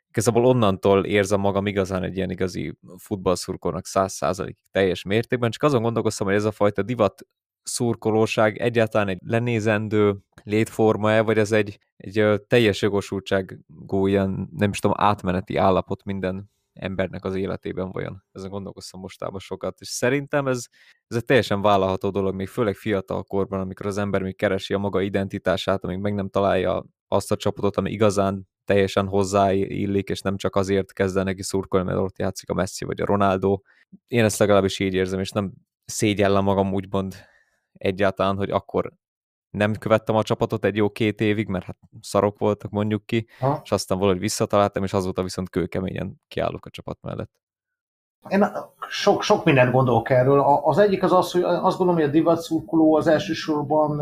igazából 0.08 0.44
onnantól 0.44 1.04
érzem 1.04 1.40
magam 1.40 1.66
igazán 1.66 2.02
egy 2.02 2.16
ilyen 2.16 2.30
igazi 2.30 2.78
futballszurkolnak 2.96 3.87
száz 3.87 4.12
százalékig 4.12 4.66
teljes 4.70 5.02
mértékben, 5.02 5.50
csak 5.50 5.62
azon 5.62 5.82
gondolkoztam, 5.82 6.26
hogy 6.26 6.37
ez 6.37 6.44
a 6.44 6.52
fajta 6.52 6.82
divat 6.82 7.26
szurkolóság 7.62 8.58
egyáltalán 8.58 9.08
egy 9.08 9.18
lenézendő 9.24 10.16
létforma-e, 10.42 11.20
vagy 11.20 11.38
ez 11.38 11.52
egy, 11.52 11.78
egy 11.96 12.40
teljes 12.46 12.82
jogosultságú 12.82 14.06
ilyen, 14.06 14.48
nem 14.56 14.70
is 14.70 14.78
tudom, 14.78 14.96
átmeneti 15.00 15.56
állapot 15.56 16.04
minden 16.04 16.50
embernek 16.78 17.24
az 17.24 17.34
életében 17.34 17.90
vajon. 17.90 18.24
Ezen 18.32 18.50
gondolkoztam 18.50 19.00
mostában 19.00 19.40
sokat, 19.40 19.80
és 19.80 19.88
szerintem 19.88 20.46
ez, 20.46 20.66
ez 21.06 21.16
egy 21.16 21.24
teljesen 21.24 21.62
vállalható 21.62 22.10
dolog, 22.10 22.34
még 22.34 22.48
főleg 22.48 22.74
fiatal 22.74 23.22
korban, 23.22 23.60
amikor 23.60 23.86
az 23.86 23.98
ember 23.98 24.22
még 24.22 24.36
keresi 24.36 24.74
a 24.74 24.78
maga 24.78 25.00
identitását, 25.00 25.84
amíg 25.84 25.98
meg 25.98 26.14
nem 26.14 26.28
találja 26.28 26.84
azt 27.08 27.30
a 27.32 27.36
csapatot, 27.36 27.76
ami 27.76 27.90
igazán 27.90 28.48
teljesen 28.64 29.06
hozzáillik, 29.06 30.08
és 30.08 30.20
nem 30.20 30.36
csak 30.36 30.56
azért 30.56 30.92
kezd 30.92 31.24
neki 31.24 31.42
szurkolni, 31.42 31.86
mert 31.86 31.98
ott 31.98 32.18
játszik 32.18 32.50
a 32.50 32.54
Messi 32.54 32.84
vagy 32.84 33.00
a 33.00 33.06
Ronaldo. 33.06 33.60
Én 34.06 34.24
ezt 34.24 34.38
legalábbis 34.38 34.78
így 34.78 34.94
érzem, 34.94 35.20
és 35.20 35.30
nem 35.30 35.52
szégyellem 35.84 36.44
magam 36.44 36.72
úgymond 36.72 37.14
egyáltalán, 37.72 38.36
hogy 38.36 38.50
akkor 38.50 38.92
nem 39.50 39.74
követtem 39.74 40.16
a 40.16 40.22
csapatot 40.22 40.64
egy 40.64 40.76
jó 40.76 40.90
két 40.90 41.20
évig, 41.20 41.48
mert 41.48 41.64
hát 41.64 41.78
szarok 42.00 42.38
voltak 42.38 42.70
mondjuk 42.70 43.06
ki, 43.06 43.26
ha. 43.38 43.61
és 43.64 43.72
aztán 43.72 43.98
valahogy 43.98 44.20
visszataláltam, 44.20 44.84
és 44.84 44.92
azóta 44.92 45.22
viszont 45.22 45.50
kőkeményen 45.50 46.20
kiállok 46.28 46.66
a 46.66 46.70
csapat 46.70 46.98
mellett. 47.00 47.30
Én 48.28 48.44
sok, 48.88 49.22
sok 49.22 49.44
mindent 49.44 49.72
gondolok 49.72 50.11
erről. 50.11 50.40
Az 50.64 50.78
egyik 50.78 51.02
az 51.02 51.12
az, 51.12 51.32
hogy 51.32 51.42
azt 51.42 51.76
gondolom, 51.76 51.94
hogy 51.94 52.08
a 52.08 52.12
divat 52.12 52.40
szurkoló 52.40 52.94
az 52.94 53.06
elsősorban 53.06 53.96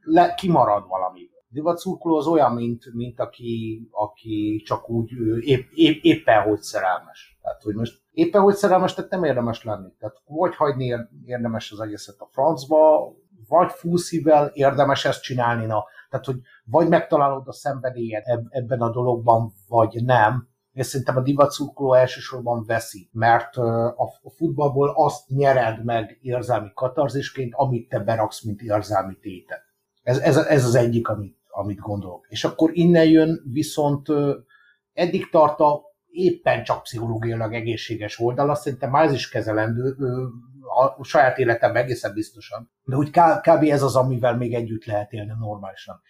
le, 0.00 0.34
kimarad 0.34 0.88
valami. 0.88 1.20
Divat 1.48 1.78
szurkoló 1.78 2.16
az 2.16 2.26
olyan, 2.26 2.52
mint, 2.52 2.94
mint 2.94 3.20
aki, 3.20 3.82
aki 3.90 4.62
csak 4.64 4.90
úgy 4.90 5.10
épp, 5.40 5.70
épp, 5.74 6.02
éppen 6.02 6.42
hogy 6.42 6.60
szerelmes. 6.60 7.38
Tehát, 7.42 7.62
hogy 7.62 7.74
most 7.74 8.02
éppen 8.10 8.40
hogy 8.40 8.54
szerelmes, 8.54 8.94
tehát 8.94 9.10
nem 9.10 9.24
érdemes 9.24 9.64
lenni. 9.64 9.92
Tehát 9.98 10.16
vagy 10.26 10.54
hagyni 10.54 10.94
érdemes 11.24 11.72
az 11.72 11.80
egészet 11.80 12.16
a 12.18 12.28
francba, 12.30 13.12
vagy 13.48 13.70
fullszívvel 13.72 14.50
érdemes 14.54 15.04
ezt 15.04 15.22
csinálni, 15.22 15.66
na. 15.66 15.84
Tehát, 16.10 16.26
hogy 16.26 16.40
vagy 16.64 16.88
megtalálod 16.88 17.48
a 17.48 17.52
szenvedélyed 17.52 18.22
ebben 18.48 18.80
a 18.80 18.90
dologban, 18.90 19.52
vagy 19.68 20.04
nem. 20.04 20.48
És 20.72 20.86
szerintem 20.86 21.16
a 21.16 21.20
divatszurkoló 21.20 21.94
elsősorban 21.94 22.64
veszi, 22.66 23.08
mert 23.12 23.56
a 24.22 24.30
futballból 24.36 24.92
azt 24.96 25.28
nyered 25.28 25.84
meg 25.84 26.18
érzelmi 26.22 26.70
katarzisként, 26.74 27.52
amit 27.56 27.88
te 27.88 27.98
beraksz, 27.98 28.44
mint 28.44 28.60
érzelmi 28.60 29.18
tétet. 29.18 29.62
Ez, 30.02 30.18
ez, 30.18 30.36
ez 30.36 30.64
az 30.64 30.74
egyik, 30.74 31.08
amit, 31.08 31.38
amit 31.48 31.78
gondolok. 31.78 32.26
És 32.28 32.44
akkor 32.44 32.70
innen 32.72 33.04
jön 33.04 33.42
viszont 33.52 34.08
eddig 34.92 35.30
tart 35.30 35.60
a 35.60 35.82
éppen 36.14 36.64
csak 36.64 36.82
pszichológiailag 36.82 37.54
egészséges 37.54 38.18
oldala, 38.18 38.54
szerintem 38.54 38.90
már 38.90 39.04
ez 39.04 39.12
is 39.12 39.28
kezelendő, 39.28 39.96
a 40.82 41.04
saját 41.04 41.38
életemben 41.38 41.82
egészen 41.82 42.12
biztosan. 42.12 42.70
De 42.84 42.96
úgy 42.96 43.10
kb. 43.40 43.62
ez 43.62 43.82
az, 43.82 43.96
amivel 43.96 44.36
még 44.36 44.54
együtt 44.54 44.84
lehet 44.84 45.12
élni 45.12 45.32
normálisan. 45.38 46.00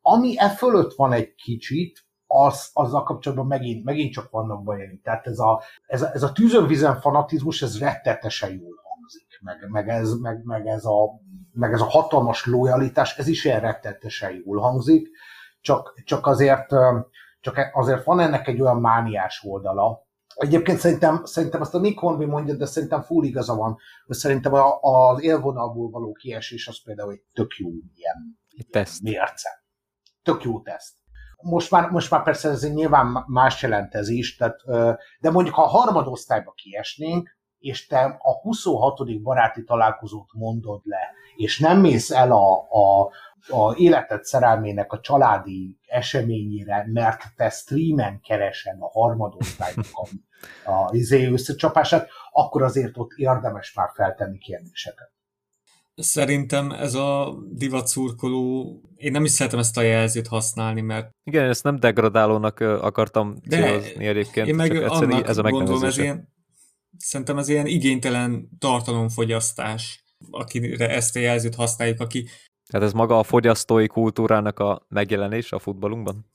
Ami 0.00 0.38
e 0.38 0.48
fölött 0.48 0.94
van 0.94 1.12
egy 1.12 1.34
kicsit, 1.34 2.08
az, 2.26 2.70
azzal 2.72 3.02
kapcsolatban 3.02 3.46
megint, 3.46 3.84
megint 3.84 4.12
csak 4.12 4.30
vannak 4.30 4.62
bajaim. 4.62 5.00
Tehát 5.02 5.26
ez 5.26 5.38
a, 5.38 5.62
ez 5.86 6.02
a, 6.02 6.10
ez 6.12 6.22
a 6.22 6.32
tűzön-vizen 6.32 7.00
fanatizmus, 7.00 7.62
ez 7.62 7.78
rettetesen 7.78 8.50
jól 8.50 8.80
hangzik. 8.82 9.38
Meg, 9.40 9.68
meg, 9.70 9.88
ez, 9.88 10.12
meg, 10.14 10.44
meg, 10.44 10.66
ez 10.66 10.84
a, 10.84 11.20
meg 11.52 11.72
ez 11.72 11.80
a 11.80 11.90
hatalmas 11.90 12.46
lojalitás, 12.46 13.18
ez 13.18 13.28
is 13.28 13.44
ilyen 13.44 13.60
rettetesen 13.60 14.42
jól 14.44 14.60
hangzik. 14.60 15.08
Csak, 15.60 16.02
csak 16.04 16.26
azért, 16.26 16.66
csak 17.40 17.58
azért 17.72 18.04
van 18.04 18.20
ennek 18.20 18.48
egy 18.48 18.60
olyan 18.60 18.80
mániás 18.80 19.42
oldala, 19.44 20.08
Egyébként 20.40 20.78
szerintem, 20.78 21.24
szerintem 21.24 21.60
azt 21.60 21.74
a 21.74 21.78
Nick 21.78 21.98
Hornby 21.98 22.24
mondja, 22.24 22.54
de 22.54 22.66
szerintem 22.66 23.02
full 23.02 23.24
igaza 23.24 23.54
van, 23.54 23.78
hogy 24.06 24.16
szerintem 24.16 24.52
az 24.80 25.22
élvonalból 25.22 25.90
való 25.90 26.12
kiesés 26.12 26.68
az 26.68 26.82
például 26.82 27.12
egy 27.12 27.22
tök 27.32 27.56
jó 27.56 27.68
ilyen 27.94 28.38
teszt. 28.70 29.02
mérce. 29.02 29.64
Tök 30.22 30.42
jó 30.42 30.60
teszt. 30.60 30.94
Most 31.42 31.70
már, 31.70 31.90
most 31.90 32.10
már 32.10 32.22
persze 32.22 32.48
ez 32.48 32.72
nyilván 32.72 33.24
más 33.26 33.62
jelent 33.62 33.94
ez 33.94 34.08
is, 34.08 34.36
tehát, 34.36 34.56
de 35.20 35.30
mondjuk 35.30 35.54
ha 35.54 35.62
a 35.62 35.66
harmadosztályba 35.66 36.52
kiesnénk, 36.52 37.38
és 37.58 37.86
te 37.86 38.18
a 38.18 38.40
26. 38.40 39.22
baráti 39.22 39.64
találkozót 39.64 40.32
mondod 40.32 40.80
le, 40.84 41.12
és 41.36 41.58
nem 41.58 41.80
mész 41.80 42.10
el 42.10 42.32
a, 42.32 42.52
a, 42.58 43.12
a 43.48 43.74
életed 43.76 44.24
szerelmének 44.24 44.92
a 44.92 45.00
családi 45.00 45.78
eseményére, 45.86 46.88
mert 46.92 47.22
te 47.36 47.50
streamen 47.50 48.20
keresed 48.20 48.76
a 48.78 48.90
harmadosztálynak 48.90 49.86
a, 49.92 50.08
a 50.70 50.90
izé 50.92 51.26
összecsapását, 51.26 52.08
akkor 52.32 52.62
azért 52.62 52.98
ott 52.98 53.12
érdemes 53.16 53.72
már 53.74 53.90
feltenni 53.94 54.38
kérdéseket. 54.38 55.12
Szerintem 55.94 56.70
ez 56.70 56.94
a 56.94 57.38
divat 57.50 57.86
szurkoló, 57.86 58.74
én 58.96 59.10
nem 59.10 59.24
is 59.24 59.30
szeretem 59.30 59.58
ezt 59.58 59.76
a 59.76 59.82
jelzőt 59.82 60.26
használni, 60.26 60.80
mert... 60.80 61.10
Igen, 61.24 61.48
ezt 61.48 61.62
nem 61.62 61.76
degradálónak 61.76 62.60
akartam 62.60 63.36
célozni 63.48 64.06
egyébként, 64.06 64.46
én 64.46 64.54
meg 64.54 64.72
csak 64.72 64.90
annak 64.90 65.28
ez 65.28 65.38
a 65.38 65.42
gondolom, 65.42 65.84
ez 65.84 65.98
ilyen, 65.98 66.28
szerintem 66.98 67.38
ez 67.38 67.48
ilyen 67.48 67.66
igénytelen 67.66 68.48
tartalomfogyasztás, 68.58 70.04
akire 70.30 70.88
ezt 70.88 71.16
a 71.16 71.18
jelzőt 71.18 71.54
használjuk, 71.54 72.00
aki 72.00 72.28
tehát 72.70 72.86
ez 72.86 72.92
maga 72.92 73.18
a 73.18 73.22
fogyasztói 73.22 73.86
kultúrának 73.86 74.58
a 74.58 74.82
megjelenés 74.88 75.52
a 75.52 75.58
futballunkban? 75.58 76.26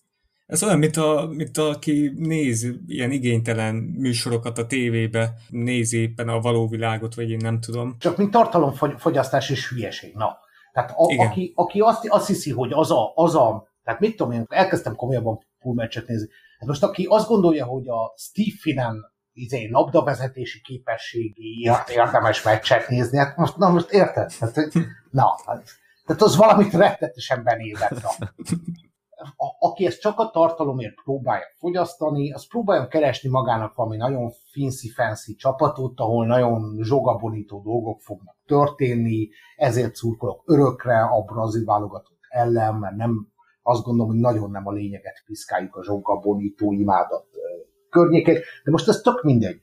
Ez 0.45 0.63
olyan, 0.63 0.77
mint, 0.77 0.97
a, 0.97 1.29
mint 1.31 1.57
aki 1.57 2.11
néz 2.15 2.67
ilyen 2.87 3.11
igénytelen 3.11 3.75
műsorokat 3.75 4.57
a 4.57 4.65
tévébe, 4.65 5.33
nézi 5.49 5.97
éppen 5.97 6.29
a 6.29 6.39
való 6.39 6.67
világot, 6.67 7.15
vagy 7.15 7.29
én 7.29 7.39
nem 7.41 7.59
tudom. 7.59 7.95
Csak 7.99 8.17
mint 8.17 8.31
tartalomfogyasztás 8.31 9.49
és 9.49 9.69
hülyeség. 9.69 10.13
Na, 10.13 10.37
tehát 10.73 10.93
a, 10.95 11.23
aki, 11.23 11.51
aki 11.55 11.79
azt, 11.79 12.07
azt 12.07 12.27
hiszi, 12.27 12.51
hogy 12.51 12.71
az 12.73 12.91
a, 12.91 13.11
az 13.15 13.35
a, 13.35 13.67
tehát 13.83 13.99
mit 13.99 14.15
tudom 14.15 14.31
én, 14.31 14.45
elkezdtem 14.49 14.95
komolyabban 14.95 15.39
full 15.59 15.73
meccset 15.73 16.07
nézni. 16.07 16.27
Hát 16.59 16.67
most 16.67 16.83
aki 16.83 17.05
azt 17.09 17.27
gondolja, 17.27 17.65
hogy 17.65 17.87
a 17.87 18.13
Steve 18.17 18.55
Finan 18.59 19.13
izé, 19.33 19.69
labdavezetési 19.71 20.61
képességéért 20.61 21.89
érdemes 21.89 22.43
meccset 22.43 22.89
nézni, 22.89 23.17
hát 23.17 23.37
most, 23.37 23.57
na 23.57 23.69
most 23.69 23.91
érted? 23.91 24.31
Hát, 24.31 24.55
na, 25.09 25.39
hát, 25.45 25.63
tehát 26.05 26.21
az 26.21 26.35
valamit 26.35 26.73
rettetesen 26.73 27.43
benézett. 27.43 27.97
A, 29.35 29.67
aki 29.67 29.85
ezt 29.85 29.99
csak 29.99 30.19
a 30.19 30.29
tartalomért 30.29 30.93
próbálja 31.03 31.45
fogyasztani, 31.57 32.33
az 32.33 32.47
próbálja 32.47 32.87
keresni 32.87 33.29
magának 33.29 33.75
valami 33.75 33.97
nagyon 33.97 34.31
fancy-fancy 34.53 35.35
csapatot, 35.35 35.99
ahol 35.99 36.25
nagyon 36.25 36.79
zsogabonító 36.81 37.61
dolgok 37.61 38.01
fognak 38.01 38.35
történni, 38.45 39.29
ezért 39.55 39.95
szurkolok 39.95 40.43
örökre 40.45 41.01
a 41.01 41.21
brazil 41.21 41.65
válogatott 41.65 42.19
ellen, 42.29 42.75
mert 42.75 42.95
nem, 42.95 43.27
azt 43.61 43.83
gondolom, 43.83 44.11
hogy 44.11 44.19
nagyon 44.19 44.51
nem 44.51 44.67
a 44.67 44.71
lényeget 44.71 45.23
piszkáljuk 45.25 45.75
a 45.75 45.83
zsogabonító 45.83 46.71
imádat 46.71 47.25
környékén, 47.89 48.39
de 48.63 48.71
most 48.71 48.87
ez 48.87 49.01
tök 49.01 49.23
mindegy 49.23 49.61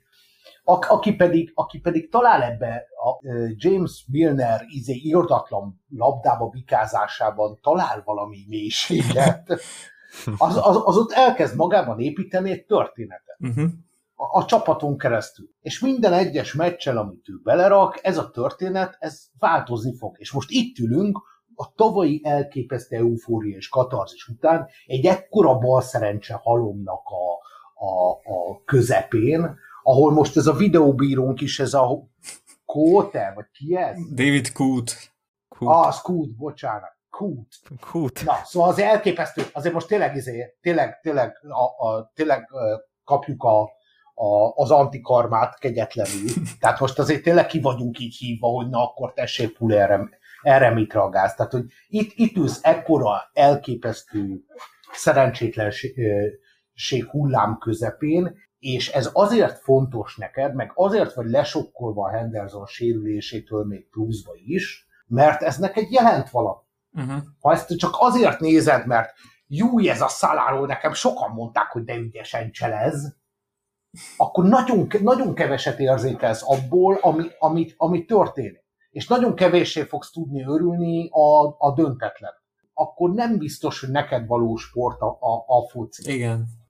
aki 0.64 1.14
pedig, 1.14 1.53
aki 1.55 1.79
pedig 1.79 2.11
talál 2.11 2.42
ebbe 2.42 2.87
a 3.05 3.29
James 3.55 4.07
Milner 4.11 4.64
izé 4.68 4.94
irdatlan 4.94 5.81
labdába 5.88 6.46
bikázásában 6.48 7.59
talál 7.62 8.03
valami 8.05 8.44
mélységet, 8.48 9.48
az, 10.38 10.57
az, 10.57 10.83
az 10.85 10.96
ott 10.96 11.12
elkezd 11.12 11.57
magában 11.57 12.01
építeni 12.01 12.51
egy 12.51 12.64
történetet. 12.64 13.37
Uh-huh. 13.38 13.70
A, 14.14 14.38
a 14.38 14.44
csapaton 14.44 14.98
keresztül. 14.98 15.46
És 15.61 15.81
minden 15.81 16.12
egyes 16.12 16.55
meccsel, 16.55 16.96
amit 16.96 17.29
ő 17.29 17.40
belerak, 17.42 17.98
ez 18.03 18.18
a 18.18 18.31
történet, 18.31 18.96
ez 18.98 19.20
változni 19.38 19.96
fog. 19.96 20.16
És 20.18 20.33
most 20.33 20.51
itt 20.51 20.79
ülünk, 20.79 21.30
a 21.55 21.72
tavalyi 21.74 22.20
elképesztő 22.24 22.97
eufória 22.97 23.57
és 23.57 23.68
katarzis 23.68 24.28
után 24.28 24.68
egy 24.87 25.07
ekkora 25.07 25.59
balszerencse 25.59 26.41
halomnak 26.43 27.03
a, 27.05 27.32
a, 27.87 28.11
a 28.11 28.62
közepén, 28.64 29.57
ahol 29.83 30.12
most 30.12 30.37
ez 30.37 30.47
a 30.47 30.53
videóbírónk 30.53 31.41
is, 31.41 31.61
ez 31.61 31.74
a 31.74 32.11
Kóte, 32.64 33.33
vagy 33.35 33.47
ki 33.53 33.76
ez? 33.76 33.97
David 34.14 34.53
Kút. 34.53 35.12
Ah, 35.59 35.87
az 35.87 36.01
Kút, 36.01 36.37
bocsánat. 36.37 36.97
Kút. 37.11 37.49
Kút. 37.91 38.24
Na, 38.24 38.35
szóval 38.45 38.68
az 38.68 38.78
elképesztő, 38.78 39.43
azért 39.53 39.74
most 39.74 39.87
tényleg, 39.87 40.16
izé, 40.16 40.57
tényleg, 40.61 41.01
tényleg, 41.01 41.33
a, 41.49 41.87
a, 41.87 42.12
tényleg 42.14 42.49
kapjuk 43.05 43.43
a, 43.43 43.62
a, 44.14 44.53
az 44.55 44.70
antikarmát 44.70 45.59
kegyetlenül. 45.59 46.28
Tehát 46.61 46.80
most 46.80 46.99
azért 46.99 47.22
tényleg 47.22 47.47
ki 47.47 47.61
vagyunk 47.61 47.99
így 47.99 48.16
hívva, 48.16 48.49
hogy 48.49 48.68
na 48.68 48.83
akkor 48.83 49.12
tessék 49.12 49.57
pul 49.57 49.74
erre, 49.74 50.09
erre 50.43 50.70
mit 50.70 50.93
reagálsz. 50.93 51.35
Tehát, 51.35 51.53
hogy 51.53 51.64
itt, 51.89 52.12
itt 52.14 52.37
ülsz 52.37 52.59
ekkora 52.62 53.30
elképesztő 53.33 54.45
szerencsétlenség 54.93 57.09
hullám 57.11 57.59
közepén, 57.59 58.37
és 58.63 58.89
ez 58.89 59.11
azért 59.13 59.59
fontos 59.59 60.17
neked, 60.17 60.55
meg 60.55 60.73
azért 60.75 61.15
vagy 61.15 61.31
lesokkolva 61.31 62.05
a 62.05 62.11
Henderson 62.11 62.67
sérülésétől 62.67 63.65
még 63.65 63.89
pluszba 63.91 64.33
is, 64.45 64.87
mert 65.07 65.43
ez 65.43 65.59
neked 65.59 65.91
jelent 65.91 66.31
valami. 66.31 66.61
Uh-huh. 66.93 67.23
Ha 67.41 67.53
ezt 67.53 67.77
csak 67.77 67.95
azért 67.99 68.41
nézed, 68.41 68.87
mert 68.87 69.13
jó, 69.47 69.79
ez 69.79 70.01
a 70.01 70.09
szaláról 70.09 70.67
nekem 70.67 70.93
sokan 70.93 71.31
mondták, 71.31 71.71
hogy 71.71 71.85
de 71.85 71.95
ügyesen 71.95 72.51
cselez, 72.51 73.17
akkor 74.17 74.45
nagyon, 74.45 74.87
nagyon 75.01 75.35
keveset 75.35 75.79
érzékelsz 75.79 76.43
abból, 76.47 76.99
ami, 77.01 77.27
ami, 77.39 77.73
ami 77.77 78.05
történik. 78.05 78.65
és 78.91 79.09
nagyon 79.09 79.35
kevéssé 79.35 79.83
fogsz 79.83 80.11
tudni 80.11 80.43
örülni 80.43 81.09
a, 81.11 81.57
a 81.59 81.73
döntetlen. 81.75 82.33
Akkor 82.75 83.11
nem 83.11 83.39
biztos, 83.39 83.81
hogy 83.81 83.91
neked 83.91 84.27
való 84.27 84.57
sport 84.57 85.01
a, 85.01 85.19
a, 85.21 85.45
a 85.47 85.69
foci. 85.69 86.13
Igen. 86.13 86.61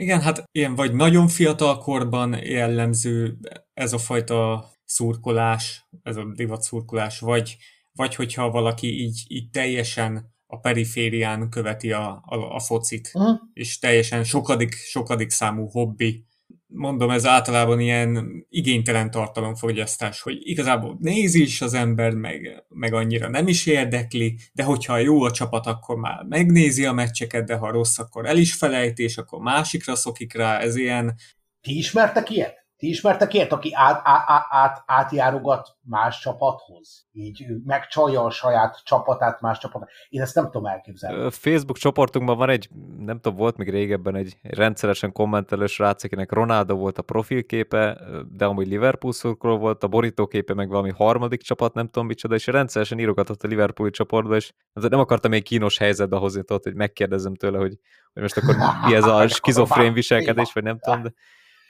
Igen, 0.00 0.20
hát 0.20 0.44
ilyen 0.52 0.74
vagy 0.74 0.94
nagyon 0.94 1.28
fiatal 1.28 1.78
korban 1.78 2.36
jellemző 2.42 3.38
ez 3.74 3.92
a 3.92 3.98
fajta 3.98 4.70
szurkolás, 4.84 5.88
ez 6.02 6.16
a 6.16 6.24
divat 6.34 6.62
szurkolás, 6.62 7.18
vagy, 7.18 7.56
vagy 7.92 8.14
hogyha 8.14 8.50
valaki 8.50 9.00
így, 9.02 9.24
így 9.28 9.50
teljesen 9.50 10.34
a 10.46 10.58
periférián 10.58 11.50
követi 11.50 11.92
a, 11.92 12.22
a, 12.26 12.54
a 12.54 12.60
focit, 12.60 13.10
uh-huh. 13.14 13.38
és 13.52 13.78
teljesen 13.78 14.24
sokadik, 14.24 14.74
sokadik 14.74 15.30
számú 15.30 15.68
hobbi. 15.68 16.26
Mondom, 16.72 17.10
ez 17.10 17.26
általában 17.26 17.80
ilyen 17.80 18.44
igénytelen 18.48 19.10
tartalomfogyasztás, 19.10 20.20
hogy 20.22 20.36
igazából 20.40 20.96
nézi 21.00 21.42
is 21.42 21.60
az 21.60 21.74
ember, 21.74 22.14
meg, 22.14 22.64
meg 22.68 22.92
annyira 22.92 23.28
nem 23.28 23.48
is 23.48 23.66
érdekli, 23.66 24.38
de 24.52 24.62
hogyha 24.62 24.98
jó 24.98 25.22
a 25.22 25.30
csapat, 25.30 25.66
akkor 25.66 25.96
már 25.96 26.24
megnézi 26.28 26.84
a 26.84 26.92
meccseket, 26.92 27.46
de 27.46 27.54
ha 27.54 27.70
rossz, 27.70 27.98
akkor 27.98 28.26
el 28.26 28.36
is 28.36 28.54
felejti, 28.54 29.02
és 29.02 29.16
akkor 29.16 29.40
másikra 29.40 29.94
szokik 29.94 30.34
rá, 30.34 30.58
ez 30.58 30.76
ilyen... 30.76 31.14
Ti 31.60 31.76
ismertek 31.76 32.30
ilyet? 32.30 32.59
Ti 32.80 32.88
ismertek 32.88 33.34
ilyet, 33.34 33.52
aki 33.52 33.70
át, 33.74 34.00
át, 34.04 34.46
át, 34.50 34.82
átjárogat 34.86 35.68
más 35.82 36.20
csapathoz? 36.20 37.08
Így 37.12 37.46
megcsalja 37.64 38.24
a 38.24 38.30
saját 38.30 38.80
csapatát 38.84 39.40
más 39.40 39.58
csapat. 39.58 39.88
Én 40.08 40.20
ezt 40.20 40.34
nem 40.34 40.44
tudom 40.44 40.66
elképzelni. 40.66 41.22
A 41.24 41.30
Facebook 41.30 41.78
csoportunkban 41.78 42.36
van 42.36 42.48
egy, 42.48 42.68
nem 42.98 43.20
tudom, 43.20 43.38
volt 43.38 43.56
még 43.56 43.70
régebben 43.70 44.14
egy 44.14 44.36
rendszeresen 44.42 45.12
kommentelő 45.12 45.66
srác, 45.66 46.04
akinek 46.04 46.32
Ronaldo 46.32 46.76
volt 46.76 46.98
a 46.98 47.02
profilképe, 47.02 48.00
de 48.30 48.44
amúgy 48.44 48.66
Liverpool 48.66 49.12
szurkoló 49.12 49.58
volt, 49.58 49.84
a 49.84 49.88
borítóképe 49.88 50.54
meg 50.54 50.68
valami 50.68 50.90
harmadik 50.90 51.42
csapat, 51.42 51.74
nem 51.74 51.86
tudom 51.86 52.06
micsoda, 52.06 52.34
és 52.34 52.46
rendszeresen 52.46 52.98
írogatott 52.98 53.42
a 53.42 53.48
Liverpooli 53.48 53.90
csoportba, 53.90 54.36
és 54.36 54.52
nem 54.72 55.00
akartam 55.00 55.30
még 55.30 55.42
kínos 55.42 55.78
helyzetbe 55.78 56.16
hozni, 56.16 56.44
tudod, 56.44 56.62
hogy 56.62 56.74
megkérdezem 56.74 57.34
tőle, 57.34 57.58
hogy, 57.58 57.78
hogy 58.12 58.22
most 58.22 58.36
akkor 58.36 58.56
mi 58.86 58.94
ez 58.94 59.04
a 59.04 59.28
skizofrén 59.38 59.92
viselkedés, 59.92 60.52
vagy 60.54 60.62
nem 60.62 60.78
tudom, 60.78 61.02
de 61.02 61.12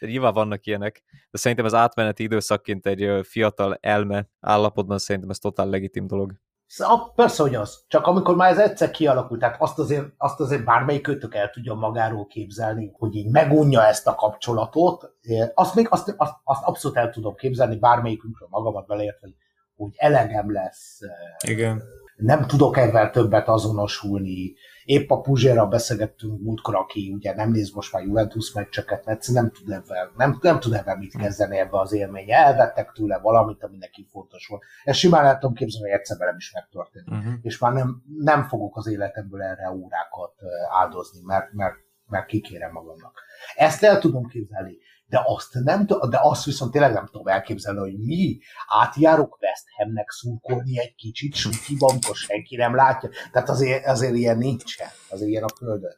de 0.01 0.07
nyilván 0.07 0.33
vannak 0.33 0.67
ilyenek, 0.67 1.03
de 1.31 1.39
szerintem 1.39 1.67
az 1.67 1.75
átmeneti 1.75 2.23
időszakként 2.23 2.87
egy 2.87 3.27
fiatal 3.27 3.79
elme 3.81 4.29
állapotban 4.41 4.99
szerintem 4.99 5.31
ez 5.31 5.39
totál 5.39 5.69
legitim 5.69 6.07
dolog. 6.07 6.33
Szóval, 6.67 7.13
persze, 7.15 7.43
hogy 7.43 7.55
az. 7.55 7.85
Csak 7.89 8.07
amikor 8.07 8.37
már 8.37 8.51
ez 8.51 8.59
egyszer 8.59 8.91
kialakult, 8.91 9.41
tehát 9.41 9.61
azt 9.61 9.79
azért, 9.79 10.05
azt 10.17 10.41
azért 10.41 10.65
bármelyik 10.65 11.03
kötök 11.03 11.35
el 11.35 11.51
tudja 11.51 11.75
magáról 11.75 12.27
képzelni, 12.27 12.91
hogy 12.93 13.15
így 13.15 13.31
megunja 13.31 13.87
ezt 13.87 14.07
a 14.07 14.15
kapcsolatot, 14.15 15.13
azt 15.55 15.75
még 15.75 15.87
azt, 15.91 16.15
azt, 16.17 16.35
azt 16.45 16.65
abszolút 16.65 16.97
el 16.97 17.11
tudom 17.11 17.35
képzelni 17.35 17.77
bármelyikünkről 17.77 18.49
magamat 18.51 18.87
beleért, 18.87 19.21
hogy, 19.21 19.35
hogy 19.77 19.93
elegem 19.97 20.53
lesz. 20.53 21.01
Igen. 21.47 21.83
Nem 22.17 22.47
tudok 22.47 22.77
ebben 22.77 23.13
többet 23.13 23.49
azonosulni, 23.49 24.55
Épp 24.91 25.11
a 25.11 25.20
Puzsérra 25.20 25.66
beszélgettünk 25.66 26.43
múltkor, 26.43 26.74
aki 26.74 27.12
ugye 27.14 27.34
nem 27.34 27.51
néz 27.51 27.70
most 27.70 27.93
már 27.93 28.03
Juventus 28.03 28.53
meccseket, 28.53 29.05
mert 29.05 29.26
nem 29.26 29.51
tud 29.51 29.70
ebben, 29.70 30.11
nem, 30.16 30.38
nem 30.41 30.61
tud 30.61 30.72
ebben 30.72 30.99
mit 30.99 31.16
kezdeni 31.16 31.59
ebbe 31.59 31.78
az 31.78 31.93
élménye. 31.93 32.36
Elvettek 32.36 32.93
tőle 32.93 33.18
valamit, 33.18 33.62
ami 33.62 33.76
neki 33.76 34.07
fontos 34.11 34.47
volt. 34.47 34.62
Ezt 34.84 34.99
simán 34.99 35.24
el 35.24 35.38
tudom 35.38 35.55
képzelni, 35.55 35.91
hogy 35.91 35.99
egyszer 35.99 36.18
velem 36.18 36.36
is 36.36 36.53
megtörténik. 36.53 37.09
Uh-huh. 37.09 37.32
És 37.43 37.59
már 37.59 37.72
nem, 37.72 38.03
nem 38.18 38.43
fogok 38.43 38.76
az 38.76 38.86
életemből 38.86 39.43
erre 39.43 39.70
órákat 39.70 40.34
áldozni, 40.80 41.20
mert, 41.24 41.53
mert, 41.53 41.76
mert 42.07 42.26
kikérem 42.26 42.72
magamnak. 42.72 43.20
Ezt 43.55 43.82
el 43.82 43.99
tudom 43.99 44.26
képzelni 44.26 44.76
de 45.11 45.23
azt, 45.27 45.55
nem, 45.55 45.87
de 45.87 46.19
azt 46.23 46.45
viszont 46.45 46.73
tényleg 46.73 46.93
nem 46.93 47.07
tudom 47.07 47.27
elképzelni, 47.27 47.79
hogy 47.79 47.99
mi 47.99 48.39
átjárok 48.81 49.39
West 49.41 49.65
Hamnek 49.77 50.11
szurkolni 50.11 50.79
egy 50.79 50.95
kicsit 50.95 51.35
sutiban, 51.35 51.91
amikor 51.91 52.15
senki 52.15 52.57
nem 52.57 52.75
látja. 52.75 53.11
Tehát 53.33 53.49
azért, 53.49 53.87
azért 53.87 54.15
ilyen 54.15 54.39
nincsen, 54.39 54.89
azért 55.09 55.31
ilyen 55.31 55.43
a 55.43 55.57
földön. 55.59 55.97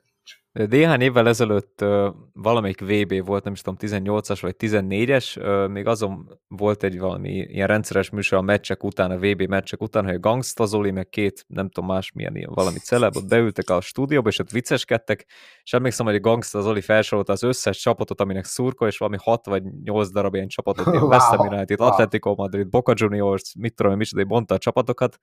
Néhány 0.52 1.00
évvel 1.00 1.28
ezelőtt 1.28 1.84
valamelyik 2.32 2.80
VB 2.80 3.26
volt, 3.26 3.44
nem 3.44 3.52
is 3.52 3.60
tudom, 3.60 3.78
18-as 3.80 4.38
vagy 4.40 4.54
14-es, 4.58 5.68
még 5.70 5.86
azon 5.86 6.38
volt 6.48 6.82
egy 6.82 6.98
valami 6.98 7.30
ilyen 7.30 7.66
rendszeres 7.66 8.10
műsor 8.10 8.38
a 8.38 8.42
meccsek 8.42 8.84
után, 8.84 9.10
a 9.10 9.16
VB 9.16 9.42
meccsek 9.42 9.82
után, 9.82 10.04
hogy 10.04 10.14
a 10.14 10.18
Gangsta 10.18 10.64
Zoli, 10.64 10.90
meg 10.90 11.08
két, 11.08 11.44
nem 11.48 11.68
tudom 11.68 11.90
más 11.90 12.12
milyen 12.12 12.36
ilyen 12.36 12.50
valami 12.54 12.78
celeb, 12.78 13.16
ott 13.16 13.28
beültek 13.28 13.70
a 13.70 13.80
stúdióba, 13.80 14.28
és 14.28 14.38
ott 14.38 14.50
vicceskedtek, 14.50 15.26
és 15.62 15.72
emlékszem, 15.72 16.06
hogy 16.06 16.14
a 16.14 16.20
Gangsta 16.20 16.60
Zoli 16.60 16.80
felsorolta 16.80 17.32
az 17.32 17.42
összes 17.42 17.78
csapatot, 17.78 18.20
aminek 18.20 18.44
szurkol, 18.44 18.88
és 18.88 18.98
valami 18.98 19.16
6 19.20 19.46
vagy 19.46 19.62
8 19.84 20.10
darab 20.10 20.34
ilyen 20.34 20.48
csapatot, 20.48 20.86
ilyen 20.92 21.02
West 21.02 21.26
Ham 21.26 21.46
United, 21.46 21.80
Atletico 21.80 22.34
Madrid, 22.34 22.68
Boca 22.68 22.92
Juniors, 22.96 23.54
mit 23.58 23.74
tudom, 23.74 23.96
micsoda, 23.96 24.24
mondta 24.24 24.54
a 24.54 24.58
csapatokat, 24.58 25.18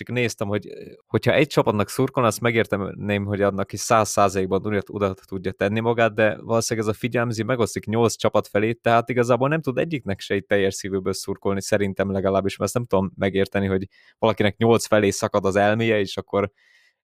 és 0.00 0.06
néztem, 0.06 0.48
hogy 0.48 0.68
hogyha 1.06 1.32
egy 1.32 1.46
csapatnak 1.46 1.88
szurkolna, 1.88 2.28
azt 2.28 2.40
megérteném, 2.40 3.24
hogy 3.24 3.42
annak 3.42 3.72
is 3.72 3.80
száz 3.80 4.08
százalékban 4.08 4.82
oda 4.86 5.14
tudja 5.14 5.52
tenni 5.52 5.80
magát, 5.80 6.14
de 6.14 6.36
valószínűleg 6.40 6.88
ez 6.88 6.94
a 6.94 6.98
figyelmzi 6.98 7.42
megosztik 7.42 7.84
nyolc 7.84 8.16
csapat 8.16 8.48
felé, 8.48 8.72
tehát 8.72 9.08
igazából 9.08 9.48
nem 9.48 9.60
tud 9.60 9.78
egyiknek 9.78 10.20
se 10.20 10.34
egy 10.34 10.44
teljes 10.44 10.74
szívűből 10.74 11.12
szurkolni, 11.12 11.62
szerintem 11.62 12.10
legalábbis, 12.10 12.56
mert 12.56 12.70
ezt 12.70 12.74
nem 12.74 12.86
tudom 12.86 13.12
megérteni, 13.16 13.66
hogy 13.66 13.88
valakinek 14.18 14.56
nyolc 14.56 14.86
felé 14.86 15.10
szakad 15.10 15.44
az 15.44 15.56
elméje, 15.56 15.98
és 15.98 16.16
akkor 16.16 16.50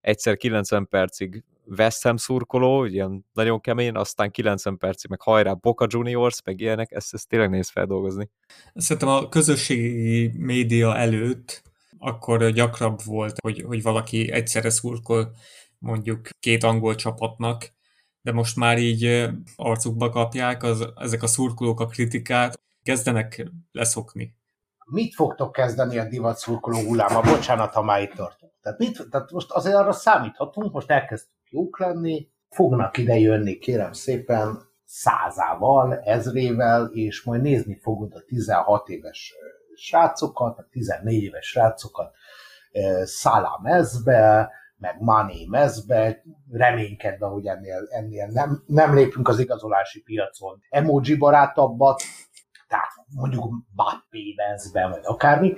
egyszer 0.00 0.36
90 0.36 0.88
percig 0.88 1.44
West 1.78 2.02
Ham 2.02 2.16
szurkoló, 2.16 2.84
ilyen 2.84 3.24
nagyon 3.32 3.60
kemény, 3.60 3.94
aztán 3.94 4.30
90 4.30 4.78
percig 4.78 5.10
meg 5.10 5.20
hajrá 5.20 5.52
Boca 5.52 5.86
Juniors, 5.88 6.42
meg 6.44 6.60
ilyenek, 6.60 6.92
ezt, 6.92 7.14
ezt 7.14 7.28
tényleg 7.28 7.50
néz 7.50 7.70
feldolgozni. 7.70 8.30
Szerintem 8.74 9.08
a 9.08 9.28
közösségi 9.28 10.32
média 10.36 10.96
előtt 10.96 11.62
akkor 12.02 12.50
gyakrabb 12.50 13.04
volt, 13.04 13.40
hogy, 13.40 13.62
hogy 13.66 13.82
valaki 13.82 14.30
egyszerre 14.30 14.70
szurkol 14.70 15.34
mondjuk 15.78 16.28
két 16.40 16.64
angol 16.64 16.94
csapatnak, 16.94 17.72
de 18.20 18.32
most 18.32 18.56
már 18.56 18.78
így 18.78 19.30
arcukba 19.56 20.10
kapják 20.10 20.62
az, 20.62 20.86
ezek 20.96 21.22
a 21.22 21.26
szurkolók 21.26 21.80
a 21.80 21.86
kritikát, 21.86 22.60
kezdenek 22.82 23.50
leszokni. 23.72 24.34
Mit 24.84 25.14
fogtok 25.14 25.52
kezdeni 25.52 25.98
a 25.98 26.04
divat 26.04 26.36
szurkoló 26.36 26.78
hulláma? 26.78 27.20
Bocsánat, 27.20 27.72
ha 27.72 27.82
már 27.82 28.02
itt 28.02 28.12
tartunk. 28.12 28.52
Tehát, 28.62 28.78
mit, 28.78 29.08
tehát 29.10 29.30
most 29.30 29.50
azért 29.50 29.76
arra 29.76 29.92
számíthatunk, 29.92 30.72
most 30.72 30.90
elkezdtünk 30.90 31.50
jók 31.50 31.78
lenni, 31.78 32.28
fognak 32.48 32.98
ide 32.98 33.18
jönni, 33.18 33.58
kérem 33.58 33.92
szépen, 33.92 34.70
százával, 34.84 35.98
ezrével, 35.98 36.90
és 36.92 37.22
majd 37.22 37.42
nézni 37.42 37.78
fogod 37.82 38.14
a 38.14 38.24
16 38.26 38.88
éves 38.88 39.34
srácokat, 39.74 40.56
meg 40.56 40.66
14 40.70 41.22
éves 41.22 41.46
srácokat 41.46 42.14
Szálá 43.04 43.58
mezbe, 43.62 44.50
meg 44.76 44.96
Mané 45.00 45.46
mezbe, 45.46 46.22
reménykedve, 46.50 47.26
hogy 47.26 47.46
ennél, 47.46 47.86
ennél 47.90 48.26
nem, 48.26 48.62
nem 48.66 48.94
lépünk 48.94 49.28
az 49.28 49.38
igazolási 49.38 50.02
piacon 50.02 50.60
emoji 50.68 51.16
barátabbat, 51.16 52.02
tehát 52.68 52.90
mondjuk 53.14 53.44
Bappé 53.74 54.34
mezbe, 54.36 54.88
vagy 54.88 55.00
akármi. 55.04 55.54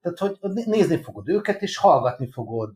Tehát, 0.00 0.18
hogy 0.18 0.52
nézni 0.66 0.96
fogod 0.96 1.28
őket, 1.28 1.62
és 1.62 1.76
hallgatni 1.76 2.30
fogod, 2.30 2.74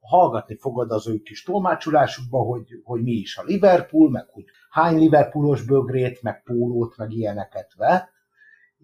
hallgatni 0.00 0.56
fogod 0.56 0.90
az 0.90 1.08
ő 1.08 1.18
kis 1.18 1.42
tolmácsolásukba, 1.42 2.38
hogy, 2.38 2.66
hogy 2.84 3.02
mi 3.02 3.12
is 3.12 3.36
a 3.36 3.42
Liverpool, 3.42 4.10
meg 4.10 4.28
hogy 4.30 4.44
hány 4.70 4.98
Liverpoolos 4.98 5.62
bögrét, 5.62 6.22
meg 6.22 6.42
pólót, 6.42 6.96
meg 6.96 7.12
ilyeneket 7.12 7.74
vett, 7.76 8.12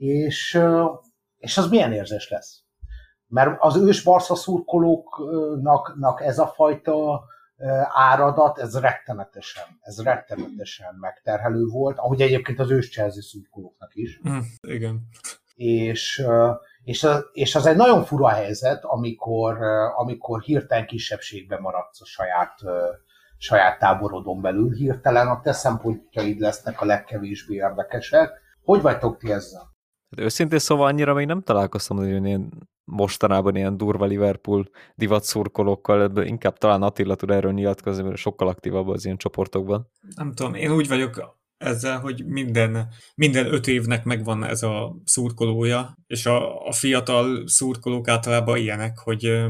és, 0.00 0.60
és 1.36 1.58
az 1.58 1.68
milyen 1.68 1.92
érzés 1.92 2.28
lesz? 2.28 2.62
Mert 3.26 3.56
az 3.58 3.76
ős 3.76 4.02
Barca 4.02 4.34
szurkolóknak 4.34 6.20
ez 6.20 6.38
a 6.38 6.46
fajta 6.46 7.24
áradat, 7.88 8.58
ez 8.58 8.78
rettenetesen, 8.78 9.64
ez 9.80 10.02
rettenetesen 10.02 10.94
megterhelő 11.00 11.64
volt, 11.66 11.98
ahogy 11.98 12.20
egyébként 12.20 12.58
az 12.58 12.70
ős 12.70 12.90
Chelsea 12.90 13.22
szurkolóknak 13.22 13.94
is. 13.94 14.20
Mm, 14.28 14.38
igen. 14.60 15.00
És, 15.54 16.26
és, 16.84 17.04
az, 17.04 17.24
és 17.32 17.54
az 17.54 17.66
egy 17.66 17.76
nagyon 17.76 18.04
fura 18.04 18.28
helyzet, 18.28 18.84
amikor, 18.84 19.62
amikor 19.96 20.40
hirtelen 20.40 20.86
kisebbségben 20.86 21.60
maradsz 21.60 22.00
a 22.00 22.04
saját, 22.04 22.58
saját 23.36 23.78
táborodon 23.78 24.40
belül, 24.40 24.74
hirtelen 24.74 25.28
a 25.28 25.40
te 25.40 25.52
szempontjaid 25.52 26.38
lesznek 26.40 26.80
a 26.80 26.84
legkevésbé 26.84 27.54
érdekesek. 27.54 28.30
Hogy 28.64 28.80
vagytok 28.80 29.18
ti 29.18 29.32
ezzel? 29.32 29.69
Hát 30.10 30.24
őszintén 30.24 30.58
szóval 30.58 30.86
annyira 30.86 31.14
még 31.14 31.26
nem 31.26 31.42
találkoztam 31.42 31.96
hogy 31.96 32.24
ilyen 32.24 32.68
mostanában 32.84 33.56
ilyen 33.56 33.76
durva 33.76 34.04
Liverpool 34.04 34.70
divat 34.94 35.24
szurkolókkal, 35.24 36.26
inkább 36.26 36.58
talán 36.58 36.82
Attila 36.82 37.14
tud 37.14 37.30
erről 37.30 37.52
nyilatkozni, 37.52 38.02
mert 38.02 38.16
sokkal 38.16 38.48
aktívabb 38.48 38.88
az 38.88 39.04
ilyen 39.04 39.16
csoportokban. 39.16 39.90
Nem 40.14 40.32
tudom, 40.34 40.54
én 40.54 40.72
úgy 40.72 40.88
vagyok 40.88 41.38
ezzel, 41.56 41.98
hogy 41.98 42.24
minden, 42.26 42.88
minden 43.14 43.52
öt 43.52 43.66
évnek 43.66 44.04
megvan 44.04 44.44
ez 44.44 44.62
a 44.62 44.96
szurkolója, 45.04 45.94
és 46.06 46.26
a, 46.26 46.66
a 46.66 46.72
fiatal 46.72 47.48
szurkolók 47.48 48.08
általában 48.08 48.56
ilyenek, 48.56 48.98
hogy 48.98 49.48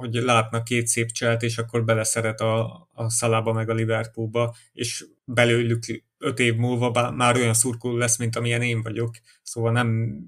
hogy 0.00 0.14
látnak 0.14 0.64
két 0.64 0.86
szép 0.86 1.10
cselt, 1.10 1.42
és 1.42 1.58
akkor 1.58 1.84
beleszeret 1.84 2.40
a, 2.40 2.88
a 2.92 3.10
szalába 3.10 3.52
meg 3.52 3.68
a 3.68 3.74
Liverpoolba, 3.74 4.54
és 4.72 5.06
belőlük 5.24 6.02
öt 6.20 6.38
év 6.38 6.54
múlva 6.54 7.10
már 7.10 7.36
olyan 7.36 7.54
szurkoló 7.54 7.96
lesz, 7.96 8.18
mint 8.18 8.36
amilyen 8.36 8.62
én 8.62 8.82
vagyok, 8.82 9.14
szóval 9.42 9.72
nem, 9.72 10.18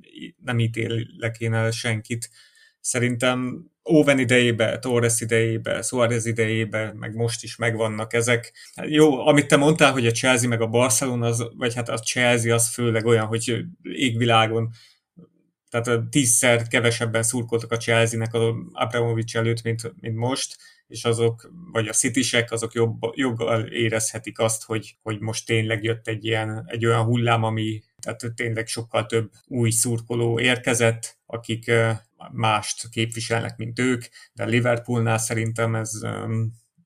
nem 0.44 0.58
ítélek 0.58 1.36
én 1.38 1.52
el 1.52 1.70
senkit. 1.70 2.30
Szerintem 2.80 3.70
Owen 3.82 4.18
idejébe, 4.18 4.78
Torres 4.78 5.20
idejébe, 5.20 5.82
Suarez 5.82 6.26
idejébe, 6.26 6.92
meg 6.96 7.14
most 7.14 7.42
is 7.42 7.56
megvannak 7.56 8.12
ezek. 8.12 8.52
Jó, 8.82 9.26
amit 9.26 9.46
te 9.46 9.56
mondtál, 9.56 9.92
hogy 9.92 10.06
a 10.06 10.10
Chelsea 10.10 10.48
meg 10.48 10.60
a 10.60 10.66
Barcelona, 10.66 11.26
az, 11.26 11.48
vagy 11.56 11.74
hát 11.74 11.88
a 11.88 11.98
Chelsea 11.98 12.54
az 12.54 12.68
főleg 12.68 13.06
olyan, 13.06 13.26
hogy 13.26 13.64
égvilágon 13.82 14.70
tehát 15.72 16.08
tízszer 16.10 16.68
kevesebben 16.68 17.22
szurkoltak 17.22 17.72
a 17.72 17.76
Chelsea-nek 17.76 18.34
az 18.34 18.42
Abramovics 18.72 19.36
előtt, 19.36 19.62
mint, 19.62 19.94
mint 20.00 20.16
most, 20.16 20.56
és 20.92 21.04
azok, 21.04 21.50
vagy 21.72 21.88
a 21.88 21.92
Citysek, 21.92 22.52
azok 22.52 22.72
jobb, 22.72 22.96
joggal 23.14 23.66
érezhetik 23.66 24.38
azt, 24.38 24.64
hogy, 24.64 24.96
hogy 25.02 25.20
most 25.20 25.46
tényleg 25.46 25.82
jött 25.82 26.06
egy, 26.06 26.24
ilyen, 26.24 26.64
egy 26.66 26.86
olyan 26.86 27.04
hullám, 27.04 27.42
ami 27.42 27.82
tehát 28.00 28.34
tényleg 28.34 28.66
sokkal 28.66 29.06
több 29.06 29.30
új 29.46 29.70
szurkoló 29.70 30.40
érkezett, 30.40 31.18
akik 31.26 31.70
mást 32.32 32.88
képviselnek, 32.88 33.56
mint 33.56 33.78
ők, 33.78 34.04
de 34.32 34.44
Liverpoolnál 34.44 35.18
szerintem 35.18 35.74
ez 35.74 35.90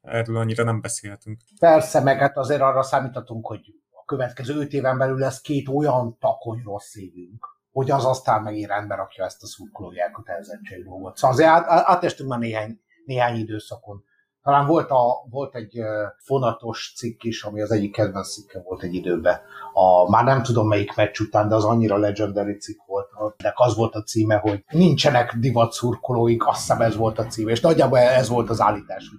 erről 0.02 0.36
annyira 0.36 0.64
nem 0.64 0.80
beszélhetünk. 0.80 1.40
Persze, 1.59 2.00
meg 2.00 2.18
hát 2.18 2.36
azért 2.36 2.61
arra 2.61 2.82
számíthatunk, 2.82 3.46
hogy 3.46 3.61
a 3.90 4.04
következő 4.04 4.54
öt 4.54 4.72
éven 4.72 4.98
belül 4.98 5.18
lesz 5.18 5.40
két 5.40 5.68
olyan 5.68 6.18
takony 6.18 6.62
rossz 6.64 6.94
évünk, 6.94 7.46
hogy 7.72 7.90
az 7.90 8.04
aztán 8.04 8.42
megint 8.42 8.68
rendbe 8.68 8.94
rakja 8.94 9.24
ezt 9.24 9.42
a 9.42 9.46
szurkolói 9.46 10.00
elkötelezettség 10.00 10.84
dolgot. 10.84 11.16
Szóval 11.16 11.36
azért 11.36 11.48
át, 11.50 11.66
átestünk 11.88 12.28
már 12.28 12.38
néhány, 12.38 12.80
néhány 13.07 13.36
időszakon. 13.36 14.04
Talán 14.42 14.66
volt, 14.66 14.90
a, 14.90 15.26
volt 15.30 15.54
egy 15.54 15.78
fonatos 16.16 16.92
cikk 16.96 17.22
is, 17.22 17.42
ami 17.42 17.61
az 17.61 17.70
egyik 17.70 17.92
kedvenc 17.92 18.32
cikke 18.32 18.62
volt 18.62 18.82
egy 18.82 18.94
időben. 18.94 19.40
A, 19.72 20.11
már 20.11 20.24
nem 20.24 20.42
tudom 20.42 20.68
melyik 20.68 20.94
meccs 20.94 21.20
után, 21.20 21.48
de 21.48 21.54
az 21.54 21.64
annyira 21.64 21.96
legendary 21.96 22.57
cikk 22.57 22.78
volt. 22.86 23.09
De 23.36 23.52
az 23.54 23.76
volt 23.76 23.94
a 23.94 24.02
címe, 24.02 24.36
hogy 24.36 24.64
nincsenek 24.70 25.34
divat 25.34 25.72
szurkolóink, 25.72 26.46
azt 26.46 26.61
hiszem 26.61 26.80
ez 26.80 26.96
volt 26.96 27.18
a 27.18 27.26
címe. 27.26 27.50
És 27.50 27.61
nagyjából 27.61 27.98
ez 27.98 28.28
volt 28.28 28.50
az 28.50 28.61
állítás. 28.61 29.11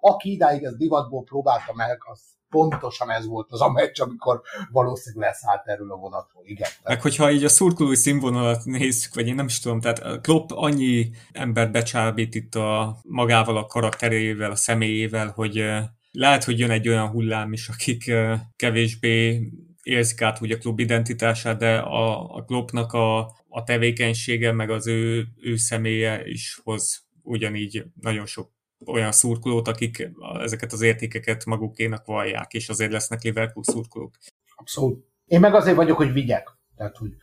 Aki 0.00 0.32
idáig 0.32 0.62
ez 0.62 0.76
divatból 0.76 1.24
próbálta 1.24 1.72
meg, 1.74 1.98
az 2.10 2.20
pontosan 2.56 3.10
ez 3.10 3.26
volt 3.26 3.52
az 3.52 3.60
a 3.60 3.70
meccs, 3.70 4.00
amikor 4.00 4.40
valószínűleg 4.70 5.28
leszállt 5.28 5.66
erről 5.66 5.92
a 5.92 5.96
vonatról. 5.96 6.42
Igen. 6.46 6.68
Meg 6.82 7.02
hogyha 7.02 7.30
így 7.30 7.44
a 7.44 7.48
szurkolói 7.48 7.94
színvonalat 7.94 8.64
nézzük, 8.64 9.14
vagy 9.14 9.26
én 9.26 9.34
nem 9.34 9.46
is 9.46 9.60
tudom, 9.60 9.80
tehát 9.80 10.20
Klopp 10.20 10.50
annyi 10.52 11.10
ember 11.32 11.70
becsábít 11.70 12.34
itt 12.34 12.54
a 12.54 13.00
magával, 13.02 13.56
a 13.56 13.66
karakterével, 13.66 14.50
a 14.50 14.56
személyével, 14.56 15.32
hogy 15.34 15.64
lehet, 16.10 16.44
hogy 16.44 16.58
jön 16.58 16.70
egy 16.70 16.88
olyan 16.88 17.08
hullám 17.08 17.52
is, 17.52 17.68
akik 17.68 18.12
kevésbé 18.56 19.48
érzik 19.82 20.22
át 20.22 20.42
úgy 20.42 20.50
a 20.50 20.58
klub 20.58 20.78
identitását, 20.78 21.58
de 21.58 21.76
a, 21.76 22.34
a 22.34 22.44
klubnak 22.44 22.92
a, 22.92 23.18
a 23.48 23.62
tevékenysége, 23.64 24.52
meg 24.52 24.70
az 24.70 24.86
ő, 24.86 25.26
ő 25.42 25.56
személye 25.56 26.20
is 26.24 26.60
hoz 26.62 27.06
ugyanígy 27.22 27.84
nagyon 28.00 28.26
sok 28.26 28.55
olyan 28.86 29.12
szurkolót, 29.12 29.68
akik 29.68 30.10
ezeket 30.40 30.72
az 30.72 30.80
értékeket 30.80 31.44
magukénak 31.44 32.06
vallják, 32.06 32.52
és 32.52 32.68
azért 32.68 32.92
lesznek 32.92 33.22
Liverpool 33.22 33.64
szurkolók. 33.64 34.14
Abszolút. 34.54 35.06
Én 35.24 35.40
meg 35.40 35.54
azért 35.54 35.76
vagyok, 35.76 35.96
hogy 35.96 36.12
vigyek. 36.12 36.54
Tehát, 36.76 36.96
hogy 36.96 37.16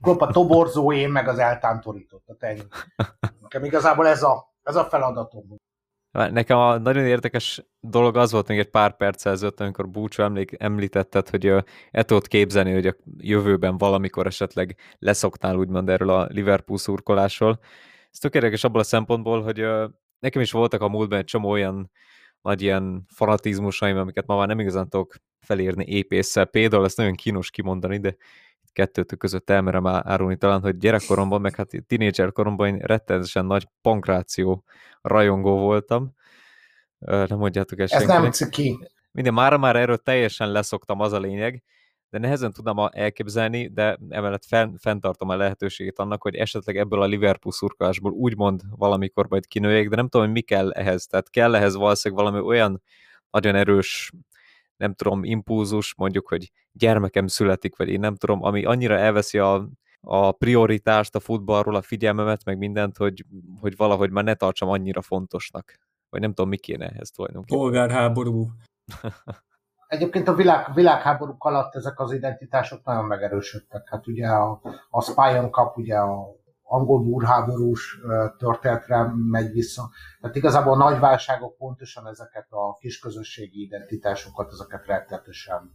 Klopp 0.00 0.20
a 0.20 0.26
toborzó, 0.32 0.92
én 0.92 1.10
meg 1.10 1.28
az 1.28 1.38
eltántorított. 1.38 2.24
Tehát 2.26 2.56
ennyi. 2.56 2.68
Nekem 3.40 3.64
igazából 3.64 4.06
ez 4.06 4.22
a, 4.22 4.54
ez 4.62 4.76
a 4.76 4.84
feladatom. 4.84 5.56
Nekem 6.10 6.58
a 6.58 6.78
nagyon 6.78 7.04
érdekes 7.04 7.64
dolog 7.80 8.16
az 8.16 8.32
volt 8.32 8.48
még 8.48 8.58
egy 8.58 8.70
pár 8.70 8.96
perc 8.96 9.26
ezelőtt, 9.26 9.60
amikor 9.60 9.88
Búcsú 9.88 10.22
emlék, 10.22 10.54
említetted, 10.58 11.28
hogy 11.28 11.46
el 11.90 12.04
tudod 12.04 12.26
képzelni, 12.26 12.72
hogy 12.72 12.86
a 12.86 12.96
jövőben 13.18 13.78
valamikor 13.78 14.26
esetleg 14.26 14.76
leszoktál 14.98 15.56
úgymond 15.56 15.88
erről 15.88 16.10
a 16.10 16.26
Liverpool 16.30 16.78
szurkolásról. 16.78 17.58
Ez 18.10 18.18
tök 18.18 18.34
érdekes 18.34 18.64
abból 18.64 18.80
a 18.80 18.84
szempontból, 18.84 19.42
hogy 19.42 19.64
nekem 20.18 20.42
is 20.42 20.52
voltak 20.52 20.80
a 20.80 20.88
múltban 20.88 21.18
egy 21.18 21.24
csomó 21.24 21.48
olyan 21.48 21.90
nagy 22.40 22.62
ilyen 22.62 23.06
fanatizmusaim, 23.08 23.96
amiket 23.96 24.26
ma 24.26 24.36
már 24.36 24.46
nem 24.46 24.60
igazán 24.60 24.88
tudok 24.88 25.14
felírni 25.40 25.84
épésszel. 25.84 26.44
Például 26.44 26.84
ezt 26.84 26.96
nagyon 26.96 27.14
kínos 27.14 27.50
kimondani, 27.50 27.98
de 27.98 28.16
kettőtök 28.72 29.18
között 29.18 29.50
elmerem 29.50 29.86
árulni 29.86 30.36
talán, 30.36 30.60
hogy 30.60 30.76
gyerekkoromban, 30.76 31.40
meg 31.40 31.54
hát 31.54 31.70
tínédzser 31.86 32.32
koromban 32.32 32.68
én 32.68 32.78
rettenetesen 32.78 33.46
nagy 33.46 33.68
pankráció 33.80 34.64
rajongó 35.00 35.58
voltam. 35.58 36.14
Nem 36.98 37.38
mondjátok 37.38 37.78
ezt 37.78 37.92
Ez 37.92 38.06
nem 38.06 38.30
ciki. 38.30 38.78
Minden, 39.10 39.34
mára 39.34 39.58
már 39.58 39.76
erről 39.76 39.96
teljesen 39.96 40.52
leszoktam, 40.52 41.00
az 41.00 41.12
a 41.12 41.18
lényeg, 41.18 41.62
de 42.14 42.20
nehezen 42.20 42.52
tudnám 42.52 42.88
elképzelni, 42.92 43.68
de 43.68 43.98
emellett 44.08 44.44
fenn, 44.44 44.74
fenntartom 44.76 45.28
a 45.28 45.36
lehetőségét 45.36 45.98
annak, 45.98 46.22
hogy 46.22 46.34
esetleg 46.34 46.76
ebből 46.76 47.02
a 47.02 47.06
Liverpool 47.06 47.54
szurkolásból 47.54 48.12
úgymond 48.12 48.60
valamikor 48.76 49.28
majd 49.28 49.46
kinőjék, 49.46 49.88
de 49.88 49.96
nem 49.96 50.08
tudom, 50.08 50.26
hogy 50.26 50.34
mi 50.34 50.40
kell 50.40 50.70
ehhez. 50.70 51.06
Tehát 51.06 51.30
kell 51.30 51.54
ehhez 51.54 51.74
valószínűleg 51.74 52.24
valami 52.24 52.44
olyan 52.46 52.82
nagyon 53.30 53.54
erős, 53.54 54.12
nem 54.76 54.94
tudom, 54.94 55.24
impulzus, 55.24 55.94
mondjuk, 55.94 56.28
hogy 56.28 56.50
gyermekem 56.72 57.26
születik, 57.26 57.76
vagy 57.76 57.88
én 57.88 58.00
nem 58.00 58.14
tudom, 58.14 58.42
ami 58.42 58.64
annyira 58.64 58.96
elveszi 58.96 59.38
a, 59.38 59.68
a 60.00 60.32
prioritást 60.32 61.14
a 61.14 61.20
futballról, 61.20 61.74
a 61.74 61.82
figyelmemet, 61.82 62.44
meg 62.44 62.58
mindent, 62.58 62.96
hogy, 62.96 63.24
hogy 63.60 63.76
valahogy 63.76 64.10
már 64.10 64.24
ne 64.24 64.34
tartsam 64.34 64.68
annyira 64.68 65.02
fontosnak. 65.02 65.78
Vagy 66.10 66.20
nem 66.20 66.32
tudom, 66.32 66.50
mi 66.50 66.56
kéne 66.56 66.88
ehhez 66.88 67.10
tulajdonképpen. 67.10 67.62
Polgárháború. 67.62 68.48
Egyébként 69.88 70.28
a 70.28 70.34
világ, 70.34 70.74
világháborúk 70.74 71.44
alatt 71.44 71.74
ezek 71.74 72.00
az 72.00 72.12
identitások 72.12 72.84
nagyon 72.84 73.04
megerősödtek. 73.04 73.88
Hát 73.90 74.06
ugye 74.06 74.28
a, 74.28 74.60
a 74.90 75.02
Spion 75.02 75.50
Cup, 75.50 75.76
ugye 75.76 75.96
a 75.96 76.42
angol 76.66 77.02
búrháborús 77.02 77.98
történetre 78.38 79.12
megy 79.30 79.52
vissza. 79.52 79.90
Tehát 80.20 80.36
igazából 80.36 80.72
a 80.72 80.90
nagy 80.90 80.98
válságok 80.98 81.56
pontosan 81.56 82.06
ezeket 82.06 82.46
a 82.50 82.76
kisközösségi 82.78 83.62
identitásokat, 83.62 84.52
ezeket 84.52 84.86
rettetesen 84.86 85.72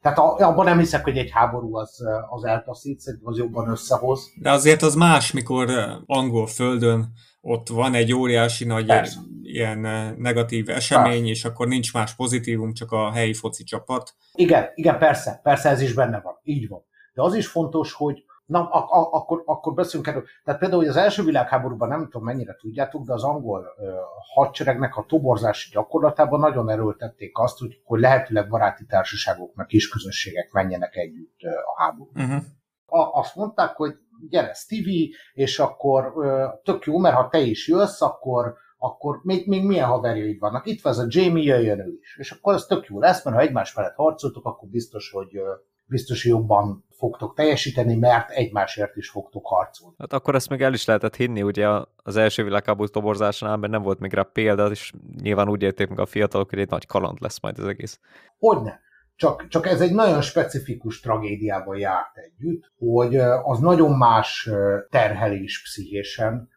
tehát 0.00 0.18
abban 0.18 0.64
nem 0.64 0.78
hiszek, 0.78 1.04
hogy 1.04 1.18
egy 1.18 1.30
háború 1.30 1.76
az, 1.76 2.04
az 2.28 2.44
eltaszít, 2.44 3.02
az 3.22 3.38
jobban 3.38 3.68
összehoz. 3.68 4.20
De 4.40 4.50
azért 4.50 4.82
az 4.82 4.94
más, 4.94 5.32
mikor 5.32 5.70
angol 6.06 6.46
földön 6.46 7.12
ott 7.40 7.68
van 7.68 7.94
egy 7.94 8.12
óriási 8.12 8.64
nagy 8.64 8.86
Persze. 8.86 9.20
ilyen 9.42 9.78
negatív 10.18 10.68
esemény, 10.68 11.26
és 11.26 11.44
akkor 11.44 11.68
nincs 11.68 11.92
más 11.92 12.14
pozitívum, 12.14 12.72
csak 12.72 12.92
a 12.92 13.12
helyi 13.12 13.34
foci 13.34 13.64
csapat. 13.64 14.14
Igen, 14.32 14.70
igen, 14.74 14.98
persze, 14.98 15.40
persze 15.42 15.68
ez 15.68 15.80
is 15.80 15.92
benne 15.92 16.20
van, 16.20 16.34
így 16.42 16.68
van. 16.68 16.84
De 17.14 17.22
az 17.22 17.34
is 17.34 17.46
fontos, 17.46 17.92
hogy 17.92 18.24
Na, 18.50 18.68
ak- 18.68 18.90
ak- 18.90 19.12
akkor, 19.12 19.42
akkor 19.46 19.74
beszélünk 19.74 20.08
erről. 20.08 20.24
Tehát 20.44 20.60
például, 20.60 20.80
hogy 20.80 20.90
az 20.90 20.96
első 20.96 21.22
világháborúban 21.22 21.88
nem 21.88 22.04
tudom 22.04 22.24
mennyire 22.24 22.56
tudjátok, 22.60 23.04
de 23.04 23.12
az 23.12 23.24
angol 23.24 23.60
uh, 23.60 23.88
hadseregnek 24.34 24.96
a 24.96 25.04
toborzási 25.08 25.70
gyakorlatában 25.72 26.40
nagyon 26.40 26.70
erőltették 26.70 27.38
azt, 27.38 27.58
hogy, 27.58 27.80
hogy 27.84 28.00
lehetőleg 28.00 28.48
baráti 28.48 28.84
társaságok, 28.86 29.54
meg 29.54 29.66
kis 29.66 29.88
közösségek 29.88 30.52
menjenek 30.52 30.96
együtt 30.96 31.38
uh, 31.42 31.50
a 31.50 31.82
háborúba. 31.82 32.22
Uh-huh. 32.22 32.42
A, 32.90 33.18
azt 33.18 33.36
mondták, 33.36 33.76
hogy 33.76 33.94
gyere 34.28 34.52
Stevie, 34.52 35.08
és 35.32 35.58
akkor 35.58 36.12
uh, 36.14 36.44
tök 36.64 36.84
jó, 36.84 36.98
mert 36.98 37.16
ha 37.16 37.28
te 37.28 37.38
is 37.38 37.68
jössz, 37.68 38.00
akkor 38.00 38.54
akkor 38.82 39.20
még, 39.22 39.48
még 39.48 39.64
milyen 39.64 39.86
haverjaid 39.86 40.38
vannak. 40.38 40.66
Itt 40.66 40.82
van 40.82 40.92
ez 40.92 40.98
a 40.98 41.06
Jamie, 41.08 41.42
jöjjön 41.42 41.78
ő 41.78 41.98
is. 42.00 42.16
És 42.18 42.30
akkor 42.30 42.54
ez 42.54 42.64
tök 42.64 42.86
jó 42.86 42.98
lesz, 42.98 43.24
mert 43.24 43.36
ha 43.36 43.42
egymás 43.42 43.70
felett 43.70 43.94
harcoltok, 43.94 44.44
akkor 44.44 44.68
biztos, 44.68 45.10
hogy 45.10 45.40
biztos 45.86 46.24
jobban 46.24 46.84
fogtok 46.90 47.34
teljesíteni, 47.34 47.94
mert 47.94 48.30
egymásért 48.30 48.96
is 48.96 49.10
fogtok 49.10 49.46
harcolni. 49.46 49.94
Hát 49.98 50.12
akkor 50.12 50.34
ezt 50.34 50.48
meg 50.48 50.62
el 50.62 50.72
is 50.72 50.84
lehetett 50.84 51.16
hinni, 51.16 51.42
ugye 51.42 51.68
az 51.96 52.16
első 52.16 52.44
világháború 52.44 52.88
toborzásánál, 52.88 53.56
mert 53.56 53.72
nem 53.72 53.82
volt 53.82 53.98
még 53.98 54.12
rá 54.12 54.22
példa, 54.22 54.70
és 54.70 54.92
nyilván 55.22 55.48
úgy 55.48 55.62
érték 55.62 55.88
meg 55.88 55.98
a 55.98 56.06
fiatalok, 56.06 56.50
hogy 56.50 56.58
egy 56.58 56.70
nagy 56.70 56.86
kaland 56.86 57.20
lesz 57.20 57.40
majd 57.40 57.58
az 57.58 57.66
egész. 57.66 58.00
Hogyne. 58.38 58.80
Csak, 59.20 59.48
csak 59.48 59.66
ez 59.66 59.80
egy 59.80 59.92
nagyon 59.92 60.20
specifikus 60.20 61.00
tragédiával 61.00 61.78
járt 61.78 62.16
együtt, 62.16 62.72
hogy 62.78 63.16
az 63.42 63.58
nagyon 63.58 63.96
más 63.96 64.50
terhelés 64.90 65.62
pszichésen, 65.62 66.48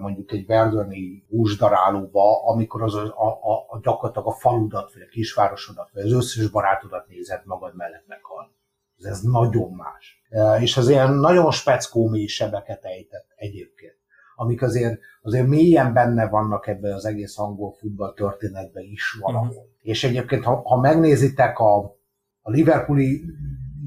mondjuk 0.00 0.32
egy 0.32 0.46
verdöni 0.46 1.24
húsdarálóba, 1.28 2.44
amikor 2.46 2.82
az 2.82 2.94
a, 2.94 3.04
a, 3.04 3.66
a, 3.68 3.80
gyakorlatilag 3.82 4.28
a 4.28 4.32
faludat, 4.32 4.92
vagy 4.92 5.02
a 5.02 5.10
kisvárosodat, 5.10 5.90
vagy 5.92 6.02
az 6.02 6.12
összes 6.12 6.50
barátodat 6.50 7.08
nézed 7.08 7.42
magad 7.44 7.76
mellett 7.76 8.06
meghal. 8.06 8.54
Ez, 8.98 9.04
ez 9.04 9.20
nagyon 9.20 9.72
más. 9.72 10.22
És 10.60 10.76
az 10.76 10.88
ilyen 10.88 11.12
nagyon 11.12 11.50
speckó 11.50 12.08
mély 12.08 12.26
sebeket 12.26 12.84
ejtett 12.84 13.26
egyébként, 13.36 13.99
amik 14.40 14.62
azért, 14.62 14.98
azért 15.22 15.46
mélyen 15.46 15.92
benne 15.92 16.28
vannak 16.28 16.66
ebben 16.66 16.92
az 16.92 17.04
egész 17.04 17.38
angol 17.38 17.72
futball 17.72 18.12
történetben 18.14 18.82
is 18.82 19.18
valahol. 19.20 19.48
Uh-huh. 19.48 19.64
És 19.82 20.04
egyébként, 20.04 20.44
ha, 20.44 20.62
ha 20.64 20.80
megnézitek 20.80 21.58
a, 21.58 21.76
a 22.40 22.50
Liverpooli 22.50 23.24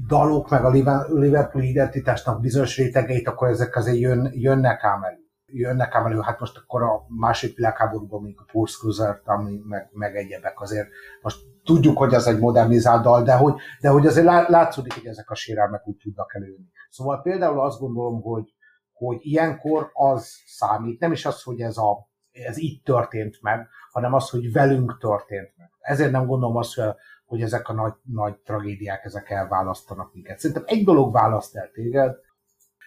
dalok, 0.08 0.50
meg 0.50 0.64
a 0.64 0.70
Liverpooli 1.08 1.68
identitásnak 1.68 2.40
bizonyos 2.40 2.76
rétegeit, 2.76 3.28
akkor 3.28 3.48
ezek 3.48 3.76
azért 3.76 3.98
jön, 3.98 4.30
jönnek 4.32 4.84
ám 4.84 5.02
elő 5.02 5.22
jönnek 5.46 5.94
ám 5.94 6.06
elő, 6.06 6.20
hát 6.20 6.40
most 6.40 6.56
akkor 6.56 6.82
a 6.82 7.04
másik 7.08 7.56
világháborúban 7.56 8.20
mondjuk 8.20 8.40
a 8.40 8.50
Pulse 8.52 8.76
Cruiser, 8.78 9.20
ami 9.24 9.60
meg, 9.68 9.88
meg 9.92 10.16
egyebek 10.16 10.60
azért 10.60 10.88
most 11.22 11.38
tudjuk, 11.64 11.98
hogy 11.98 12.12
ez 12.12 12.26
egy 12.26 12.38
modernizált 12.38 13.02
dal, 13.02 13.22
de 13.22 13.34
hogy, 13.34 13.54
de 13.80 13.88
hogy 13.88 14.06
azért 14.06 14.48
látszódik, 14.48 14.92
hogy 14.92 15.06
ezek 15.06 15.30
a 15.30 15.34
sérelmek 15.34 15.86
úgy 15.88 15.96
tudnak 15.96 16.34
előni. 16.34 16.70
Szóval 16.90 17.22
például 17.22 17.60
azt 17.60 17.80
gondolom, 17.80 18.22
hogy, 18.22 18.54
hogy 18.94 19.18
ilyenkor 19.20 19.90
az 19.92 20.42
számít, 20.46 21.00
nem 21.00 21.12
is 21.12 21.26
az, 21.26 21.42
hogy 21.42 21.60
ez, 21.60 21.76
a, 21.76 22.08
ez 22.30 22.56
itt 22.56 22.84
történt 22.84 23.38
meg, 23.42 23.68
hanem 23.90 24.12
az, 24.12 24.30
hogy 24.30 24.52
velünk 24.52 24.98
történt 24.98 25.52
meg. 25.56 25.70
Ezért 25.80 26.10
nem 26.10 26.26
gondolom 26.26 26.56
azt, 26.56 26.74
hogy, 26.74 26.94
hogy 27.24 27.42
ezek 27.42 27.68
a 27.68 27.72
nagy, 27.72 27.94
nagy 28.02 28.36
tragédiák, 28.36 29.04
ezek 29.04 29.30
elválasztanak 29.30 30.14
minket. 30.14 30.38
Szerintem 30.38 30.64
egy 30.66 30.84
dolog 30.84 31.12
választ 31.12 31.56
el 31.56 31.70
téged, 31.70 32.14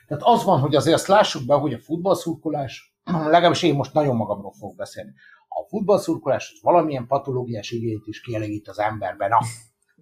tehát 0.07 0.23
az 0.23 0.43
van, 0.43 0.59
hogy 0.59 0.75
azért 0.75 0.95
azt 0.95 1.07
lássuk 1.07 1.45
be, 1.45 1.55
hogy 1.55 1.73
a 1.73 1.79
futballszurkolás, 1.79 2.97
legalábbis 3.33 3.63
én 3.63 3.75
most 3.75 3.93
nagyon 3.93 4.15
magamról 4.15 4.51
fogok 4.51 4.75
beszélni, 4.75 5.13
a 5.47 5.67
futballszurkolás 5.69 6.51
az 6.53 6.61
valamilyen 6.61 7.07
patológiás 7.07 7.71
igényt 7.71 8.07
is 8.07 8.21
kielégít 8.21 8.67
az 8.67 8.79
emberben. 8.79 9.29
Na, 9.29 9.39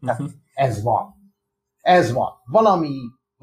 tehát 0.05 0.31
ez 0.53 0.83
van. 0.83 1.15
Ez 1.81 2.11
van. 2.11 2.29
Valami, 2.45 2.97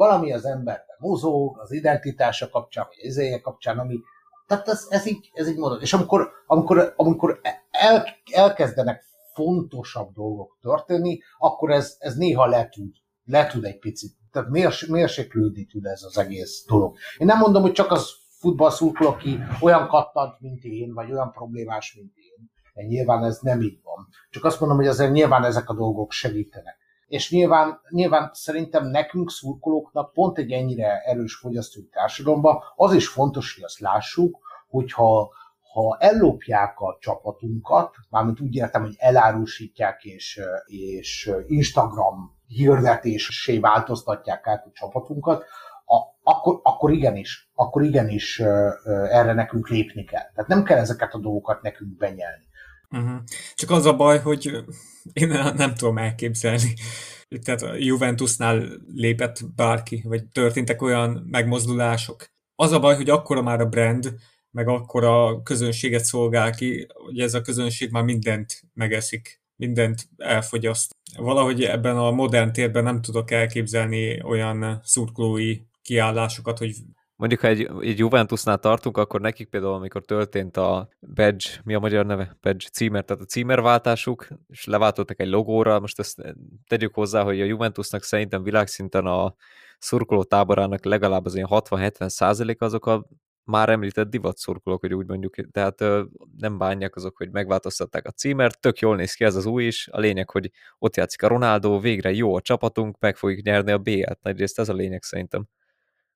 valami 0.07 0.32
az 0.32 0.44
emberben 0.44 0.96
mozog, 0.98 1.59
az 1.59 1.72
identitása 1.72 2.48
kapcsán, 2.48 2.86
vagy 2.88 3.07
ezéje 3.07 3.40
kapcsán, 3.40 3.78
ami, 3.78 4.00
tehát 4.46 4.68
ez, 4.68 4.86
ez 4.88 5.07
így, 5.07 5.30
ez 5.32 5.48
így 5.48 5.57
mondod. 5.57 5.82
És 5.82 5.92
amikor, 5.92 6.30
amikor, 6.46 6.92
amikor 6.96 7.40
el, 7.70 8.05
elkezdenek 8.32 9.05
fontosabb 9.34 10.12
dolgok 10.12 10.59
történni, 10.61 11.18
akkor 11.38 11.70
ez, 11.70 11.96
ez 11.98 12.16
néha 12.16 12.46
le 12.46 12.68
tud, 12.68 12.94
le 13.24 13.46
tud 13.46 13.64
egy 13.64 13.78
picit, 13.78 14.16
tehát 14.32 14.48
mérs, 14.48 14.86
mérséklődni 14.86 15.64
tud 15.64 15.84
ez 15.86 16.03
az 16.03 16.18
egész 16.18 16.64
dolog. 16.66 16.96
Én 17.18 17.26
nem 17.26 17.38
mondom, 17.38 17.62
hogy 17.62 17.72
csak 17.72 17.90
az 17.90 18.11
futballszurkoló, 18.38 19.11
aki 19.11 19.38
olyan 19.61 19.88
kattant, 19.88 20.40
mint 20.40 20.62
én, 20.62 20.94
vagy 20.94 21.12
olyan 21.12 21.32
problémás, 21.32 21.94
mint 21.94 22.12
én. 22.16 22.50
Nyilván 22.86 23.24
ez 23.24 23.38
nem 23.40 23.61
így 23.61 23.80
van. 23.82 24.09
Csak 24.30 24.44
azt 24.44 24.61
mondom, 24.61 24.78
hogy 24.78 24.86
azért 24.86 25.12
nyilván 25.12 25.44
ezek 25.44 25.68
a 25.68 25.74
dolgok 25.74 26.12
segítenek. 26.12 26.76
És 27.12 27.30
nyilván, 27.30 27.80
nyilván 27.88 28.30
szerintem 28.32 28.86
nekünk 28.86 29.30
szurkolóknak 29.30 30.12
pont 30.12 30.38
egy 30.38 30.50
ennyire 30.50 31.00
erős 31.00 31.34
fogyasztói 31.34 31.84
társadalomban 31.84 32.62
az 32.76 32.92
is 32.92 33.08
fontos, 33.08 33.54
hogy 33.54 33.64
azt 33.64 33.78
lássuk, 33.78 34.38
hogyha 34.68 35.30
ha 35.72 35.96
ellopják 36.00 36.80
a 36.80 36.96
csapatunkat, 37.00 37.94
mármint 38.10 38.40
úgy 38.40 38.54
értem, 38.54 38.82
hogy 38.82 38.94
elárusítják 38.98 40.04
és, 40.04 40.40
és 40.66 41.30
Instagram 41.46 42.36
hirdetésé 42.46 43.58
változtatják 43.58 44.46
át 44.46 44.66
a 44.66 44.70
csapatunkat, 44.72 45.44
a, 45.84 45.96
akkor, 46.22 46.60
akkor 46.62 46.92
igenis, 46.92 47.50
akkor 47.54 47.82
igenis 47.82 48.40
erre 49.10 49.32
nekünk 49.32 49.68
lépni 49.68 50.04
kell. 50.04 50.30
Tehát 50.34 50.50
nem 50.50 50.64
kell 50.64 50.78
ezeket 50.78 51.14
a 51.14 51.18
dolgokat 51.18 51.62
nekünk 51.62 51.96
benyelni. 51.96 52.50
Uh-huh. 52.93 53.20
Csak 53.55 53.70
az 53.70 53.86
a 53.86 53.97
baj, 53.97 54.18
hogy 54.18 54.64
én 55.12 55.28
nem 55.57 55.74
tudom 55.74 55.99
elképzelni. 55.99 56.74
Tehát 57.43 57.62
a 57.62 57.74
Juventusnál 57.74 58.68
lépett 58.95 59.55
bárki, 59.57 60.03
vagy 60.05 60.26
történtek 60.26 60.82
olyan 60.82 61.26
megmozdulások. 61.30 62.30
Az 62.55 62.72
a 62.72 62.80
baj, 62.80 62.97
hogy 62.97 63.11
akkora 63.11 63.43
már 63.43 63.61
a 63.61 63.68
brand, 63.68 64.14
meg 64.51 64.68
akkor 64.68 65.05
a 65.05 65.43
közönséget 65.43 66.05
szolgál 66.05 66.51
ki, 66.51 66.86
hogy 67.05 67.20
ez 67.20 67.34
a 67.34 67.40
közönség 67.40 67.90
már 67.90 68.03
mindent 68.03 68.62
megeszik, 68.74 69.40
mindent 69.57 70.09
elfogyaszt. 70.16 70.97
Valahogy 71.16 71.62
ebben 71.62 71.97
a 71.97 72.11
modern 72.11 72.53
térben 72.53 72.82
nem 72.82 73.01
tudok 73.01 73.30
elképzelni 73.30 74.22
olyan 74.22 74.80
szurkolói 74.84 75.59
kiállásokat, 75.82 76.59
hogy 76.59 76.74
Mondjuk, 77.22 77.40
ha 77.40 77.48
egy, 77.48 77.70
egy 77.80 77.98
Juventusnál 77.98 78.58
tartunk, 78.58 78.96
akkor 78.96 79.20
nekik 79.20 79.48
például, 79.48 79.74
amikor 79.74 80.04
történt 80.04 80.56
a 80.56 80.88
badge, 81.14 81.44
mi 81.64 81.74
a 81.74 81.78
magyar 81.78 82.06
neve? 82.06 82.36
Badge 82.40 82.66
címer, 82.72 83.04
tehát 83.04 83.22
a 83.22 83.26
címerváltásuk, 83.26 84.28
és 84.48 84.64
leváltottak 84.64 85.20
egy 85.20 85.28
logóra, 85.28 85.80
most 85.80 85.98
ezt 85.98 86.22
tegyük 86.66 86.94
hozzá, 86.94 87.22
hogy 87.22 87.40
a 87.40 87.44
Juventusnak 87.44 88.02
szerintem 88.02 88.42
világszinten 88.42 89.06
a 89.06 89.34
szurkoló 89.78 90.22
táborának 90.22 90.84
legalább 90.84 91.24
az 91.24 91.34
ilyen 91.34 91.48
60-70 91.50 92.08
százalék 92.08 92.60
azok 92.60 92.86
a 92.86 93.06
már 93.44 93.68
említett 93.68 94.10
divat 94.10 94.36
szurkolók, 94.36 94.80
hogy 94.80 94.94
úgy 94.94 95.06
mondjuk, 95.06 95.34
tehát 95.50 95.80
ö, 95.80 96.02
nem 96.38 96.58
bánják 96.58 96.96
azok, 96.96 97.16
hogy 97.16 97.30
megváltoztatták 97.30 98.06
a 98.06 98.10
címert, 98.10 98.60
tök 98.60 98.78
jól 98.78 98.96
néz 98.96 99.14
ki 99.14 99.24
ez 99.24 99.34
az 99.34 99.46
új 99.46 99.64
is, 99.64 99.88
a 99.90 99.98
lényeg, 99.98 100.30
hogy 100.30 100.50
ott 100.78 100.96
játszik 100.96 101.22
a 101.22 101.28
Ronaldo, 101.28 101.80
végre 101.80 102.12
jó 102.12 102.34
a 102.34 102.40
csapatunk, 102.40 102.98
meg 102.98 103.16
fogjuk 103.16 103.44
nyerni 103.44 103.72
a 103.72 103.78
B-et, 103.78 104.22
nagyrészt 104.22 104.58
ez 104.58 104.68
a 104.68 104.74
lényeg 104.74 105.02
szerintem 105.02 105.48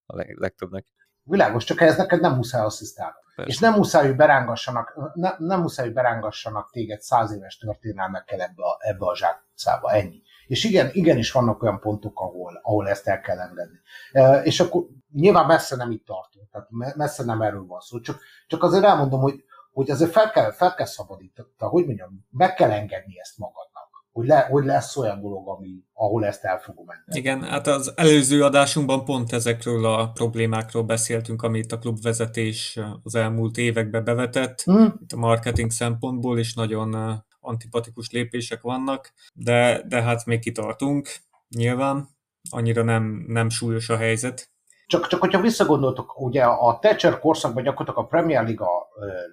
a 0.07 0.17
leg, 0.17 0.37
legtöbbnek. 0.39 0.87
Világos, 1.23 1.65
csak 1.65 1.81
ez 1.81 1.97
neked 1.97 2.21
nem 2.21 2.35
muszáj 2.35 2.63
asszisztálni. 2.63 3.17
Persze. 3.37 3.51
És 3.51 3.59
nem 3.59 3.75
muszáj, 3.75 4.07
hogy 4.07 4.17
berángassanak, 4.17 5.11
ne, 5.15 5.31
nem 5.39 5.61
muszáj, 5.61 5.85
hogy 5.85 5.95
berángassanak 5.95 6.71
téged 6.71 7.01
száz 7.01 7.33
éves 7.33 7.57
történelmekkel 7.57 8.41
ebbe 8.41 8.65
a, 8.65 8.77
ebbe 8.79 9.07
a 9.07 9.17
zsákutcába, 9.17 9.93
ennyi. 9.93 10.23
És 10.47 10.65
igen, 10.65 10.91
igenis 10.93 11.33
vannak 11.33 11.63
olyan 11.63 11.81
pontok, 11.81 12.21
ahol, 12.21 12.61
ahol 12.63 12.89
ezt 12.89 13.09
el 13.09 13.21
kell 13.21 13.39
engedni. 13.39 13.79
E, 14.13 14.43
és 14.43 14.61
akkor 14.61 14.83
nyilván 15.13 15.47
messze 15.47 15.77
nem 15.77 15.91
itt 15.91 16.07
tartunk, 16.07 16.51
tehát 16.51 16.97
messze 16.97 17.25
nem 17.25 17.43
erről 17.43 17.67
van 17.67 17.81
szó, 17.81 18.01
csak, 18.01 18.21
csak 18.47 18.63
azért 18.63 18.85
elmondom, 18.85 19.21
hogy, 19.21 19.45
hogy 19.73 19.91
azért 19.91 20.11
fel 20.11 20.31
kell, 20.31 20.53
fel 20.53 20.75
kell 20.75 20.87
szabadítani, 20.87 21.49
hogy 21.59 21.87
mondjam, 21.87 22.27
meg 22.31 22.55
kell 22.55 22.71
engedni 22.71 23.19
ezt 23.21 23.39
magad 23.39 23.69
hogy, 24.17 24.27
le, 24.27 24.41
hogy 24.51 24.65
lesz 24.65 24.97
olyan 24.97 25.21
dolog, 25.21 25.49
ami, 25.49 25.85
ahol 25.93 26.25
ezt 26.25 26.45
el 26.45 26.59
fogom 26.59 26.85
menni. 26.87 27.19
Igen, 27.19 27.43
hát 27.43 27.67
az 27.67 27.93
előző 27.97 28.45
adásunkban 28.45 29.05
pont 29.05 29.33
ezekről 29.33 29.85
a 29.87 30.11
problémákról 30.11 30.83
beszéltünk, 30.83 31.43
amit 31.43 31.73
a 31.73 31.79
klubvezetés 31.79 32.79
az 33.03 33.15
elmúlt 33.15 33.57
években 33.57 34.05
bevetett, 34.05 34.63
hmm. 34.63 34.95
itt 35.03 35.13
a 35.13 35.17
marketing 35.17 35.71
szempontból 35.71 36.39
is 36.39 36.55
nagyon 36.55 37.23
antipatikus 37.41 38.11
lépések 38.11 38.61
vannak, 38.61 39.13
de, 39.35 39.83
de 39.89 40.03
hát 40.03 40.27
még 40.27 40.41
kitartunk, 40.41 41.09
nyilván, 41.49 42.09
annyira 42.51 42.83
nem, 42.83 43.25
nem 43.27 43.49
súlyos 43.49 43.89
a 43.89 43.97
helyzet. 43.97 44.51
Csak, 44.87 45.07
csak 45.07 45.21
hogyha 45.21 45.41
visszagondoltok, 45.41 46.21
ugye 46.21 46.45
a 46.45 46.79
Thatcher 46.79 47.19
korszakban 47.19 47.63
gyakorlatilag 47.63 48.05
a 48.05 48.09
Premier 48.09 48.45
Liga 48.45 48.69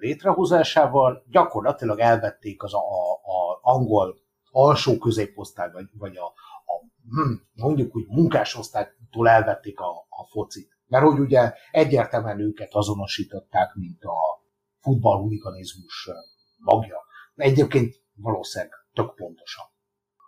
létrehozásával 0.00 1.24
gyakorlatilag 1.30 1.98
elvették 1.98 2.62
az 2.62 2.74
a, 2.74 2.78
a, 2.78 3.12
a 3.12 3.58
angol 3.62 4.22
alsó 4.54 4.98
középosztály, 4.98 5.70
vagy, 5.72 5.88
vagy 5.92 6.16
a, 6.16 6.24
a 6.24 6.74
hm, 7.08 7.32
mondjuk 7.52 7.96
úgy 7.96 8.06
munkásosztálytól 8.08 9.28
elvették 9.28 9.80
a, 9.80 9.90
a 10.08 10.26
focit. 10.30 10.68
Mert 10.86 11.04
hogy 11.04 11.18
ugye 11.18 11.52
egyértelműen 11.70 12.40
őket 12.40 12.74
azonosították, 12.74 13.74
mint 13.74 14.02
a 14.02 14.42
futballhuliganizmus 14.80 16.10
magja. 16.58 16.96
Egyébként 17.34 17.94
valószínűleg 18.14 18.72
tök 18.92 19.14
pontosan. 19.14 19.64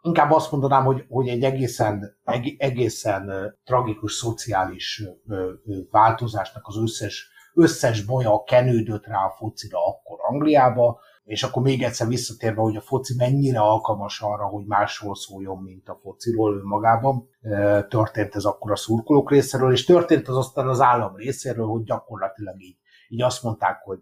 Inkább 0.02 0.30
azt 0.30 0.50
mondanám, 0.50 0.84
hogy, 0.84 1.04
hogy 1.08 1.28
egy 1.28 1.44
egészen, 1.44 2.18
egészen 2.58 3.54
tragikus 3.64 4.12
szociális 4.12 5.02
változásnak 5.90 6.66
az 6.66 6.76
összes, 6.76 7.30
összes 7.54 8.04
baja 8.04 8.42
kenődött 8.42 9.04
rá 9.04 9.24
a 9.24 9.34
focira 9.38 9.86
akkor 9.86 10.18
Angliába, 10.20 11.00
és 11.26 11.42
akkor 11.42 11.62
még 11.62 11.82
egyszer 11.82 12.06
visszatérve, 12.06 12.60
hogy 12.60 12.76
a 12.76 12.80
foci 12.80 13.14
mennyire 13.16 13.60
alkalmas 13.60 14.20
arra, 14.20 14.46
hogy 14.46 14.64
máshol 14.66 15.14
szóljon, 15.14 15.62
mint 15.62 15.88
a 15.88 15.98
fociról 16.02 16.56
önmagában. 16.56 17.28
Történt 17.88 18.34
ez 18.34 18.44
akkor 18.44 18.70
a 18.70 18.76
szurkolók 18.76 19.30
részéről, 19.30 19.72
és 19.72 19.84
történt 19.84 20.28
az 20.28 20.36
aztán 20.36 20.68
az 20.68 20.80
állam 20.80 21.16
részéről, 21.16 21.66
hogy 21.66 21.82
gyakorlatilag 21.82 22.62
így, 22.62 22.76
így 23.08 23.22
azt 23.22 23.42
mondták, 23.42 23.82
hogy 23.84 23.98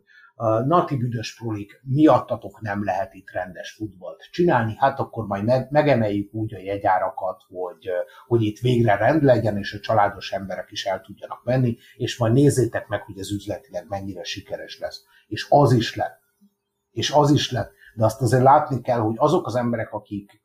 nati 0.67 0.97
büdös 0.97 1.37
prolik, 1.37 1.81
miattatok 1.83 2.61
nem 2.61 2.85
lehet 2.85 3.15
itt 3.15 3.31
rendes 3.31 3.73
futballt 3.73 4.29
csinálni, 4.31 4.75
hát 4.79 4.99
akkor 4.99 5.27
majd 5.27 5.45
meg, 5.45 5.71
megemeljük 5.71 6.35
úgy 6.35 6.55
a 6.55 6.59
jegyárakat, 6.59 7.43
hogy, 7.49 7.91
hogy 8.27 8.43
itt 8.43 8.59
végre 8.59 8.97
rend 8.97 9.23
legyen, 9.23 9.59
és 9.59 9.73
a 9.73 9.81
családos 9.81 10.33
emberek 10.33 10.71
is 10.71 10.85
el 10.85 11.01
tudjanak 11.01 11.45
menni, 11.45 11.77
és 11.97 12.19
majd 12.19 12.33
nézzétek 12.33 12.89
meg, 12.89 13.03
hogy 13.03 13.19
ez 13.19 13.33
üzletileg 13.33 13.87
mennyire 13.89 14.23
sikeres 14.23 14.79
lesz. 14.79 15.05
És 15.27 15.47
az 15.49 15.73
is 15.73 15.97
lett 15.97 16.23
és 16.95 17.11
az 17.11 17.31
is 17.31 17.51
lett. 17.51 17.73
De 17.95 18.05
azt 18.05 18.21
azért 18.21 18.43
látni 18.43 18.81
kell, 18.81 18.99
hogy 18.99 19.15
azok 19.19 19.47
az 19.47 19.55
emberek, 19.55 19.93
akik, 19.93 20.43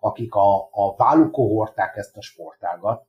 akik 0.00 0.34
a, 0.34 0.56
a 0.56 0.94
vállukon 0.96 1.48
hordták 1.48 1.96
ezt 1.96 2.16
a 2.16 2.22
sportágat, 2.22 3.06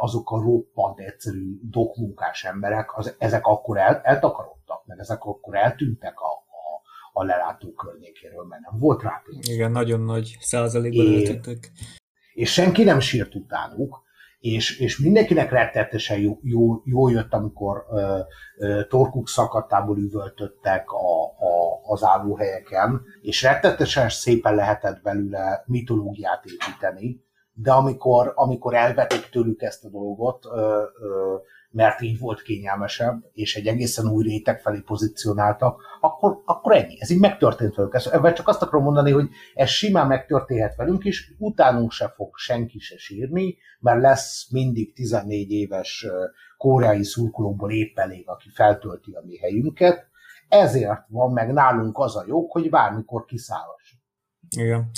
azok 0.00 0.30
a 0.30 0.40
roppant 0.40 0.98
egyszerű 0.98 1.58
dokmunkás 1.70 2.44
emberek, 2.44 2.96
az, 2.96 3.14
ezek 3.18 3.46
akkor 3.46 3.78
el, 3.78 4.00
eltakarodtak, 4.02 4.86
meg 4.86 4.98
ezek 4.98 5.24
akkor 5.24 5.56
eltűntek 5.56 6.20
a, 6.20 6.26
a, 6.26 7.20
a 7.20 7.24
lelátó 7.24 7.72
környékéről, 7.72 8.44
mert 8.44 8.62
nem 8.70 8.80
volt 8.80 9.02
rá 9.02 9.22
pénz. 9.24 9.48
Igen, 9.48 9.70
nagyon 9.70 10.00
nagy 10.00 10.36
százalékban 10.40 11.14
eltűntek. 11.14 11.72
És 12.34 12.52
senki 12.52 12.84
nem 12.84 13.00
sírt 13.00 13.34
utánuk, 13.34 14.02
és, 14.42 14.78
és 14.78 14.98
mindenkinek 14.98 15.50
rettetesen 15.50 16.18
jó, 16.18 16.38
jó, 16.42 16.82
jó 16.84 17.08
jött, 17.08 17.32
amikor 17.32 17.86
ö, 17.90 18.18
ö, 18.58 18.84
torkuk 18.88 19.28
szakadtából 19.28 19.98
üvöltöttek 19.98 20.90
a, 20.90 21.24
a, 21.24 21.81
az 21.92 22.04
állóhelyeken, 22.04 23.02
és 23.20 23.42
rettetesen 23.42 24.08
szépen 24.08 24.54
lehetett 24.54 25.02
belőle 25.02 25.62
mitológiát 25.66 26.44
építeni, 26.44 27.24
de 27.52 27.72
amikor, 27.72 28.32
amikor 28.34 28.74
elvetik 28.74 29.28
tőlük 29.28 29.62
ezt 29.62 29.84
a 29.84 29.88
dolgot, 29.88 30.46
mert 31.70 32.00
így 32.00 32.18
volt 32.18 32.42
kényelmesebb, 32.42 33.24
és 33.32 33.56
egy 33.56 33.66
egészen 33.66 34.08
új 34.08 34.22
réteg 34.22 34.60
felé 34.60 34.80
pozícionáltak, 34.80 35.82
akkor, 36.00 36.42
akkor 36.44 36.72
ennyi. 36.72 37.00
Ez 37.00 37.10
így 37.10 37.20
megtörtént 37.20 37.74
velük. 37.74 37.94
Ebben 38.10 38.34
csak 38.34 38.48
azt 38.48 38.62
akarom 38.62 38.84
mondani, 38.84 39.10
hogy 39.10 39.28
ez 39.54 39.68
simán 39.68 40.06
megtörténhet 40.06 40.76
velünk 40.76 41.04
is, 41.04 41.34
utánunk 41.38 41.92
se 41.92 42.12
fog 42.16 42.36
senki 42.36 42.78
se 42.78 42.96
sírni, 42.96 43.56
mert 43.80 44.00
lesz 44.00 44.50
mindig 44.50 44.94
14 44.94 45.50
éves 45.50 46.06
koreai 46.56 47.04
szurkolóból 47.04 47.72
épp 47.72 47.98
elég, 47.98 48.28
aki 48.28 48.48
feltölti 48.54 49.12
a 49.12 49.22
mi 49.24 49.38
helyünket, 49.38 50.10
ezért 50.52 51.04
van 51.08 51.32
meg 51.32 51.52
nálunk 51.52 51.98
az 51.98 52.16
a 52.16 52.24
jog, 52.26 52.50
hogy 52.50 52.70
bármikor 52.70 53.24
kiszállhassunk. 53.24 54.02
Igen. 54.56 54.90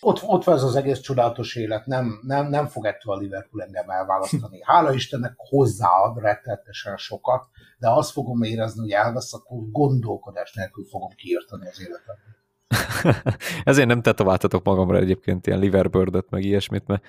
Ott, 0.00 0.22
ott 0.22 0.44
van 0.44 0.54
ez 0.54 0.62
az 0.62 0.76
egész 0.76 1.00
csodálatos 1.00 1.56
élet, 1.56 1.86
nem, 1.86 2.20
nem, 2.22 2.48
nem 2.48 2.66
fog 2.66 2.86
ettől 2.86 3.14
a 3.14 3.16
Liverpool 3.16 3.62
engem 3.62 3.90
elválasztani. 3.90 4.60
Hála 4.70 4.92
Istennek 4.92 5.34
hozzáad 5.36 6.18
rettetesen 6.18 6.96
sokat, 6.96 7.46
de 7.78 7.90
azt 7.90 8.10
fogom 8.10 8.42
érezni, 8.42 8.80
hogy 8.80 8.90
elvesz, 8.90 9.34
akkor 9.34 9.58
gondolkodás 9.70 10.52
nélkül 10.52 10.84
fogom 10.84 11.10
kiírtani 11.10 11.68
az 11.68 11.80
életemben. 11.80 12.36
Ezért 13.64 13.88
nem 13.88 14.02
tetováltatok 14.02 14.64
magamra 14.64 14.98
egyébként 14.98 15.46
ilyen 15.46 15.58
liverbird 15.58 16.24
meg 16.30 16.44
ilyesmit, 16.44 16.86
mert 16.86 17.02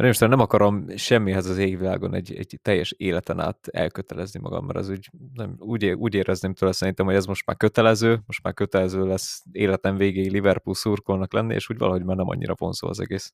mert 0.00 0.20
én 0.20 0.26
most 0.26 0.36
nem 0.36 0.46
akarom 0.46 0.96
semmihez 0.96 1.46
az 1.46 1.58
égvilágon 1.58 2.14
egy, 2.14 2.34
egy 2.34 2.58
teljes 2.62 2.94
életen 2.96 3.40
át 3.40 3.68
elkötelezni 3.70 4.40
magam, 4.40 4.64
mert 4.64 4.78
az 4.78 4.88
úgy, 4.88 5.10
nem, 5.34 5.56
úgy, 5.58 5.86
úgy 5.86 6.14
érezném 6.14 6.54
tőle 6.54 6.72
szerintem, 6.72 7.06
hogy 7.06 7.14
ez 7.14 7.24
most 7.24 7.46
már 7.46 7.56
kötelező, 7.56 8.20
most 8.26 8.42
már 8.42 8.54
kötelező 8.54 9.06
lesz 9.06 9.42
életem 9.52 9.96
végéig 9.96 10.30
Liverpool 10.30 10.74
szurkolnak 10.74 11.32
lenni, 11.32 11.54
és 11.54 11.70
úgy 11.70 11.78
valahogy 11.78 12.04
már 12.04 12.16
nem 12.16 12.28
annyira 12.28 12.54
vonzó 12.58 12.88
az 12.88 13.00
egész. 13.00 13.32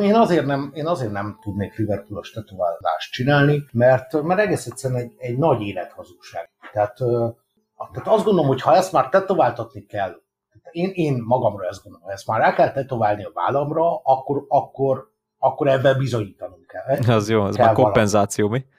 Én 0.00 0.14
azért 0.14 0.46
nem, 0.46 0.70
én 0.74 0.86
azért 0.86 1.12
nem 1.12 1.38
tudnék 1.40 1.76
Liverpoolos 1.76 2.30
tetoválást 2.30 3.12
csinálni, 3.12 3.64
mert, 3.72 4.22
mert 4.22 4.40
egész 4.40 4.66
egyszerűen 4.66 5.00
egy, 5.00 5.12
egy 5.16 5.38
nagy 5.38 5.60
élethazugság. 5.60 6.50
Tehát, 6.72 6.96
tehát 7.92 8.08
azt 8.08 8.24
gondolom, 8.24 8.46
hogy 8.46 8.60
ha 8.60 8.76
ezt 8.76 8.92
már 8.92 9.08
tetováltatni 9.08 9.86
kell, 9.86 10.14
én, 10.70 10.90
én 10.94 11.22
magamra 11.26 11.66
ezt 11.66 11.82
gondolom, 11.82 12.06
ha 12.06 12.12
ezt 12.12 12.26
már 12.26 12.40
el 12.40 12.54
kell 12.54 12.72
tetoválni 12.72 13.24
a 13.24 13.30
vállamra, 13.34 13.96
akkor, 13.96 14.44
akkor, 14.48 15.09
akkor 15.42 15.68
ebben 15.68 15.98
bizonyítanunk 15.98 16.66
kell. 16.66 16.96
Az 17.16 17.28
jó, 17.28 17.42
az 17.42 17.56
kell 17.56 17.64
már 17.66 17.74
kompenzáció, 17.74 18.48
valami. 18.48 18.64
mi? 18.64 18.78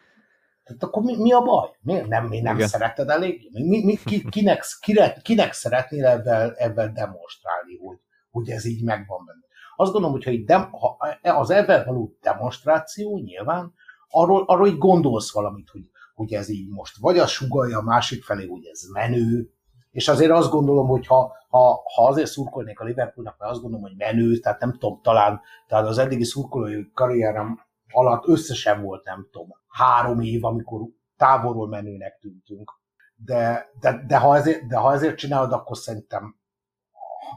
Tehát 0.63 0.83
akkor 0.83 1.03
mi, 1.03 1.17
mi 1.17 1.31
a 1.31 1.41
baj? 1.41 1.69
Miért 1.81 2.07
nem, 2.07 2.25
mi 2.25 2.39
nem 2.39 2.55
Igen. 2.55 2.67
szereted 2.67 3.09
elég? 3.09 3.49
Mi, 3.51 3.83
mi, 3.83 3.97
ki, 4.05 4.29
kinek, 4.29 4.63
kire, 4.79 5.17
kinek 5.23 5.53
szeretnél 5.53 6.05
ebben, 6.05 6.53
ebben 6.57 6.93
demonstrálni, 6.93 7.77
hogy, 7.85 7.97
hogy 8.31 8.49
ez 8.49 8.65
így 8.65 8.83
megvan 8.83 9.25
benne? 9.25 9.45
Azt 9.75 9.91
gondolom, 9.91 10.15
hogyha 10.15 10.31
így 10.31 10.45
dem, 10.45 10.71
ha 10.71 10.97
az 11.21 11.49
ebben 11.49 11.85
való 11.85 12.17
demonstráció 12.21 13.17
nyilván, 13.17 13.73
arról, 14.09 14.43
arról 14.47 14.67
így 14.67 14.77
gondolsz 14.77 15.33
valamit, 15.33 15.69
hogy, 15.69 15.89
hogy 16.13 16.33
ez 16.33 16.49
így 16.49 16.69
most 16.69 16.97
vagy 16.99 17.17
a 17.17 17.27
sugalja 17.27 17.77
a 17.77 17.83
másik 17.83 18.23
felé, 18.23 18.47
hogy 18.47 18.65
ez 18.65 18.81
menő, 18.93 19.53
és 19.91 20.07
azért 20.07 20.31
azt 20.31 20.49
gondolom, 20.49 20.87
hogy 20.87 21.07
ha, 21.07 21.33
ha, 21.49 21.81
ha 21.95 22.07
azért 22.07 22.29
szurkolnék 22.29 22.79
a 22.79 22.83
Liverpoolnak, 22.83 23.35
mert 23.37 23.51
azt 23.51 23.61
gondolom, 23.61 23.85
hogy 23.85 23.97
menő, 23.97 24.37
tehát 24.37 24.59
nem 24.59 24.71
tudom, 24.71 24.99
talán 25.01 25.41
tehát 25.67 25.87
az 25.87 25.97
eddigi 25.97 26.23
szurkolói 26.23 26.91
karrierem 26.93 27.59
alatt 27.91 28.27
összesen 28.27 28.81
volt, 28.81 29.05
nem 29.05 29.27
tudom, 29.31 29.47
három 29.67 30.19
év, 30.19 30.45
amikor 30.45 30.81
távolról 31.17 31.67
menőnek 31.67 32.17
tűntünk. 32.19 32.71
De, 33.15 33.69
de, 33.79 34.03
de, 34.07 34.17
ha, 34.17 34.35
ezért, 34.35 34.67
de 34.67 34.77
ha 34.77 34.93
ezért 34.93 35.17
csinálod, 35.17 35.51
akkor 35.51 35.77
szerintem 35.77 36.35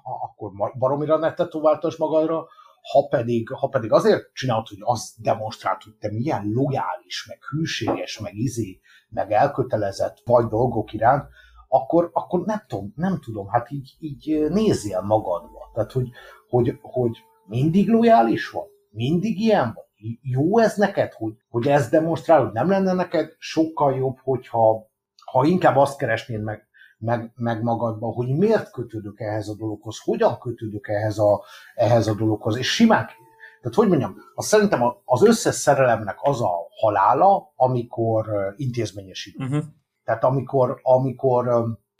akkor 0.02 0.50
baromira 0.78 1.16
ne 1.16 1.34
tetováltas 1.34 1.96
magadra, 1.96 2.46
ha 2.92 3.06
pedig, 3.08 3.50
ha 3.50 3.68
pedig 3.68 3.92
azért 3.92 4.32
csinálod, 4.32 4.68
hogy 4.68 4.78
azt 4.80 5.22
demonstrált, 5.22 5.82
hogy 5.82 5.94
te 5.94 6.10
milyen 6.12 6.50
lojális, 6.52 7.26
meg 7.28 7.38
hűséges, 7.50 8.18
meg 8.18 8.34
izé, 8.34 8.80
meg 9.08 9.32
elkötelezett 9.32 10.22
vagy 10.24 10.46
dolgok 10.46 10.92
iránt, 10.92 11.28
akkor, 11.74 12.10
akkor 12.12 12.44
nem, 12.44 12.62
tudom, 12.68 12.92
nem 12.96 13.18
tudom, 13.20 13.48
hát 13.48 13.70
így, 13.70 13.96
így 13.98 14.46
nézzél 14.50 15.00
magadba. 15.00 15.70
Tehát, 15.74 15.92
hogy, 15.92 16.08
hogy, 16.48 16.78
hogy 16.82 17.16
mindig 17.46 17.88
lojális 17.88 18.50
vagy? 18.50 18.68
Mindig 18.90 19.40
ilyen 19.40 19.72
vagy? 19.74 20.18
Jó 20.22 20.58
ez 20.58 20.76
neked, 20.76 21.12
hogy, 21.12 21.32
hogy 21.48 21.66
ezt 21.66 21.90
demonstrálod? 21.90 22.52
Nem 22.52 22.68
lenne 22.68 22.92
neked 22.92 23.34
sokkal 23.38 23.96
jobb, 23.96 24.16
hogyha 24.22 24.86
ha 25.24 25.44
inkább 25.44 25.76
azt 25.76 25.98
keresnéd 25.98 26.42
meg, 26.42 26.66
meg, 26.98 27.32
meg 27.34 27.62
magadba, 27.62 28.12
hogy 28.12 28.28
miért 28.28 28.70
kötődök 28.70 29.20
ehhez 29.20 29.48
a 29.48 29.54
dologhoz, 29.54 29.98
hogyan 30.04 30.38
kötődök 30.38 30.88
ehhez 30.88 31.18
a, 31.18 31.44
ehhez 31.74 32.06
a 32.06 32.14
dologhoz, 32.14 32.56
és 32.56 32.74
simán, 32.74 33.06
tehát 33.60 33.78
hogy 33.78 33.88
mondjam, 33.88 34.16
azt 34.34 34.48
szerintem 34.48 34.80
az 35.04 35.22
összes 35.22 35.54
szerelemnek 35.54 36.16
az 36.20 36.40
a 36.42 36.52
halála, 36.80 37.52
amikor 37.56 38.26
intézményesít. 38.56 39.36
Uh-huh. 39.38 39.64
Tehát 40.04 40.24
amikor, 40.24 40.80
amikor, 40.82 41.48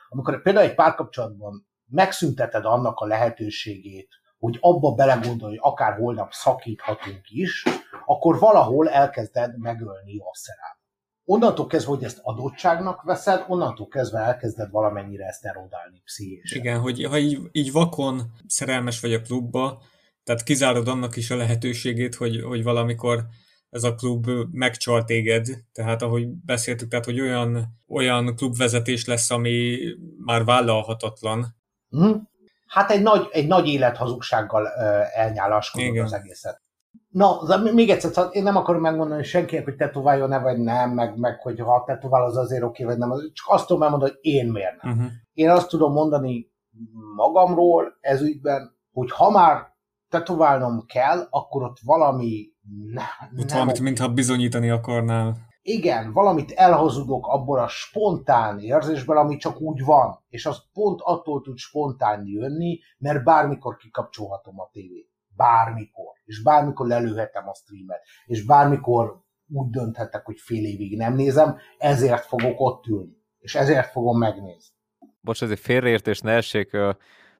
amikor 0.08 0.42
például 0.42 0.66
egy 0.66 0.74
párkapcsolatban 0.74 1.66
megszünteted 1.86 2.64
annak 2.64 2.98
a 2.98 3.06
lehetőségét, 3.06 4.08
hogy 4.38 4.58
abba 4.60 4.92
belegondolj, 4.92 5.56
hogy 5.56 5.72
akár 5.72 5.96
holnap 5.96 6.32
szakíthatunk 6.32 7.30
is, 7.30 7.64
akkor 8.06 8.38
valahol 8.38 8.88
elkezded 8.88 9.58
megölni 9.58 10.18
a 10.18 10.30
szerelmet. 10.32 10.82
Onnantól 11.24 11.66
kezdve, 11.66 11.90
hogy 11.90 12.04
ezt 12.04 12.20
adottságnak 12.22 13.02
veszed, 13.02 13.44
onnantól 13.48 13.88
kezdve 13.88 14.18
elkezded 14.18 14.70
valamennyire 14.70 15.24
ezt 15.26 15.44
erodálni 15.44 16.00
pszichésen. 16.04 16.58
Igen, 16.58 16.80
hogy 16.80 17.04
ha 17.04 17.18
így, 17.18 17.38
így 17.52 17.72
vakon 17.72 18.22
szerelmes 18.46 19.00
vagy 19.00 19.14
a 19.14 19.20
klubba, 19.20 19.82
tehát 20.24 20.42
kizárod 20.42 20.88
annak 20.88 21.16
is 21.16 21.30
a 21.30 21.36
lehetőségét, 21.36 22.14
hogy, 22.14 22.42
hogy 22.42 22.62
valamikor 22.62 23.26
ez 23.74 23.84
a 23.84 23.94
klub 23.94 24.26
megcsal 24.52 25.04
téged, 25.04 25.46
tehát 25.72 26.02
ahogy 26.02 26.28
beszéltük, 26.28 26.88
tehát 26.88 27.04
hogy 27.04 27.20
olyan, 27.20 27.66
olyan 27.88 28.36
klubvezetés 28.36 29.06
lesz, 29.06 29.30
ami 29.30 29.78
már 30.24 30.44
vállalhatatlan. 30.44 31.46
Hmm. 31.88 32.28
Hát 32.66 32.90
egy 32.90 33.02
nagy, 33.02 33.28
egy 33.30 33.46
nagy 33.46 33.68
élethazugsággal 33.68 34.68
elnyálaskodott 35.14 35.98
az 35.98 36.12
egészet. 36.12 36.62
Na, 37.08 37.46
de 37.46 37.72
még 37.72 37.90
egyszer, 37.90 38.26
én 38.30 38.42
nem 38.42 38.56
akarom 38.56 38.80
megmondani 38.80 39.20
hogy 39.20 39.28
senkinek, 39.28 39.64
hogy 39.64 39.76
tetováljon-e 39.76 40.38
vagy 40.38 40.58
nem, 40.58 40.90
meg, 40.90 41.18
meg 41.18 41.40
hogy 41.40 41.60
ha 41.60 41.84
tetovál 41.86 42.24
az 42.24 42.36
azért 42.36 42.62
oké, 42.62 42.84
vagy 42.84 42.98
nem, 42.98 43.10
csak 43.32 43.46
azt 43.48 43.66
tudom 43.66 43.82
elmondani, 43.82 44.10
hogy 44.10 44.20
én 44.22 44.50
miért 44.50 44.82
nem. 44.82 44.92
Uh-huh. 44.92 45.10
Én 45.32 45.50
azt 45.50 45.68
tudom 45.68 45.92
mondani 45.92 46.52
magamról 47.16 47.96
ez 48.00 48.20
ügyben, 48.20 48.76
hogy 48.92 49.10
ha 49.10 49.30
már 49.30 49.72
tetoválnom 50.08 50.86
kell, 50.86 51.26
akkor 51.30 51.62
ott 51.62 51.78
valami 51.82 52.53
ne, 52.92 53.02
Ott 53.42 53.50
valamit, 53.50 53.80
mintha 53.80 54.08
bizonyítani 54.08 54.70
akarnál. 54.70 55.36
Igen, 55.62 56.12
valamit 56.12 56.50
elhazudok 56.50 57.26
abból 57.26 57.58
a 57.58 57.68
spontán 57.68 58.58
érzésből, 58.58 59.16
ami 59.16 59.36
csak 59.36 59.60
úgy 59.60 59.84
van, 59.84 60.24
és 60.28 60.46
az 60.46 60.62
pont 60.72 61.00
attól 61.02 61.40
tud 61.40 61.56
spontán 61.56 62.26
jönni, 62.26 62.78
mert 62.98 63.24
bármikor 63.24 63.76
kikapcsolhatom 63.76 64.60
a 64.60 64.68
tévét. 64.72 65.10
Bármikor. 65.36 66.12
És 66.24 66.42
bármikor 66.42 66.86
lelőhetem 66.86 67.48
a 67.48 67.54
streamet. 67.54 68.00
És 68.24 68.44
bármikor 68.44 69.22
úgy 69.48 69.70
dönthetek, 69.70 70.24
hogy 70.24 70.40
fél 70.40 70.64
évig 70.64 70.96
nem 70.96 71.14
nézem, 71.14 71.56
ezért 71.78 72.24
fogok 72.24 72.60
ott 72.60 72.86
ülni. 72.86 73.22
És 73.38 73.54
ezért 73.54 73.90
fogom 73.90 74.18
megnézni. 74.18 74.74
Bocs, 75.20 75.42
ez 75.42 75.50
egy 75.50 75.58
félreértés, 75.58 76.20
ne 76.20 76.32
essék, 76.32 76.76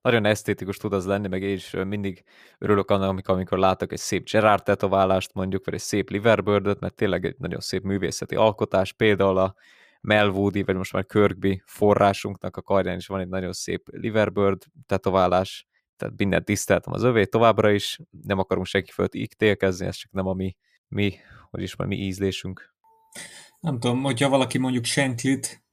nagyon 0.04 0.24
esztétikus 0.24 0.76
tud 0.76 0.92
az 0.92 1.06
lenni, 1.06 1.28
meg 1.28 1.42
én 1.42 1.54
is 1.54 1.70
mindig 1.70 2.24
örülök 2.58 2.90
annak, 2.90 3.08
amikor, 3.08 3.34
amikor 3.34 3.58
látok 3.58 3.92
egy 3.92 3.98
szép 3.98 4.30
Gerard 4.30 4.62
tetoválást 4.62 5.34
mondjuk, 5.34 5.64
vagy 5.64 5.74
egy 5.74 5.80
szép 5.80 6.10
Liverbird-öt, 6.10 6.80
mert 6.80 6.94
tényleg 6.94 7.24
egy 7.24 7.36
nagyon 7.38 7.60
szép 7.60 7.82
művészeti 7.82 8.34
alkotás, 8.34 8.92
például 8.92 9.38
a 9.38 9.54
Melwoodi, 10.00 10.62
vagy 10.62 10.76
most 10.76 10.92
már 10.92 11.06
Kirkby 11.06 11.62
forrásunknak 11.66 12.56
a 12.56 12.62
karján 12.62 12.96
is 12.96 13.06
van 13.06 13.20
egy 13.20 13.28
nagyon 13.28 13.52
szép 13.52 13.88
Liverbird 13.92 14.62
tetoválás, 14.86 15.66
tehát 15.96 16.14
mindent 16.16 16.44
tiszteltem 16.44 16.92
az 16.92 17.02
övé 17.02 17.24
továbbra 17.24 17.70
is, 17.70 17.98
nem 18.22 18.38
akarunk 18.38 18.66
senki 18.66 18.90
fölött 18.90 19.14
iktélkezni, 19.14 19.86
ez 19.86 19.96
csak 19.96 20.12
nem 20.12 20.26
a 20.26 20.32
mi, 20.32 20.56
mi 20.88 21.14
hogy 21.50 21.62
is 21.62 21.76
már 21.76 21.88
mi 21.88 21.96
ízlésünk. 21.96 22.74
Nem 23.60 23.78
tudom, 23.78 24.02
hogyha 24.02 24.28
valaki 24.28 24.58
mondjuk 24.58 24.84
Shanklit 24.84 25.63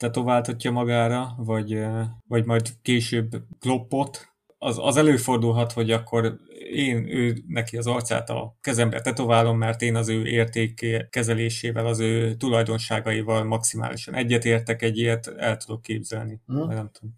tetováltatja 0.00 0.70
magára, 0.70 1.34
vagy, 1.36 1.86
vagy 2.28 2.46
majd 2.46 2.68
később 2.82 3.28
kloppot, 3.58 4.28
az, 4.58 4.78
az 4.80 4.96
előfordulhat, 4.96 5.72
hogy 5.72 5.90
akkor 5.90 6.36
én 6.72 7.08
ő 7.08 7.34
neki 7.46 7.76
az 7.76 7.86
arcát 7.86 8.30
a 8.30 8.56
kezembe 8.60 9.00
tetoválom, 9.00 9.58
mert 9.58 9.82
én 9.82 9.96
az 9.96 10.08
ő 10.08 10.26
érték 10.26 11.06
kezelésével, 11.10 11.86
az 11.86 11.98
ő 12.00 12.34
tulajdonságaival 12.34 13.44
maximálisan 13.44 14.14
egyetértek, 14.14 14.82
egy 14.82 14.98
ilyet 14.98 15.26
el 15.36 15.56
tudok 15.56 15.82
képzelni. 15.82 16.40
Hmm. 16.46 16.68
Nem 16.68 16.90
tudom. 16.92 17.14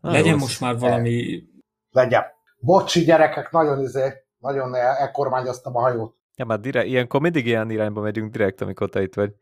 Na, 0.00 0.10
Legyen 0.10 0.36
most 0.36 0.60
már 0.60 0.78
valami... 0.78 1.42
Legyen. 1.90 2.22
Bocsi 2.58 3.00
gyerekek, 3.00 3.50
nagyon 3.50 3.80
izé, 3.80 4.12
nagyon 4.38 4.74
elkormányoztam 4.74 5.76
a 5.76 5.80
hajót. 5.80 6.14
Ja, 6.36 6.44
már 6.44 6.60
direkt, 6.60 6.86
ilyenkor 6.86 7.20
mindig 7.20 7.46
ilyen 7.46 7.70
irányba 7.70 8.00
megyünk 8.00 8.32
direkt, 8.32 8.60
amikor 8.60 8.88
te 8.88 9.02
itt 9.02 9.14
vagy 9.14 9.34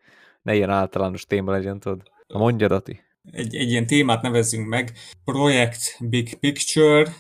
ne 0.43 0.55
ilyen 0.55 0.70
általános 0.70 1.24
téma 1.24 1.51
legyen, 1.51 1.80
tudod. 1.80 2.03
Na 2.26 2.39
mondjad, 2.39 2.72
Ati. 2.72 3.01
Egy, 3.30 3.57
egy 3.57 3.70
ilyen 3.70 3.86
témát 3.86 4.22
nevezzünk 4.22 4.66
meg. 4.66 4.93
Projekt 5.24 5.97
Big 6.01 6.39
Picture, 6.39 7.12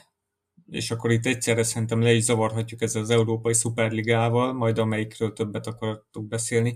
és 0.70 0.90
akkor 0.90 1.10
itt 1.10 1.26
egyszerre 1.26 1.62
szerintem 1.62 2.02
le 2.02 2.12
is 2.12 2.22
zavarhatjuk 2.22 2.82
ezzel 2.82 3.02
az 3.02 3.10
Európai 3.10 3.54
Szuperligával, 3.54 4.52
majd 4.52 4.78
amelyikről 4.78 5.32
többet 5.32 5.66
akartuk 5.66 6.28
beszélni. 6.28 6.74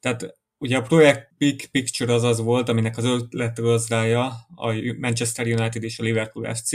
Tehát 0.00 0.40
ugye 0.58 0.76
a 0.76 0.82
projekt 0.82 1.28
Big 1.38 1.70
Picture 1.70 2.12
az 2.12 2.22
az 2.22 2.40
volt, 2.40 2.68
aminek 2.68 2.96
az 2.96 3.04
ötletgazdája 3.04 4.24
a 4.54 4.72
Manchester 4.98 5.46
United 5.46 5.82
és 5.82 5.98
a 5.98 6.02
Liverpool 6.02 6.54
FC. 6.54 6.70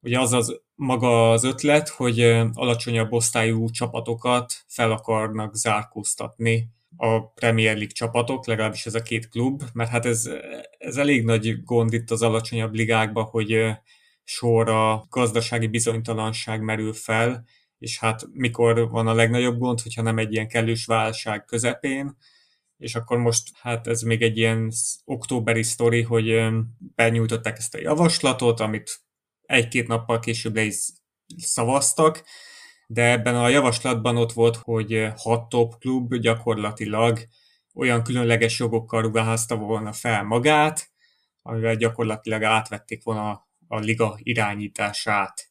Ugye 0.00 0.20
az 0.20 0.32
az 0.32 0.60
maga 0.74 1.30
az 1.30 1.44
ötlet, 1.44 1.88
hogy 1.88 2.20
alacsonyabb 2.52 3.12
osztályú 3.12 3.70
csapatokat 3.70 4.54
fel 4.66 4.90
akarnak 4.90 5.54
zárkóztatni 5.54 6.68
a 6.96 7.26
Premier 7.26 7.74
League 7.76 7.92
csapatok, 7.92 8.46
legalábbis 8.46 8.86
ez 8.86 8.94
a 8.94 9.02
két 9.02 9.28
klub, 9.28 9.62
mert 9.72 9.90
hát 9.90 10.06
ez, 10.06 10.30
ez 10.78 10.96
elég 10.96 11.24
nagy 11.24 11.62
gond 11.64 11.92
itt 11.92 12.10
az 12.10 12.22
alacsonyabb 12.22 12.74
ligákban, 12.74 13.24
hogy 13.24 13.76
sorra 14.24 15.06
gazdasági 15.08 15.66
bizonytalanság 15.66 16.62
merül 16.62 16.92
fel, 16.92 17.44
és 17.78 17.98
hát 17.98 18.26
mikor 18.32 18.90
van 18.90 19.06
a 19.06 19.14
legnagyobb 19.14 19.58
gond, 19.58 19.80
hogyha 19.80 20.02
nem 20.02 20.18
egy 20.18 20.32
ilyen 20.32 20.48
kellős 20.48 20.84
válság 20.84 21.44
közepén, 21.44 22.16
és 22.76 22.94
akkor 22.94 23.18
most 23.18 23.50
hát 23.60 23.86
ez 23.86 24.02
még 24.02 24.22
egy 24.22 24.36
ilyen 24.36 24.72
októberi 25.04 25.62
sztori, 25.62 26.02
hogy 26.02 26.48
benyújtották 26.78 27.58
ezt 27.58 27.74
a 27.74 27.80
javaslatot, 27.80 28.60
amit 28.60 29.00
egy-két 29.42 29.88
nappal 29.88 30.18
később 30.18 30.54
le 30.54 30.62
is 30.62 30.76
szavaztak, 31.36 32.24
de 32.92 33.10
ebben 33.10 33.36
a 33.36 33.48
javaslatban 33.48 34.16
ott 34.16 34.32
volt, 34.32 34.56
hogy 34.56 35.08
hat 35.16 35.48
top 35.48 35.78
klub 35.78 36.14
gyakorlatilag 36.14 37.18
olyan 37.74 38.02
különleges 38.02 38.58
jogokkal 38.58 39.02
rugalházta 39.02 39.56
volna 39.56 39.92
fel 39.92 40.22
magát, 40.24 40.90
amivel 41.42 41.76
gyakorlatilag 41.76 42.42
átvették 42.42 43.02
volna 43.02 43.48
a 43.68 43.78
liga 43.78 44.18
irányítását. 44.22 45.50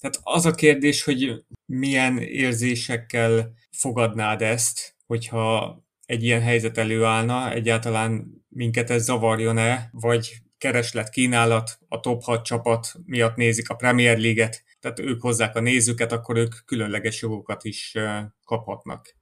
Tehát 0.00 0.18
az 0.22 0.46
a 0.46 0.50
kérdés, 0.50 1.04
hogy 1.04 1.44
milyen 1.66 2.18
érzésekkel 2.18 3.52
fogadnád 3.70 4.42
ezt, 4.42 4.96
hogyha 5.06 5.78
egy 6.06 6.24
ilyen 6.24 6.42
helyzet 6.42 6.78
előállna, 6.78 7.52
egyáltalán 7.52 8.26
minket 8.48 8.90
ez 8.90 9.04
zavarjon-e, 9.04 9.88
vagy 9.92 10.36
kereslet, 10.58 11.08
kínálat, 11.08 11.78
a 11.88 12.00
top 12.00 12.22
6 12.22 12.44
csapat 12.44 12.92
miatt 13.04 13.36
nézik 13.36 13.70
a 13.70 13.74
Premier 13.74 14.18
League-et, 14.18 14.62
tehát 14.80 14.98
ők 14.98 15.22
hozzák 15.22 15.56
a 15.56 15.60
nézőket, 15.60 16.12
akkor 16.12 16.36
ők 16.36 16.54
különleges 16.64 17.22
jogokat 17.22 17.64
is 17.64 17.96
kaphatnak. 18.44 19.16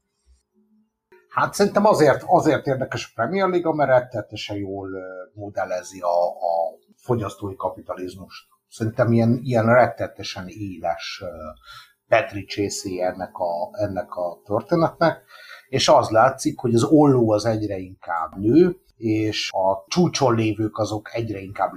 Hát 1.28 1.55
szerintem 1.55 1.87
azért, 1.87 2.22
azért 2.26 2.66
érdekes 2.66 3.05
a 3.05 3.11
Premier 3.14 3.49
League, 3.49 3.74
mert 3.74 3.91
rettetesen 3.91 4.57
jól 4.57 4.89
modellezi 5.34 6.01
a, 6.01 6.26
a 6.28 6.78
fogyasztói 6.97 7.57
kapitalizmust. 7.57 8.45
Szerintem 8.68 9.12
ilyen, 9.12 9.41
ilyen 9.43 9.66
rettetesen 9.66 10.47
éles 10.49 11.22
Petri 12.09 12.45
csészé 12.45 13.01
ennek 13.01 13.37
a, 13.39 13.70
ennek 13.72 14.14
a 14.14 14.41
történetnek, 14.45 15.22
és 15.68 15.89
az 15.89 16.09
látszik, 16.09 16.59
hogy 16.59 16.74
az 16.74 16.84
olló 16.84 17.30
az 17.30 17.45
egyre 17.45 17.76
inkább 17.76 18.37
nő, 18.37 18.76
és 18.97 19.51
a 19.53 19.84
csúcson 19.88 20.34
lévők 20.34 20.78
azok 20.78 21.14
egyre 21.14 21.38
inkább 21.38 21.72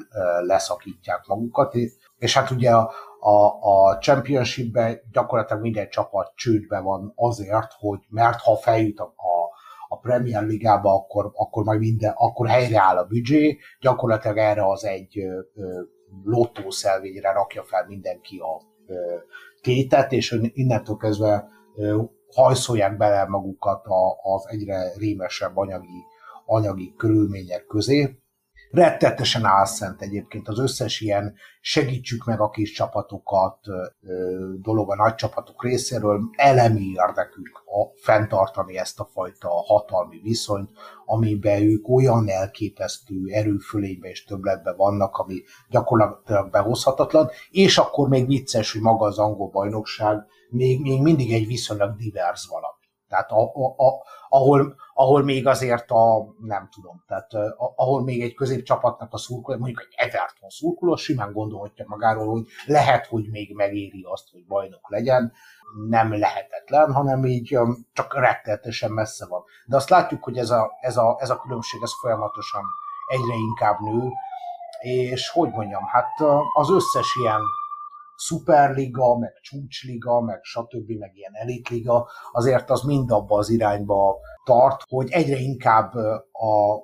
leszakítják 0.45 1.25
magukat, 1.27 1.73
és 2.17 2.33
hát 2.33 2.51
ugye 2.51 2.71
a, 2.71 2.91
a, 3.19 3.59
a 3.61 3.97
championshipben 3.97 4.99
gyakorlatilag 5.11 5.61
minden 5.61 5.89
csapat 5.89 6.31
csődbe 6.35 6.79
van 6.79 7.13
azért, 7.15 7.73
hogy 7.79 7.99
mert 8.09 8.39
ha 8.39 8.55
feljut 8.55 8.99
a, 8.99 9.03
a, 9.03 9.49
a 9.87 9.97
Premier 9.99 10.43
Ligába, 10.43 10.93
akkor, 10.93 11.31
akkor 11.33 11.63
majd 11.63 11.79
minden, 11.79 12.13
akkor 12.15 12.47
helyreáll 12.47 12.97
a 12.97 13.03
büdzsé, 13.03 13.57
gyakorlatilag 13.81 14.37
erre 14.37 14.67
az 14.67 14.85
egy 14.85 15.19
ö, 15.19 15.39
ö, 15.53 15.81
lottószelvényre 16.23 17.31
rakja 17.31 17.63
fel 17.63 17.85
mindenki 17.87 18.37
a 18.37 18.61
ö, 18.87 19.17
tétet, 19.61 20.11
és 20.11 20.39
innentől 20.53 20.95
kezdve 20.95 21.47
ö, 21.75 22.01
hajszolják 22.35 22.97
bele 22.97 23.25
magukat 23.27 23.85
a, 23.85 24.33
az 24.33 24.47
egyre 24.47 24.91
rémesebb 24.97 25.57
anyagi, 25.57 26.05
anyagi 26.49 26.93
körülmények 26.97 27.65
közé. 27.65 28.19
Rettetesen 28.71 29.45
álszent 29.45 30.01
egyébként 30.01 30.47
az 30.47 30.59
összes 30.59 31.01
ilyen 31.01 31.35
segítsük 31.61 32.25
meg 32.25 32.39
a 32.39 32.49
kis 32.49 32.71
csapatokat 32.71 33.57
dolog 34.61 34.91
a 34.91 34.95
nagy 34.95 35.15
csapatok 35.15 35.63
részéről. 35.63 36.21
Elemi 36.35 36.85
érdekük 36.93 37.63
a, 37.65 38.01
fenntartani 38.01 38.77
ezt 38.77 38.99
a 38.99 39.09
fajta 39.13 39.49
hatalmi 39.49 40.19
viszonyt, 40.23 40.69
amiben 41.05 41.61
ők 41.61 41.89
olyan 41.89 42.29
elképesztő 42.29 43.15
erőfölénybe 43.27 44.09
és 44.09 44.23
többletbe 44.23 44.73
vannak, 44.73 45.17
ami 45.17 45.41
gyakorlatilag 45.69 46.49
behozhatatlan, 46.49 47.29
és 47.49 47.77
akkor 47.77 48.07
még 48.07 48.27
vicces, 48.27 48.71
hogy 48.71 48.81
maga 48.81 49.05
az 49.05 49.19
angol 49.19 49.49
bajnokság 49.49 50.25
még, 50.49 50.81
még 50.81 51.01
mindig 51.01 51.33
egy 51.33 51.47
viszonylag 51.47 51.95
divers 51.95 52.47
valami. 52.47 52.78
Tehát 53.09 53.31
a, 53.31 53.41
a, 53.41 53.87
a, 53.87 54.03
ahol, 54.29 54.75
ahol 54.93 55.23
még 55.23 55.47
azért 55.47 55.91
a, 55.91 56.35
nem 56.39 56.69
tudom, 56.71 57.03
tehát 57.07 57.33
a, 57.33 57.73
ahol 57.75 58.03
még 58.03 58.21
egy 58.21 58.33
középcsapatnak 58.33 59.13
a 59.13 59.17
szurkoló, 59.17 59.57
mondjuk 59.57 59.87
egy 59.89 60.07
Everton 60.07 60.49
szurkoló 60.49 60.95
simán 60.95 61.31
gondolhatja 61.31 61.85
magáról, 61.87 62.27
hogy 62.27 62.45
lehet, 62.65 63.05
hogy 63.05 63.29
még 63.29 63.55
megéri 63.55 64.05
azt, 64.11 64.31
hogy 64.31 64.45
bajnok 64.45 64.89
legyen, 64.89 65.33
nem 65.89 66.17
lehetetlen, 66.17 66.93
hanem 66.93 67.25
így 67.25 67.57
csak 67.93 68.13
rettenetesen 68.13 68.91
messze 68.91 69.25
van. 69.27 69.43
De 69.65 69.75
azt 69.75 69.89
látjuk, 69.89 70.23
hogy 70.23 70.37
ez 70.37 70.49
a, 70.49 70.71
ez 70.81 70.97
a, 70.97 71.17
ez 71.19 71.29
a 71.29 71.39
különbség 71.39 71.81
ez 71.83 71.91
folyamatosan 72.01 72.63
egyre 73.07 73.33
inkább 73.33 73.79
nő, 73.79 74.09
és 74.79 75.29
hogy 75.29 75.49
mondjam, 75.49 75.83
hát 75.83 76.09
az 76.53 76.69
összes 76.69 77.15
ilyen 77.21 77.41
szuperliga, 78.19 79.17
meg 79.17 79.33
csúcsliga, 79.41 80.21
meg 80.21 80.39
stb., 80.41 80.89
meg 80.99 81.15
ilyen 81.15 81.33
elitliga, 81.33 82.09
azért 82.31 82.69
az 82.69 82.81
mind 82.81 83.11
abba 83.11 83.37
az 83.37 83.49
irányba 83.49 84.17
tart, 84.43 84.81
hogy 84.87 85.09
egyre 85.09 85.37
inkább 85.37 85.93
a, 85.93 86.23
a, 86.31 86.75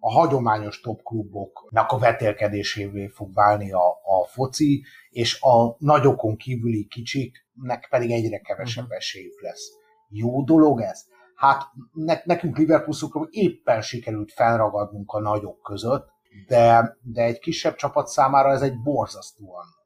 a 0.00 0.12
hagyományos 0.12 0.80
topkluboknak 0.80 1.90
a 1.90 1.98
vetélkedésévé 1.98 3.06
fog 3.06 3.34
válni 3.34 3.72
a, 3.72 3.86
a 3.88 4.26
foci, 4.26 4.84
és 5.10 5.42
a 5.42 5.76
nagyokon 5.78 6.36
kívüli 6.36 6.86
kicsiknek 6.86 7.86
pedig 7.90 8.10
egyre 8.10 8.38
kevesebb 8.38 8.84
mhm. 8.84 8.94
esélyük 8.94 9.42
lesz. 9.42 9.70
Jó 10.08 10.44
dolog 10.44 10.80
ez? 10.80 11.04
Hát 11.34 11.62
ne, 11.92 12.20
nekünk 12.24 12.58
Liverpool 12.58 13.28
éppen 13.30 13.80
sikerült 13.80 14.32
felragadnunk 14.32 15.12
a 15.12 15.20
nagyok 15.20 15.62
között, 15.62 16.08
de, 16.48 16.96
de 17.02 17.22
egy 17.22 17.38
kisebb 17.38 17.74
csapat 17.74 18.06
számára 18.06 18.50
ez 18.50 18.62
egy 18.62 18.82
borzasztóan 18.82 19.80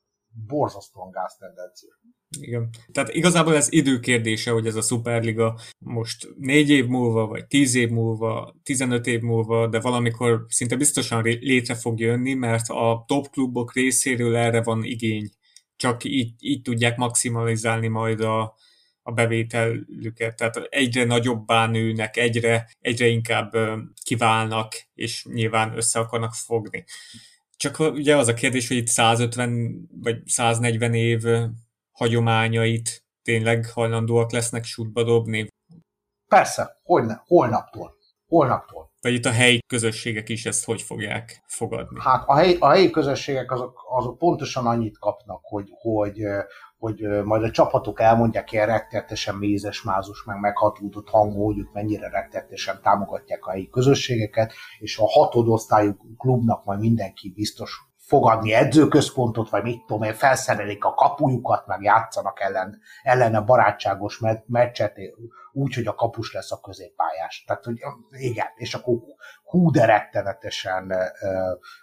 borzasztóan 0.47 1.11
gáz 1.11 1.37
tendencia. 1.39 1.99
Igen. 2.41 2.69
Tehát 2.93 3.15
igazából 3.15 3.55
ez 3.55 3.73
időkérdése, 3.73 4.51
hogy 4.51 4.67
ez 4.67 4.75
a 4.75 4.81
Superliga 4.81 5.59
most 5.79 6.29
négy 6.39 6.71
év 6.71 6.87
múlva, 6.87 7.27
vagy 7.27 7.47
tíz 7.47 7.75
év 7.75 7.89
múlva, 7.89 8.55
15 8.63 9.07
év 9.07 9.21
múlva, 9.21 9.67
de 9.67 9.81
valamikor 9.81 10.45
szinte 10.49 10.77
biztosan 10.77 11.23
létre 11.23 11.75
fog 11.75 12.01
jönni, 12.01 12.35
mert 12.35 12.69
a 12.69 13.05
top 13.07 13.31
klubok 13.31 13.75
részéről 13.75 14.37
erre 14.37 14.63
van 14.63 14.85
igény. 14.85 15.31
Csak 15.77 16.05
így, 16.05 16.35
így 16.39 16.63
tudják 16.63 16.97
maximalizálni 16.97 17.89
majd 17.89 18.21
a, 18.21 18.55
a 19.03 19.13
bevételüket. 19.13 20.37
Tehát 20.37 20.57
egyre 20.57 21.05
nagyobbá 21.05 21.67
nőnek, 21.67 22.17
egyre, 22.17 22.71
egyre 22.81 23.07
inkább 23.07 23.53
kiválnak, 24.03 24.73
és 24.95 25.25
nyilván 25.25 25.77
össze 25.77 25.99
akarnak 25.99 26.35
fogni. 26.35 26.85
Csak 27.57 27.79
ugye 27.79 28.17
az 28.17 28.29
a 28.29 28.35
kérdés, 28.35 28.69
hogy 28.69 28.77
itt 28.77 28.87
150 28.87 29.89
vagy 30.03 30.27
140 30.27 30.95
év 30.95 31.23
hagyományait 31.93 33.05
tényleg 33.23 33.71
hajlandóak 33.71 34.33
lesznek 34.33 34.65
sútba 34.65 35.03
dobni? 35.03 35.49
Persze, 36.29 36.81
hogyne, 36.83 37.23
holnaptól. 37.27 37.95
Holnaptól. 38.27 38.91
Vagy 39.01 39.15
itt 39.15 39.25
a 39.25 39.31
helyi 39.31 39.59
közösségek 39.67 40.29
is 40.29 40.47
ezt 40.47 40.65
hogy 40.65 40.83
fogják 40.83 41.43
fogadni? 41.47 42.01
Hát 42.01 42.29
a 42.29 42.35
helyi, 42.35 42.57
a 42.59 42.71
helyi 42.71 42.91
közösségek 42.91 43.53
azok, 43.53 43.85
azok 43.89 44.19
pontosan 44.19 44.67
annyit 44.67 44.99
kapnak, 44.99 45.41
hogy, 45.43 45.69
hogy, 45.73 46.23
hogy 46.79 47.25
majd 47.25 47.43
a 47.43 47.51
csapatok 47.51 48.01
elmondják 48.01 48.53
ilyen 48.53 48.67
rettetesen 48.67 49.35
mézes, 49.35 49.83
mázus, 49.83 50.25
meg 50.25 50.41
meghatódott 50.41 51.09
hangú, 51.09 51.45
hogy 51.45 51.59
ők 51.59 51.73
mennyire 51.73 52.09
rettetesen 52.09 52.81
támogatják 52.83 53.47
a 53.47 53.51
helyi 53.51 53.69
közösségeket, 53.69 54.53
és 54.79 54.99
a 54.99 55.07
hatodosztályú 55.07 55.97
klubnak 56.19 56.65
majd 56.65 56.81
mindenki 56.81 57.33
biztos 57.35 57.86
fogadni 58.07 58.53
edzőközpontot, 58.53 59.51
vagy 59.51 59.63
mit 59.63 59.85
tudom 59.87 60.03
én, 60.03 60.15
felszerelik 60.15 60.85
a 60.85 60.95
kapujukat, 60.95 61.67
meg 61.67 61.83
játszanak 61.83 62.41
ellen, 62.41 62.79
ellen 63.03 63.35
a 63.35 63.45
barátságos 63.45 64.21
meccset, 64.47 64.99
úgy, 65.53 65.75
hogy 65.75 65.87
a 65.87 65.95
kapus 65.95 66.33
lesz 66.33 66.53
a 66.53 66.61
középpályás. 66.61 67.45
Tehát, 67.47 67.65
hogy 67.65 67.79
igen, 68.11 68.47
és 68.55 68.75
akkor 68.75 68.95
hú, 69.45 69.71
de 69.71 69.85
rettenetesen 69.85 70.93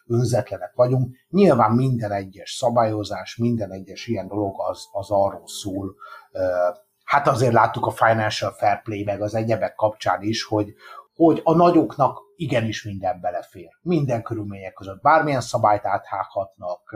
önzetlenek 0.08 0.72
vagyunk. 0.76 1.16
Nyilván 1.30 1.72
minden 1.72 2.12
egyes 2.12 2.52
szabályozás, 2.52 3.36
minden 3.36 3.72
egyes 3.72 4.08
ilyen 4.08 4.28
dolog 4.28 4.56
az, 4.58 4.88
az 4.92 5.12
arról 5.12 5.48
szól, 5.48 5.96
hát 7.04 7.28
azért 7.28 7.54
láttuk 7.54 7.86
a 7.86 7.92
Financial 7.92 8.52
Fair 8.52 8.82
Play 8.82 9.04
meg 9.04 9.22
az 9.22 9.36
egyebek 9.36 9.76
kapcsán 9.76 10.22
is, 10.22 10.44
hogy, 10.44 10.74
hogy 11.16 11.42
a 11.44 11.56
nagyoknak 11.56 12.23
igenis 12.36 12.84
minden 12.84 13.22
belefér. 13.22 13.70
Minden 13.82 14.24
körülmények 14.24 14.74
között. 14.74 15.02
Bármilyen 15.02 15.42
szabályt 15.42 15.86
áthághatnak, 15.86 16.96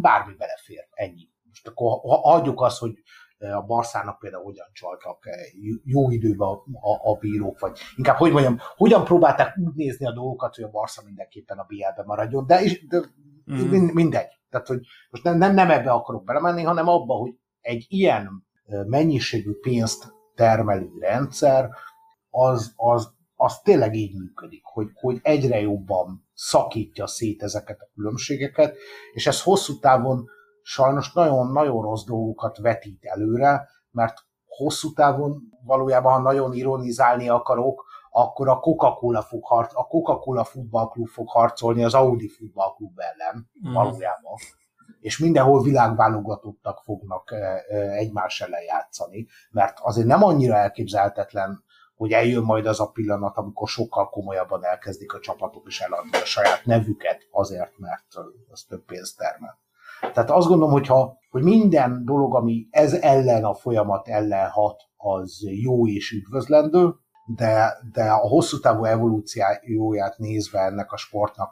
bármi 0.00 0.34
belefér. 0.34 0.88
Ennyi. 0.90 1.28
Most 1.48 1.66
akkor 1.66 2.00
adjuk 2.22 2.60
azt, 2.60 2.78
hogy 2.78 2.92
a 3.38 3.62
Barszának 3.62 4.18
például 4.18 4.44
hogyan 4.44 4.66
csaltak 4.72 5.28
jó 5.84 6.10
időben 6.10 6.48
a, 6.48 6.52
a, 6.90 7.10
a 7.10 7.16
bírók, 7.20 7.60
vagy 7.60 7.78
inkább, 7.96 8.16
hogy 8.16 8.32
mondjam, 8.32 8.58
hogyan 8.76 9.04
próbálták 9.04 9.56
úgy 9.66 9.74
nézni 9.74 10.06
a 10.06 10.12
dolgokat, 10.12 10.54
hogy 10.54 10.64
a 10.64 10.70
Barsza 10.70 11.02
mindenképpen 11.04 11.58
a 11.58 11.66
BL-be 11.68 12.02
maradjon, 12.06 12.46
de, 12.46 12.62
de 12.88 12.98
mm. 13.52 13.88
mindegy. 13.92 14.28
Tehát, 14.50 14.66
hogy 14.66 14.80
most 15.10 15.22
nem, 15.22 15.38
nem, 15.38 15.54
nem 15.54 15.70
ebbe 15.70 15.90
akarok 15.90 16.24
belemenni, 16.24 16.62
hanem 16.62 16.88
abba, 16.88 17.14
hogy 17.14 17.34
egy 17.60 17.86
ilyen 17.88 18.46
mennyiségű 18.86 19.52
pénzt 19.60 20.12
termelő 20.34 20.90
rendszer, 21.00 21.70
az, 22.30 22.72
az, 22.76 23.16
az 23.40 23.60
tényleg 23.60 23.94
így 23.94 24.18
működik, 24.18 24.64
hogy, 24.64 24.88
hogy 24.94 25.18
egyre 25.22 25.60
jobban 25.60 26.28
szakítja 26.34 27.06
szét 27.06 27.42
ezeket 27.42 27.80
a 27.80 27.90
különbségeket, 27.94 28.76
és 29.12 29.26
ez 29.26 29.42
hosszú 29.42 29.78
távon 29.78 30.24
sajnos 30.62 31.12
nagyon-nagyon 31.12 31.82
rossz 31.82 32.04
dolgokat 32.04 32.58
vetít 32.58 33.04
előre, 33.04 33.68
mert 33.90 34.14
hosszú 34.46 34.92
távon 34.92 35.40
valójában, 35.64 36.12
ha 36.12 36.18
nagyon 36.18 36.52
ironizálni 36.52 37.28
akarok, 37.28 37.84
akkor 38.10 38.48
a 38.48 38.58
Coca-Cola, 38.58 39.22
fog 39.22 39.44
harc, 39.44 39.76
a 39.76 39.84
Coca-Cola 39.84 40.44
futballklub 40.44 41.06
fog 41.06 41.28
harcolni 41.28 41.84
az 41.84 41.94
Audi 41.94 42.28
futballklub 42.28 42.98
ellen 42.98 43.50
mm. 43.68 43.72
valójában. 43.72 44.34
És 45.00 45.18
mindenhol 45.18 45.62
világválogatottak 45.62 46.78
fognak 46.84 47.34
egymás 47.96 48.40
ellen 48.40 48.62
játszani, 48.62 49.26
mert 49.50 49.78
azért 49.80 50.06
nem 50.06 50.22
annyira 50.22 50.54
elképzelhetetlen, 50.54 51.66
hogy 51.98 52.12
eljön 52.12 52.42
majd 52.42 52.66
az 52.66 52.80
a 52.80 52.90
pillanat, 52.90 53.36
amikor 53.36 53.68
sokkal 53.68 54.08
komolyabban 54.08 54.64
elkezdik 54.64 55.14
a 55.14 55.20
csapatok 55.20 55.66
is 55.66 55.80
eladni 55.80 56.10
a 56.10 56.24
saját 56.24 56.64
nevüket 56.64 57.28
azért, 57.30 57.78
mert 57.78 58.06
az 58.50 58.64
több 58.68 58.84
pénzt 58.84 59.16
termel. 59.16 59.58
Tehát 60.00 60.30
azt 60.30 60.48
gondolom, 60.48 60.72
hogyha, 60.72 61.16
hogy 61.30 61.42
minden 61.42 62.04
dolog, 62.04 62.34
ami 62.34 62.66
ez 62.70 62.92
ellen 62.92 63.44
a 63.44 63.54
folyamat 63.54 64.08
ellen 64.08 64.48
hat, 64.48 64.82
az 64.96 65.38
jó 65.62 65.86
és 65.86 66.10
üdvözlendő, 66.10 66.94
de, 67.36 67.76
de 67.92 68.10
a 68.10 68.28
hosszú 68.28 68.60
távú 68.60 68.84
evolúcióját 68.84 70.18
nézve 70.18 70.60
ennek 70.60 70.92
a 70.92 70.96
sportnak 70.96 71.50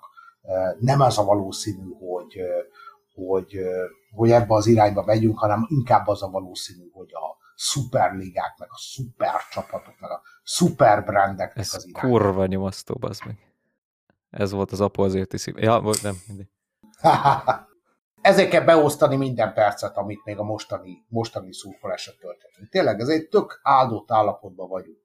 nem 0.79 1.01
az 1.01 1.19
a 1.19 1.25
valószínű, 1.25 1.89
hogy, 1.99 2.37
hogy, 3.15 3.59
hogy 4.15 4.31
ebbe 4.31 4.55
az 4.55 4.67
irányba 4.67 5.05
megyünk, 5.05 5.39
hanem 5.39 5.67
inkább 5.69 6.07
az 6.07 6.23
a 6.23 6.31
valószínű, 6.31 6.91
hogy 6.93 7.11
a 7.13 7.46
szuperligák, 7.57 8.55
meg 8.59 8.69
a 8.71 8.79
szupercsapatok, 8.79 9.95
meg 10.01 10.11
a 10.11 10.23
szuperbrandeknek 10.45 11.65
Ez 11.65 11.75
az 11.75 11.89
kurva 11.93 12.47
nyomasztó, 12.47 12.99
az 13.01 13.21
meg. 13.27 13.39
Ez 14.31 14.51
volt 14.51 14.73
az 14.73 14.81
apu 14.81 15.03
azért 15.03 15.33
is. 15.33 15.47
Ja, 15.47 15.83
nem, 16.03 16.17
mindegy. 16.27 16.49
ezért 18.27 18.51
kell 18.51 18.65
beosztani 18.65 19.17
minden 19.17 19.53
percet, 19.53 19.97
amit 19.97 20.25
még 20.25 20.39
a 20.39 20.43
mostani, 20.43 21.05
mostani 21.09 21.53
szurkolásra 21.53 22.13
tölthetünk. 22.21 22.69
Tényleg, 22.69 23.01
ez 23.01 23.09
egy 23.09 23.29
tök 23.29 23.61
áldott 23.63 24.11
állapotban 24.11 24.69
vagyunk. 24.69 24.99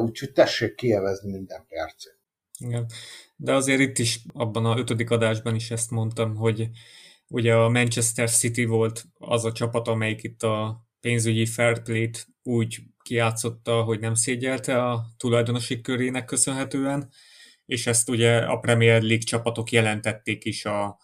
Úgyhogy 0.00 0.32
tessék 0.32 0.74
kielvezni 0.74 1.30
minden 1.30 1.66
percet. 1.68 2.18
Igen. 2.58 2.86
De 3.36 3.54
azért 3.54 3.80
itt 3.80 3.98
is, 3.98 4.20
abban 4.32 4.66
a 4.66 4.78
ötödik 4.78 5.10
adásban 5.10 5.54
is 5.54 5.70
ezt 5.70 5.90
mondtam, 5.90 6.36
hogy 6.36 6.68
ugye 7.28 7.54
a 7.54 7.68
Manchester 7.68 8.30
City 8.30 8.64
volt 8.64 9.04
az 9.18 9.44
a 9.44 9.52
csapat, 9.52 9.88
amelyik 9.88 10.22
itt 10.22 10.42
a 10.42 10.86
pénzügyi 11.00 11.46
fair 11.46 11.82
play-t 11.82 12.26
úgy 12.42 12.78
kiátszotta, 13.02 13.82
hogy 13.82 14.00
nem 14.00 14.14
szégyelte 14.14 14.84
a 14.84 15.06
tulajdonosi 15.16 15.80
körének 15.80 16.24
köszönhetően, 16.24 17.10
és 17.66 17.86
ezt 17.86 18.08
ugye 18.08 18.38
a 18.38 18.58
Premier 18.58 19.00
League 19.02 19.24
csapatok 19.24 19.70
jelentették 19.70 20.44
is 20.44 20.64
a, 20.64 20.98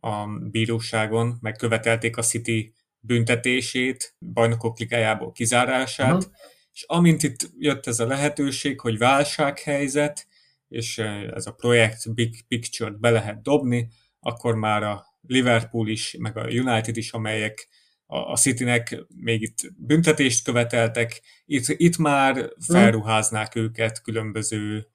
a 0.00 0.26
bíróságon, 0.50 1.38
meg 1.40 1.56
követelték 1.56 2.16
a 2.16 2.22
City 2.22 2.74
büntetését, 3.00 4.14
bajnokok 4.32 4.78
ligájából 4.78 5.32
kizárását, 5.32 6.16
uh-huh. 6.16 6.32
és 6.72 6.84
amint 6.86 7.22
itt 7.22 7.50
jött 7.58 7.86
ez 7.86 8.00
a 8.00 8.06
lehetőség, 8.06 8.80
hogy 8.80 8.98
válsághelyzet, 8.98 10.26
és 10.68 10.98
ez 11.34 11.46
a 11.46 11.52
projekt 11.52 12.14
Big 12.14 12.46
Picture-t 12.48 13.00
be 13.00 13.10
lehet 13.10 13.42
dobni, 13.42 13.88
akkor 14.20 14.54
már 14.54 14.82
a 14.82 15.06
Liverpool 15.20 15.88
is, 15.88 16.16
meg 16.18 16.36
a 16.36 16.48
United 16.48 16.96
is, 16.96 17.12
amelyek 17.12 17.68
a 18.10 18.36
Citynek 18.36 19.04
még 19.16 19.42
itt 19.42 19.72
büntetést 19.76 20.44
követeltek, 20.44 21.22
itt, 21.44 21.64
itt 21.68 21.96
már 21.96 22.34
mhm. 22.34 22.44
felruháznák 22.58 23.54
őket 23.54 24.02
különböző 24.02 24.86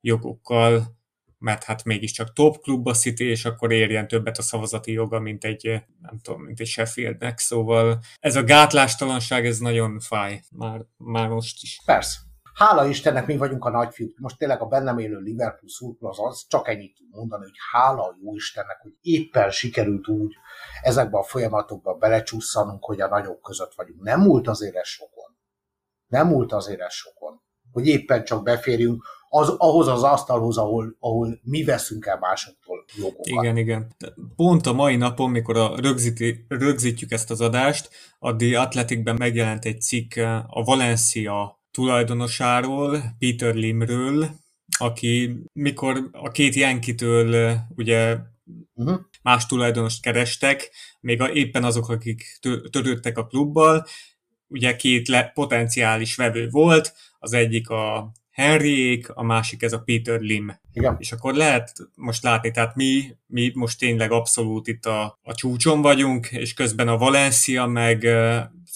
jogokkal, 0.00 0.98
mert 1.38 1.64
hát 1.64 1.84
mégiscsak 1.84 2.32
top 2.32 2.60
klub 2.62 2.86
a 2.86 2.94
City, 2.94 3.24
és 3.24 3.44
akkor 3.44 3.72
érjen 3.72 4.08
többet 4.08 4.38
a 4.38 4.42
szavazati 4.42 4.92
joga, 4.92 5.20
mint 5.20 5.44
egy, 5.44 5.82
nem 6.00 6.18
tudom, 6.22 6.42
mint 6.42 6.60
egy 6.60 6.66
Sheffieldnek, 6.66 7.38
szóval 7.38 8.00
ez 8.18 8.36
a 8.36 8.44
gátlástalanság, 8.44 9.46
ez 9.46 9.58
nagyon 9.58 10.00
fáj, 10.00 10.42
már, 10.50 10.80
már 10.96 11.28
most 11.28 11.62
is. 11.62 11.80
Persze. 11.84 12.18
Hála 12.54 12.86
Istennek 12.86 13.26
mi 13.26 13.36
vagyunk 13.36 13.64
a 13.64 13.70
nagyfiúk. 13.70 14.18
Most 14.18 14.38
tényleg 14.38 14.60
a 14.60 14.66
bennem 14.66 14.98
élő 14.98 15.18
Liverpool 15.18 15.70
szurkol 15.70 16.10
az, 16.10 16.18
az 16.20 16.46
csak 16.48 16.68
ennyit 16.68 16.96
tud 16.96 17.06
mondani, 17.10 17.42
hogy 17.42 17.56
hála 17.72 18.16
jó 18.22 18.34
Istennek, 18.34 18.80
hogy 18.82 18.92
éppen 19.00 19.50
sikerült 19.50 20.08
úgy 20.08 20.34
ezekbe 20.82 21.18
a 21.18 21.22
folyamatokba 21.22 21.94
belecsusszanunk, 21.94 22.84
hogy 22.84 23.00
a 23.00 23.08
nagyok 23.08 23.40
között 23.42 23.74
vagyunk. 23.74 24.02
Nem 24.02 24.20
múlt 24.20 24.48
azért 24.48 24.76
ez 24.76 24.86
sokon. 24.86 25.36
Nem 26.06 26.26
múlt 26.26 26.52
azért 26.52 26.80
ez 26.80 26.92
sokon. 26.92 27.42
Hogy 27.72 27.86
éppen 27.86 28.24
csak 28.24 28.42
beférjünk 28.42 29.02
az, 29.28 29.48
ahhoz 29.48 29.88
az 29.88 30.02
asztalhoz, 30.02 30.58
ahol, 30.58 30.96
ahol 30.98 31.40
mi 31.42 31.64
veszünk 31.64 32.06
el 32.06 32.18
másoktól 32.18 32.84
jogokat. 32.96 33.26
Igen, 33.26 33.56
igen. 33.56 33.94
Pont 34.36 34.66
a 34.66 34.72
mai 34.72 34.96
napon, 34.96 35.30
mikor 35.30 35.56
a 35.56 35.76
rögzíti, 35.80 36.44
rögzítjük 36.48 37.10
ezt 37.10 37.30
az 37.30 37.40
adást, 37.40 37.90
a 38.18 38.36
The 38.36 38.60
Athleticben 38.60 39.16
megjelent 39.18 39.64
egy 39.64 39.80
cikk 39.80 40.16
a 40.46 40.62
Valencia 40.64 41.59
tulajdonosáról, 41.70 43.02
Peter 43.18 43.54
Limről, 43.54 44.30
aki 44.78 45.42
mikor 45.52 46.08
a 46.12 46.30
két 46.30 46.54
Yankee-től 46.54 47.58
ugye 47.74 48.16
uh-huh. 48.74 49.00
más 49.22 49.46
tulajdonost 49.46 50.02
kerestek, 50.02 50.70
még 51.00 51.20
a, 51.20 51.30
éppen 51.30 51.64
azok, 51.64 51.88
akik 51.88 52.38
törődtek 52.70 53.18
a 53.18 53.26
klubbal, 53.26 53.86
ugye 54.46 54.76
két 54.76 55.08
le, 55.08 55.30
potenciális 55.34 56.16
vevő 56.16 56.48
volt, 56.48 56.94
az 57.18 57.32
egyik 57.32 57.68
a 57.68 58.12
Henryék, 58.40 59.08
a 59.08 59.22
másik 59.22 59.62
ez 59.62 59.72
a 59.72 59.80
Peter 59.80 60.20
Lim. 60.20 60.60
Igen. 60.72 60.96
És 60.98 61.12
akkor 61.12 61.34
lehet 61.34 61.72
most 61.94 62.22
látni, 62.22 62.50
tehát 62.50 62.74
mi, 62.74 63.16
mi 63.26 63.50
most 63.54 63.78
tényleg 63.78 64.10
abszolút 64.10 64.66
itt 64.66 64.86
a, 64.86 65.18
a 65.22 65.34
csúcson 65.34 65.80
vagyunk, 65.80 66.26
és 66.30 66.54
közben 66.54 66.88
a 66.88 66.96
Valencia 66.96 67.66
meg 67.66 68.06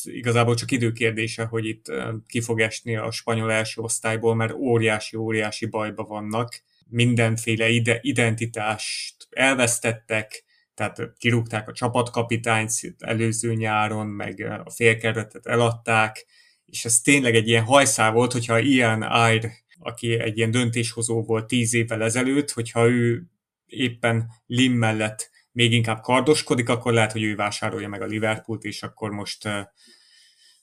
igazából 0.03 0.55
csak 0.55 0.71
időkérdése, 0.71 1.45
hogy 1.45 1.67
itt 1.67 1.93
ki 2.27 2.41
fog 2.41 2.61
esni 2.61 2.97
a 2.97 3.11
spanyol 3.11 3.53
első 3.53 3.81
osztályból, 3.81 4.35
mert 4.35 4.53
óriási-óriási 4.53 5.67
bajba 5.67 6.05
vannak. 6.05 6.62
Mindenféle 6.89 7.69
ide, 7.69 7.99
identitást 8.03 9.27
elvesztettek, 9.31 10.45
tehát 10.75 11.12
kirúgták 11.19 11.69
a 11.69 11.73
csapatkapitányt 11.73 12.73
előző 12.99 13.55
nyáron, 13.55 14.07
meg 14.07 14.61
a 14.65 14.71
félkeretet 14.71 15.47
eladták, 15.47 16.27
és 16.65 16.85
ez 16.85 17.01
tényleg 17.01 17.35
egy 17.35 17.49
ilyen 17.49 17.65
hajszál 17.65 18.12
volt, 18.12 18.33
hogyha 18.33 18.59
ilyen 18.59 19.03
Air, 19.03 19.51
aki 19.79 20.19
egy 20.19 20.37
ilyen 20.37 20.51
döntéshozó 20.51 21.23
volt 21.23 21.47
tíz 21.47 21.75
évvel 21.75 22.03
ezelőtt, 22.03 22.51
hogyha 22.51 22.89
ő 22.89 23.27
éppen 23.67 24.31
Lim 24.47 24.73
mellett 24.73 25.31
még 25.53 25.73
inkább 25.73 26.01
kardoskodik, 26.01 26.69
akkor 26.69 26.93
lehet, 26.93 27.12
hogy 27.12 27.23
ő 27.23 27.35
vásárolja 27.35 27.89
meg 27.89 28.03
a 28.03 28.07
Liverpoolt, 28.07 28.65
és 28.65 28.83
akkor 28.83 29.11
most, 29.11 29.49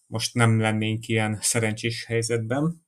most 0.08 0.34
nem 0.34 0.60
lennénk 0.60 1.08
ilyen 1.08 1.38
szerencsés 1.42 2.06
helyzetben. 2.06 2.86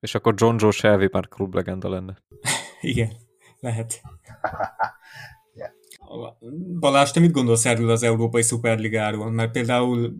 És 0.00 0.14
akkor 0.14 0.34
John 0.36 0.56
Joe 0.58 0.70
Shelby 0.70 1.08
már 1.12 1.28
klublegenda 1.28 1.88
lenne. 1.88 2.22
Igen, 2.80 3.12
lehet. 3.60 4.00
Balázs, 6.80 7.10
te 7.10 7.20
mit 7.20 7.32
gondolsz 7.32 7.64
erről 7.64 7.90
az 7.90 8.02
Európai 8.02 8.42
Szuperligáról? 8.42 9.30
Mert 9.30 9.50
például 9.50 10.14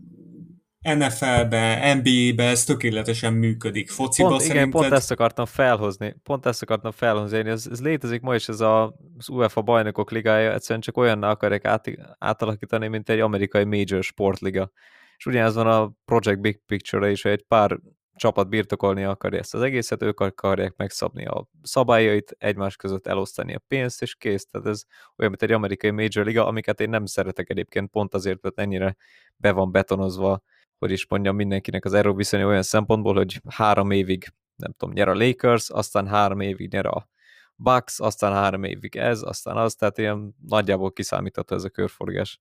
NFL-be, 0.84 1.94
NBA-be 1.94 2.44
ez 2.44 2.64
tökéletesen 2.64 3.32
működik. 3.32 3.90
Fociba 3.90 4.28
pont, 4.28 4.40
szerinted... 4.40 4.68
Igen, 4.68 4.80
pont 4.80 4.92
ezt 4.92 5.10
akartam 5.10 5.44
felhozni. 5.44 6.14
Pont 6.22 6.46
ezt 6.46 6.62
akartam 6.62 6.90
felhozni. 6.90 7.38
Ez, 7.38 7.66
ez 7.70 7.80
létezik 7.80 8.20
ma 8.20 8.34
is, 8.34 8.48
ez 8.48 8.60
a, 8.60 8.94
az 9.18 9.28
UEFA 9.28 9.62
bajnokok 9.62 10.10
ligája, 10.10 10.52
egyszerűen 10.52 10.80
csak 10.80 10.96
olyanná 10.96 11.30
akarják 11.30 11.64
át, 11.64 11.90
átalakítani, 12.18 12.88
mint 12.88 13.08
egy 13.08 13.20
amerikai 13.20 13.64
major 13.64 14.02
sportliga. 14.02 14.70
És 15.16 15.26
ugyanez 15.26 15.54
van 15.54 15.66
a 15.66 15.92
Project 16.04 16.40
Big 16.40 16.60
Picture-re 16.66 17.10
is, 17.10 17.22
hogy 17.22 17.32
egy 17.32 17.44
pár 17.48 17.78
csapat 18.16 18.48
birtokolni 18.48 19.04
akarja 19.04 19.38
ezt 19.38 19.54
az 19.54 19.62
egészet, 19.62 20.02
ők 20.02 20.20
akarják 20.20 20.76
megszabni 20.76 21.26
a 21.26 21.48
szabályait, 21.62 22.36
egymás 22.38 22.76
között 22.76 23.06
elosztani 23.06 23.54
a 23.54 23.62
pénzt, 23.68 24.02
és 24.02 24.14
kész. 24.14 24.46
Tehát 24.46 24.66
ez 24.66 24.82
olyan, 25.16 25.30
mint 25.30 25.42
egy 25.42 25.52
amerikai 25.52 25.90
major 25.90 26.24
liga, 26.24 26.46
amiket 26.46 26.80
én 26.80 26.88
nem 26.88 27.06
szeretek 27.06 27.50
egyébként 27.50 27.90
pont 27.90 28.14
azért, 28.14 28.42
mert 28.42 28.58
ennyire 28.58 28.96
be 29.36 29.52
van 29.52 29.72
betonozva 29.72 30.42
hogy 30.78 30.90
is 30.90 31.06
mondjam, 31.08 31.36
mindenkinek 31.36 31.84
az 31.84 31.92
erőviszony 31.92 32.42
olyan 32.42 32.62
szempontból, 32.62 33.14
hogy 33.14 33.40
három 33.48 33.90
évig, 33.90 34.32
nem 34.56 34.74
tudom, 34.76 34.94
nyer 34.94 35.08
a 35.08 35.14
Lakers, 35.14 35.70
aztán 35.70 36.06
három 36.06 36.40
évig 36.40 36.72
nyer 36.72 36.86
a 36.86 37.08
Bucks, 37.56 38.00
aztán 38.00 38.32
három 38.32 38.64
évig 38.64 38.96
ez, 38.96 39.22
aztán 39.22 39.56
az, 39.56 39.74
tehát 39.74 39.98
ilyen 39.98 40.34
nagyjából 40.46 40.92
kiszámítható 40.92 41.56
ez 41.56 41.64
a 41.64 41.68
körforgás. 41.68 42.40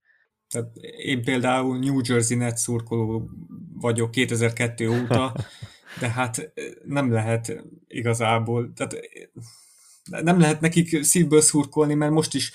Tehát 0.50 0.76
én 0.98 1.24
például 1.24 1.80
New 1.80 2.00
Jersey 2.04 2.38
Net 2.38 2.58
szurkoló 2.58 3.30
vagyok 3.74 4.12
2002 4.12 4.88
óta, 4.88 5.36
de 6.00 6.10
hát 6.10 6.54
nem 6.86 7.12
lehet 7.12 7.64
igazából, 7.88 8.74
tehát 8.76 8.96
nem 10.04 10.40
lehet 10.40 10.62
nekik 10.62 11.04
szívből 11.04 11.42
szurkolni, 11.42 11.94
mert 11.94 12.12
most 12.12 12.34
is 12.34 12.52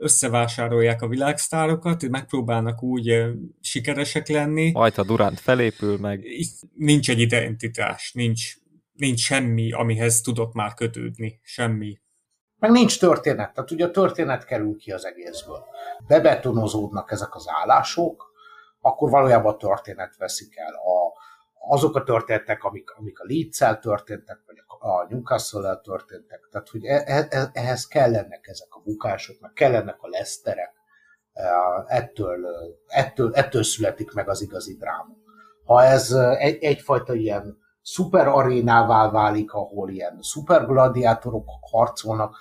összevásárolják 0.00 1.02
a 1.02 1.08
világsztárokat, 1.08 2.08
megpróbálnak 2.08 2.82
úgy 2.82 3.24
sikeresek 3.60 4.28
lenni. 4.28 4.70
Majd, 4.70 4.94
ha 4.94 5.02
Durant 5.02 5.40
felépül 5.40 5.98
meg. 5.98 6.24
Nincs 6.74 7.10
egy 7.10 7.20
identitás, 7.20 8.12
nincs, 8.12 8.54
nincs 8.92 9.20
semmi, 9.20 9.72
amihez 9.72 10.20
tudok 10.20 10.52
már 10.52 10.74
kötődni, 10.74 11.40
semmi. 11.42 11.98
Meg 12.58 12.70
nincs 12.70 12.98
történet, 12.98 13.54
tehát 13.54 13.70
ugye 13.70 13.84
a 13.84 13.90
történet 13.90 14.44
kerül 14.44 14.76
ki 14.76 14.92
az 14.92 15.04
egészből. 15.06 15.64
Bebetonozódnak 16.06 17.10
ezek 17.10 17.34
az 17.34 17.44
állások, 17.62 18.32
akkor 18.80 19.10
valójában 19.10 19.52
a 19.52 19.56
történet 19.56 20.16
veszik 20.16 20.56
el. 20.56 20.74
A, 20.74 21.12
azok 21.74 21.96
a 21.96 22.02
történetek, 22.02 22.64
amik, 22.64 22.90
amik 22.90 23.20
a 23.20 23.24
leeds 23.26 23.80
történtek, 23.80 24.42
vagy 24.46 24.56
a 24.58 24.69
newcastle 25.08 25.80
történtek, 25.82 26.48
tehát 26.50 26.68
hogy 26.68 26.84
e, 26.84 27.02
e, 27.06 27.26
e, 27.30 27.50
ehhez 27.52 27.86
kellenek 27.86 28.46
ezek 28.46 28.74
a 28.74 28.80
bukások, 28.84 29.40
meg 29.40 29.52
kellenek 29.52 29.96
a 30.00 30.08
leszterek, 30.08 30.72
ettől, 31.86 32.46
ettől, 32.86 33.34
ettől 33.34 33.62
születik 33.62 34.12
meg 34.12 34.28
az 34.28 34.42
igazi 34.42 34.76
dráma. 34.76 35.14
Ha 35.64 35.82
ez 35.82 36.10
egy, 36.38 36.62
egyfajta 36.62 37.14
ilyen 37.14 37.58
szuper 37.82 38.28
arénává 38.28 39.10
válik, 39.10 39.52
ahol 39.52 39.90
ilyen 39.90 40.18
szuper 40.20 40.66
gladiátorok 40.66 41.44
harcolnak, 41.70 42.36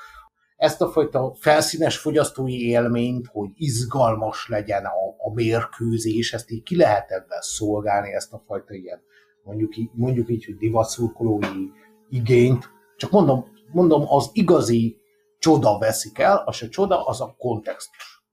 ezt 0.56 0.82
a 0.82 0.92
fajta 0.92 1.36
felszínes 1.40 1.98
fogyasztói 1.98 2.68
élményt, 2.68 3.28
hogy 3.28 3.50
izgalmas 3.54 4.48
legyen 4.48 4.86
a, 4.86 5.16
a 5.18 5.34
mérkőzés, 5.34 6.34
ezt 6.34 6.52
így 6.52 6.64
ki 6.64 6.76
lehet 6.76 7.12
ebben 7.12 7.42
szolgálni, 7.42 8.14
ezt 8.14 8.34
a 8.34 8.44
fajta 8.48 8.74
ilyen, 8.74 9.02
mondjuk, 9.44 9.74
mondjuk 9.94 10.30
így, 10.30 10.46
hogy 10.46 10.58
divatszurkolói 10.58 11.68
igényt, 12.10 12.70
csak 12.98 13.12
mondom, 13.12 13.46
mondom, 13.72 14.06
az 14.08 14.30
igazi 14.34 14.98
csoda 15.40 15.78
veszik 15.78 16.20
el, 16.20 16.44
az 16.46 16.62
a 16.62 16.70
csoda, 16.70 17.06
az 17.06 17.22
a 17.22 17.36
kontextus. 17.38 18.24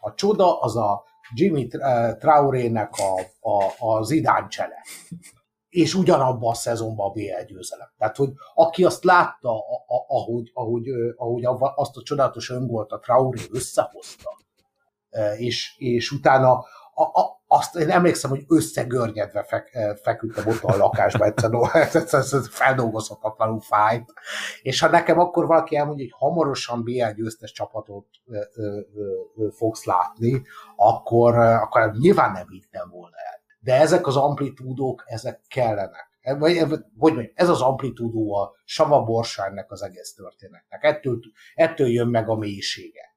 A 0.00 0.14
csoda 0.14 0.60
az 0.60 0.76
a 0.76 1.04
Jimmy 1.34 1.66
Traoré-nek 2.18 2.92
a, 2.96 3.20
a, 3.50 3.74
az 3.78 4.10
idáncsele 4.10 4.76
és 5.72 5.94
ugyanabban 5.94 6.50
a 6.50 6.54
szezonban 6.54 7.08
a 7.08 7.12
BL 7.12 7.44
győzelem. 7.46 7.88
Tehát, 7.98 8.16
hogy 8.16 8.32
aki 8.54 8.84
azt 8.84 9.04
látta, 9.04 9.64
ahogy, 10.08 10.50
ahogy, 10.54 10.88
ahogy 11.16 11.44
azt 11.74 11.96
a 11.96 12.02
csodálatos 12.02 12.50
öngolt 12.50 12.90
a 12.90 12.98
Traoré 12.98 13.40
összehozta, 13.50 14.30
és, 15.36 15.74
és 15.78 16.10
utána 16.10 16.64
a, 17.02 17.20
a, 17.20 17.42
azt 17.46 17.76
én 17.76 17.90
emlékszem, 17.90 18.30
hogy 18.30 18.44
összegörnyedve 18.48 19.42
fek, 19.42 19.78
feküdtem 20.02 20.46
ott 20.46 20.62
a 20.62 20.76
lakásban, 20.76 21.28
egyszerűen 21.28 22.42
feldolgozhatatlanul 22.50 23.60
fájt. 23.60 24.12
És 24.62 24.80
ha 24.80 24.88
nekem 24.88 25.18
akkor 25.18 25.46
valaki 25.46 25.76
elmondja, 25.76 26.04
hogy 26.04 26.28
hamarosan 26.28 26.82
BL 26.84 27.10
győztes 27.16 27.52
csapatot 27.52 28.06
ö, 28.26 28.40
ö, 28.54 28.80
ö, 29.36 29.48
fogsz 29.50 29.84
látni, 29.84 30.42
akkor, 30.76 31.38
akkor 31.38 31.92
nyilván 31.98 32.32
nem 32.32 32.48
hittem 32.48 32.88
volna 32.90 33.16
el 33.16 33.32
de 33.62 33.74
ezek 33.74 34.06
az 34.06 34.16
amplitúdók, 34.16 35.04
ezek 35.06 35.40
kellenek. 35.48 36.10
Vagy, 36.38 36.58
hogy 36.58 37.12
mondjam, 37.14 37.32
ez 37.34 37.48
az 37.48 37.60
amplitúdó 37.60 38.34
a 38.34 38.54
Sava 38.64 39.02
Borsánynak 39.02 39.70
az 39.70 39.82
egész 39.82 40.14
történetnek. 40.14 40.84
Ettől, 40.84 41.18
ettől 41.54 41.88
jön 41.88 42.08
meg 42.08 42.28
a 42.28 42.36
mélysége. 42.36 43.16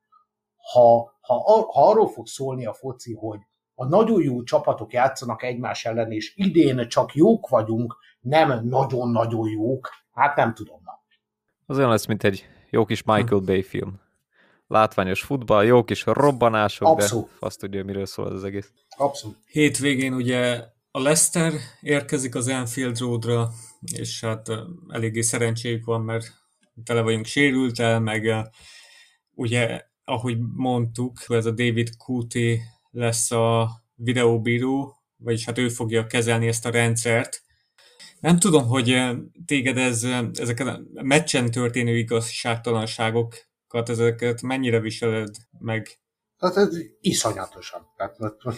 Ha, 0.72 1.18
ha, 1.22 1.34
ha 1.44 1.90
arról 1.90 2.08
fog 2.08 2.28
szólni 2.28 2.66
a 2.66 2.74
foci, 2.74 3.14
hogy 3.14 3.40
a 3.76 3.86
nagyon 3.86 4.22
jó 4.22 4.44
csapatok 4.44 4.94
játszanak 4.94 5.44
egymás 5.44 5.86
ellen, 5.86 6.12
és 6.12 6.34
idén 6.36 6.88
csak 6.88 7.14
jók 7.14 7.50
vagyunk, 7.50 7.98
nem 8.20 8.68
nagyon-nagyon 8.68 9.50
jók, 9.50 9.90
hát 10.14 10.36
nem 10.36 10.54
tudom. 10.54 10.80
Na. 10.84 10.92
Az 11.66 11.78
olyan 11.78 11.90
lesz, 11.90 12.06
mint 12.06 12.24
egy 12.24 12.46
jó 12.70 12.86
kis 12.86 13.04
Michael 13.04 13.42
Bay 13.42 13.64
film. 13.64 14.04
Látványos 14.68 15.22
futball, 15.22 15.66
jó 15.66 15.84
kis 15.84 16.06
robbanások, 16.06 16.88
Abszolút. 16.88 17.26
de 17.26 17.32
azt 17.40 17.60
tudja, 17.60 17.84
miről 17.84 18.06
szól 18.06 18.26
az 18.26 18.44
egész. 18.44 18.72
Abszolút. 18.98 19.38
Hétvégén 19.46 20.14
ugye 20.14 20.64
a 20.92 21.00
Leicester 21.00 21.54
érkezik 21.82 22.36
az 22.36 22.48
Anfield 22.48 23.00
Roadra, 23.00 23.50
és 23.98 24.22
hát 24.22 24.48
eléggé 24.90 25.22
szerencséjük 25.22 25.86
van, 25.86 26.02
mert 26.02 26.34
tele 26.84 27.02
vagyunk 27.02 27.26
sérültel, 27.26 28.00
meg 28.00 28.50
ugye, 29.34 29.82
ahogy 30.04 30.38
mondtuk, 30.56 31.20
ez 31.28 31.46
a 31.46 31.52
David 31.52 31.98
Kuti 31.98 32.62
lesz 32.96 33.32
a 33.32 33.70
videóbíró, 33.96 34.96
vagyis 35.18 35.46
hát 35.46 35.58
ő 35.58 35.70
fogja 35.70 36.06
kezelni 36.06 36.48
ezt 36.48 36.66
a 36.66 36.72
rendszert. 36.72 37.43
Nem 38.20 38.39
tudom, 38.39 38.68
hogy 38.68 39.02
téged 39.46 39.78
ez, 39.78 40.08
ezek 40.34 40.60
a 40.60 40.80
meccsen 40.93 41.52
történő 41.52 41.98
igazságtalanságokat, 41.98 43.89
ezeket 43.89 44.41
mennyire 44.41 44.80
viseled 44.80 45.36
meg 45.60 46.00
tehát 46.38 46.58
ez 46.58 46.78
iszonyatosan. 47.00 47.88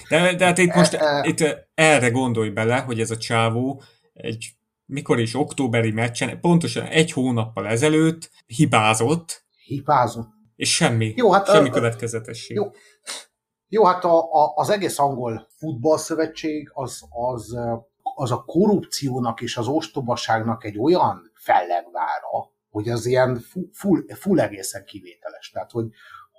de, 0.09 0.35
de 0.35 0.45
hát 0.45 0.57
itt 0.57 0.73
most 0.73 0.93
e, 0.93 1.05
e, 1.05 1.27
itt 1.27 1.67
erre 1.73 2.09
gondolj 2.09 2.49
bele, 2.49 2.79
hogy 2.79 2.99
ez 2.99 3.11
a 3.11 3.17
csávó 3.17 3.81
egy 4.13 4.51
mikor 4.85 5.19
is 5.19 5.35
októberi 5.35 5.91
meccsen, 5.91 6.39
pontosan 6.39 6.85
egy 6.85 7.11
hónappal 7.11 7.67
ezelőtt 7.67 8.31
hibázott. 8.45 9.45
Hibázott. 9.65 10.29
És 10.55 10.75
semmi, 10.75 11.13
jó, 11.15 11.31
hát, 11.31 11.49
semmi 11.49 11.69
következetesség. 11.69 12.55
Jó, 12.55 12.71
jó 13.70 13.84
hát 13.84 14.03
a, 14.03 14.34
a, 14.34 14.53
az 14.55 14.70
egész 14.70 14.99
angol 14.99 15.47
futballszövetség 15.57 16.72
az, 16.74 17.01
az, 17.09 17.57
az 18.15 18.32
a 18.32 18.43
korrupciónak 18.45 19.41
és 19.41 19.57
az 19.57 19.68
ostobaságnak 19.68 20.63
egy 20.63 20.80
olyan 20.80 21.32
fellegvára, 21.34 22.51
hogy 22.70 22.89
az 22.89 23.05
ilyen 23.05 23.43
full, 23.74 24.03
full 24.13 24.39
egészen 24.39 24.86
kivételes. 24.86 25.49
Tehát, 25.49 25.72
hogy, 25.72 25.86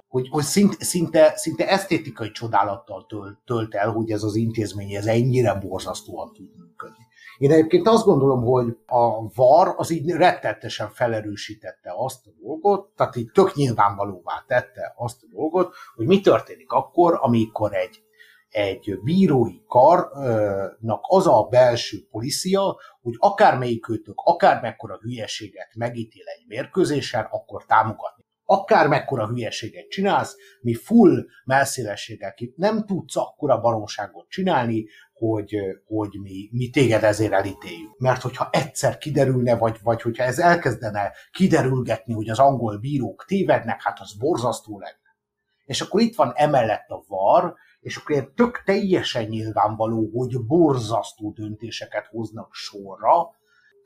hogy, 0.09 0.29
hogy 0.29 0.45
szinte, 0.45 0.85
szinte, 0.85 1.33
szinte 1.37 1.69
esztétikai 1.69 2.31
csodálattal 2.31 3.07
tölt, 3.09 3.39
tölt 3.45 3.75
el, 3.75 3.91
hogy 3.91 4.11
ez 4.11 4.23
az 4.23 4.35
intézmény 4.35 4.95
ez 4.95 5.07
ennyire 5.07 5.55
borzasztóan 5.55 6.33
tud 6.33 6.57
működni. 6.59 7.07
Én 7.39 7.53
egyébként 7.53 7.89
azt 7.89 8.05
gondolom, 8.05 8.43
hogy 8.43 8.77
a 8.87 9.33
VAR 9.35 9.75
az 9.77 9.91
így 9.91 10.11
rettetesen 10.11 10.91
felerősítette 10.91 11.93
azt 11.97 12.27
a 12.27 12.31
dolgot, 12.41 12.93
tehát 12.97 13.17
így 13.17 13.31
tök 13.33 13.55
nyilvánvalóvá 13.55 14.45
tette 14.47 14.95
azt 14.97 15.23
a 15.23 15.27
dolgot, 15.31 15.75
hogy 15.95 16.07
mi 16.07 16.21
történik 16.21 16.73
akkor, 16.73 17.19
amikor 17.21 17.75
egy, 17.75 18.03
egy 18.49 19.01
bírói 19.03 19.63
karnak 19.67 21.01
az 21.09 21.27
a 21.27 21.47
belső 21.51 21.99
policia, 22.11 22.77
hogy 23.03 23.15
akármelyikőtök 23.19 24.21
akármekkora 24.25 24.99
hülyeséget 25.01 25.75
megítél 25.77 26.27
egy 26.39 26.45
mérkőzésen, 26.49 27.27
akkor 27.31 27.65
támogatni. 27.65 28.27
Akár 28.51 28.89
mekkora 28.89 29.27
hülyeséget 29.27 29.89
csinálsz, 29.89 30.37
mi 30.61 30.75
full 30.75 31.25
melszélességgel 31.45 32.35
ki 32.35 32.55
nem 32.57 32.87
tudsz 32.87 33.17
akkora 33.17 33.61
baromságot 33.61 34.29
csinálni, 34.29 34.87
hogy, 35.19 35.57
hogy 35.87 36.19
mi, 36.23 36.49
mi 36.53 36.71
téged 36.71 37.05
ezért 37.05 37.33
elítéljük. 37.33 37.99
Mert 37.99 38.23
hogyha 38.23 38.49
egyszer 38.53 38.99
kiderülne, 38.99 39.57
vagy, 39.57 39.79
vagy 39.83 40.03
hogyha 40.03 40.25
ez 40.25 40.39
elkezdene 40.39 41.13
kiderülgetni, 41.33 42.13
hogy 42.13 42.29
az 42.29 42.39
angol 42.39 42.79
bírók 42.79 43.25
tévednek, 43.27 43.83
hát 43.83 44.01
az 44.01 44.13
borzasztó 44.13 44.79
lenne. 44.79 45.17
És 45.65 45.81
akkor 45.81 46.01
itt 46.01 46.17
van 46.17 46.33
emellett 46.35 46.89
a 46.89 47.05
var, 47.09 47.55
és 47.81 47.97
akkor 47.97 48.33
tök 48.35 48.63
teljesen 48.65 49.25
nyilvánvaló, 49.25 50.11
hogy 50.15 50.47
borzasztó 50.47 51.31
döntéseket 51.31 52.07
hoznak 52.07 52.49
sorra, 52.53 53.37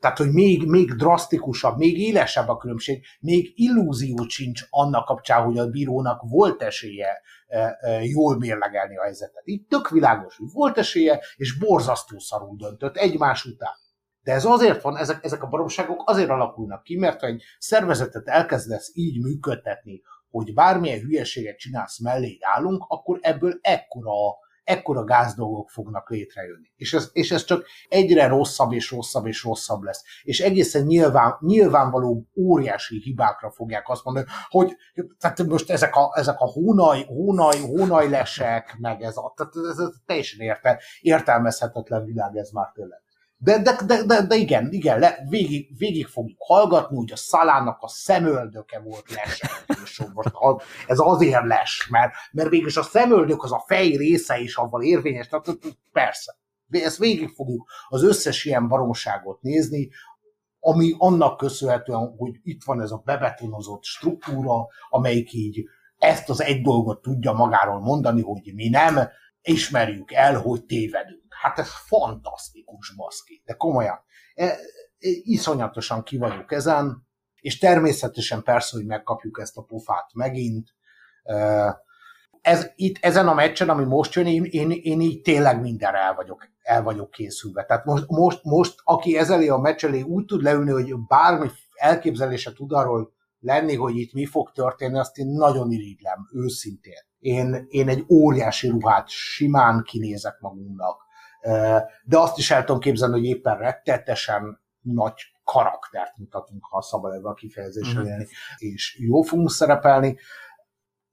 tehát, 0.03 0.17
hogy 0.17 0.31
még, 0.31 0.65
még 0.65 0.93
drasztikusabb, 0.93 1.77
még 1.77 1.99
élesebb 1.99 2.47
a 2.47 2.57
különbség, 2.57 3.05
még 3.19 3.51
illúzió 3.55 4.27
sincs 4.27 4.65
annak 4.69 5.05
kapcsán, 5.05 5.43
hogy 5.43 5.57
a 5.57 5.69
bírónak 5.69 6.21
volt 6.29 6.61
esélye 6.61 7.21
e, 7.47 7.77
e, 7.79 8.03
jól 8.03 8.37
mérlegelni 8.37 8.97
a 8.97 9.01
helyzetet. 9.01 9.41
Itt 9.43 9.69
tök 9.69 9.89
világos, 9.89 10.37
hogy 10.37 10.47
volt 10.53 10.77
esélye, 10.77 11.19
és 11.35 11.57
borzasztó 11.57 12.19
szarul 12.19 12.55
döntött 12.57 12.97
egymás 12.97 13.45
után. 13.45 13.73
De 14.23 14.31
ez 14.33 14.45
azért 14.45 14.81
van, 14.81 14.97
ezek, 14.97 15.23
ezek 15.23 15.43
a 15.43 15.47
baromságok 15.47 16.09
azért 16.09 16.29
alakulnak 16.29 16.83
ki, 16.83 16.95
mert 16.97 17.19
ha 17.19 17.27
egy 17.27 17.43
szervezetet 17.59 18.27
elkezdesz 18.27 18.91
így 18.93 19.21
működtetni, 19.21 20.01
hogy 20.29 20.53
bármilyen 20.53 20.99
hülyeséget 20.99 21.57
csinálsz 21.57 21.99
mellé 21.99 22.37
állunk, 22.41 22.85
akkor 22.87 23.17
ebből 23.21 23.57
ekkora 23.61 24.11
ekkora 24.63 25.03
gázdolgok 25.03 25.69
fognak 25.69 26.09
létrejönni. 26.09 26.71
És 26.75 26.93
ez, 26.93 27.09
és 27.13 27.31
ez 27.31 27.43
csak 27.43 27.65
egyre 27.87 28.27
rosszabb 28.27 28.71
és 28.73 28.91
rosszabb 28.91 29.25
és 29.25 29.43
rosszabb 29.43 29.81
lesz. 29.81 30.03
És 30.23 30.39
egészen 30.39 30.83
nyilván, 30.83 31.37
nyilvánvaló 31.39 32.27
óriási 32.35 32.99
hibákra 32.99 33.51
fogják 33.51 33.89
azt 33.89 34.03
mondani, 34.03 34.25
hogy 34.47 34.75
tehát 35.17 35.43
most 35.43 35.69
ezek 35.69 35.95
a, 35.95 36.11
ezek 36.15 36.39
a 36.39 36.45
hónaj, 36.45 37.03
hónaj, 37.05 37.59
hónajlesek, 37.59 38.75
meg 38.79 39.01
ez 39.01 39.17
a, 39.17 39.33
tehát 39.35 39.53
ez, 39.55 39.79
ez 39.79 39.89
teljesen 40.05 40.39
érte, 40.39 40.81
értelmezhetetlen 41.01 42.05
világ 42.05 42.35
ez 42.35 42.49
már 42.49 42.71
tényleg. 42.73 43.02
De, 43.43 43.61
de, 43.61 43.75
de, 43.85 44.03
de, 44.03 44.25
de 44.25 44.35
igen, 44.35 44.71
igen 44.71 44.99
le, 44.99 45.25
végig, 45.29 45.77
végig 45.77 46.07
fogjuk 46.07 46.37
hallgatni, 46.39 46.97
hogy 46.97 47.11
a 47.11 47.15
szalának 47.15 47.77
a 47.81 47.87
szemöldöke 47.87 48.79
volt 48.79 49.09
les. 49.09 49.41
Most 50.13 50.31
ez 50.87 50.99
azért 50.99 51.45
les, 51.45 51.87
mert, 51.89 52.13
mert 52.31 52.49
végülis 52.49 52.77
a 52.77 52.83
szemöldök 52.83 53.43
az 53.43 53.51
a 53.51 53.63
fej 53.67 53.95
része 53.95 54.39
is 54.39 54.55
avval 54.55 54.83
érvényes, 54.83 55.27
tehát 55.27 55.57
persze. 55.91 56.35
Ezt 56.69 56.97
végig 56.97 57.29
fogjuk 57.29 57.71
az 57.87 58.03
összes 58.03 58.45
ilyen 58.45 58.67
baromságot 58.67 59.41
nézni, 59.41 59.89
ami 60.59 60.95
annak 60.97 61.37
köszönhetően, 61.37 62.15
hogy 62.17 62.39
itt 62.43 62.63
van 62.63 62.81
ez 62.81 62.91
a 62.91 63.01
bebetonozott 63.05 63.83
struktúra, 63.83 64.67
amelyik 64.89 65.33
így 65.33 65.63
ezt 65.97 66.29
az 66.29 66.41
egy 66.41 66.61
dolgot 66.61 67.01
tudja 67.01 67.33
magáról 67.33 67.79
mondani, 67.79 68.21
hogy 68.21 68.51
mi 68.55 68.69
nem 68.69 68.99
ismerjük 69.41 70.11
el, 70.11 70.41
hogy 70.41 70.65
tévedünk. 70.65 71.22
Hát 71.43 71.59
ez 71.59 71.69
fantasztikus, 71.87 72.95
baszki. 72.95 73.41
De 73.45 73.53
komolyan, 73.53 73.99
e, 74.35 74.43
e, 74.45 74.57
iszonyatosan 75.23 76.03
ki 76.03 76.17
vagyok 76.17 76.51
ezen, 76.51 77.07
és 77.41 77.57
természetesen 77.57 78.43
persze, 78.43 78.77
hogy 78.77 78.85
megkapjuk 78.85 79.39
ezt 79.39 79.57
a 79.57 79.61
pofát 79.61 80.13
megint. 80.13 80.69
E, 81.23 81.35
ez, 82.41 82.71
itt, 82.75 82.97
ezen 83.01 83.27
a 83.27 83.33
meccsen, 83.33 83.69
ami 83.69 83.83
most 83.83 84.13
jön, 84.13 84.25
én, 84.25 84.43
én, 84.43 84.71
én 84.71 85.01
így 85.01 85.21
tényleg 85.21 85.61
mindenre 85.61 85.97
el 85.97 86.13
vagyok, 86.13 86.47
el 86.61 86.83
vagyok 86.83 87.11
készülve. 87.11 87.65
Tehát 87.65 87.85
most, 87.85 88.07
most, 88.07 88.43
most 88.43 88.75
aki 88.83 89.17
ezelé 89.17 89.47
a 89.47 89.57
meccs 89.57 89.85
elé 89.85 90.01
úgy 90.01 90.25
tud 90.25 90.41
leülni, 90.41 90.71
hogy 90.71 90.93
bármi 91.07 91.49
elképzelése 91.73 92.53
tud 92.53 92.71
arról 92.71 93.13
lenni, 93.39 93.75
hogy 93.75 93.95
itt 93.95 94.13
mi 94.13 94.25
fog 94.25 94.51
történni, 94.51 94.97
azt 94.97 95.17
én 95.17 95.27
nagyon 95.27 95.71
irigylem, 95.71 96.29
őszintén. 96.33 97.01
Én, 97.19 97.65
én 97.69 97.89
egy 97.89 98.05
óriási 98.09 98.69
ruhát 98.69 99.09
simán 99.09 99.83
kinézek 99.83 100.39
magunknak, 100.39 101.01
de 102.03 102.17
azt 102.17 102.37
is 102.37 102.51
el 102.51 102.63
tudom 102.63 102.81
képzelni, 102.81 103.19
hogy 103.19 103.27
éppen 103.27 103.57
rettetesen 103.57 104.61
nagy 104.81 105.13
karaktert 105.43 106.17
mutatunk, 106.17 106.65
ha 106.69 106.81
szabad 106.81 107.13
ebben 107.13 107.31
a 107.31 107.33
kifejezésre 107.33 108.01
mm. 108.01 108.05
élni, 108.05 108.27
és 108.57 108.97
jó 108.99 109.21
fogunk 109.21 109.51
szerepelni. 109.51 110.17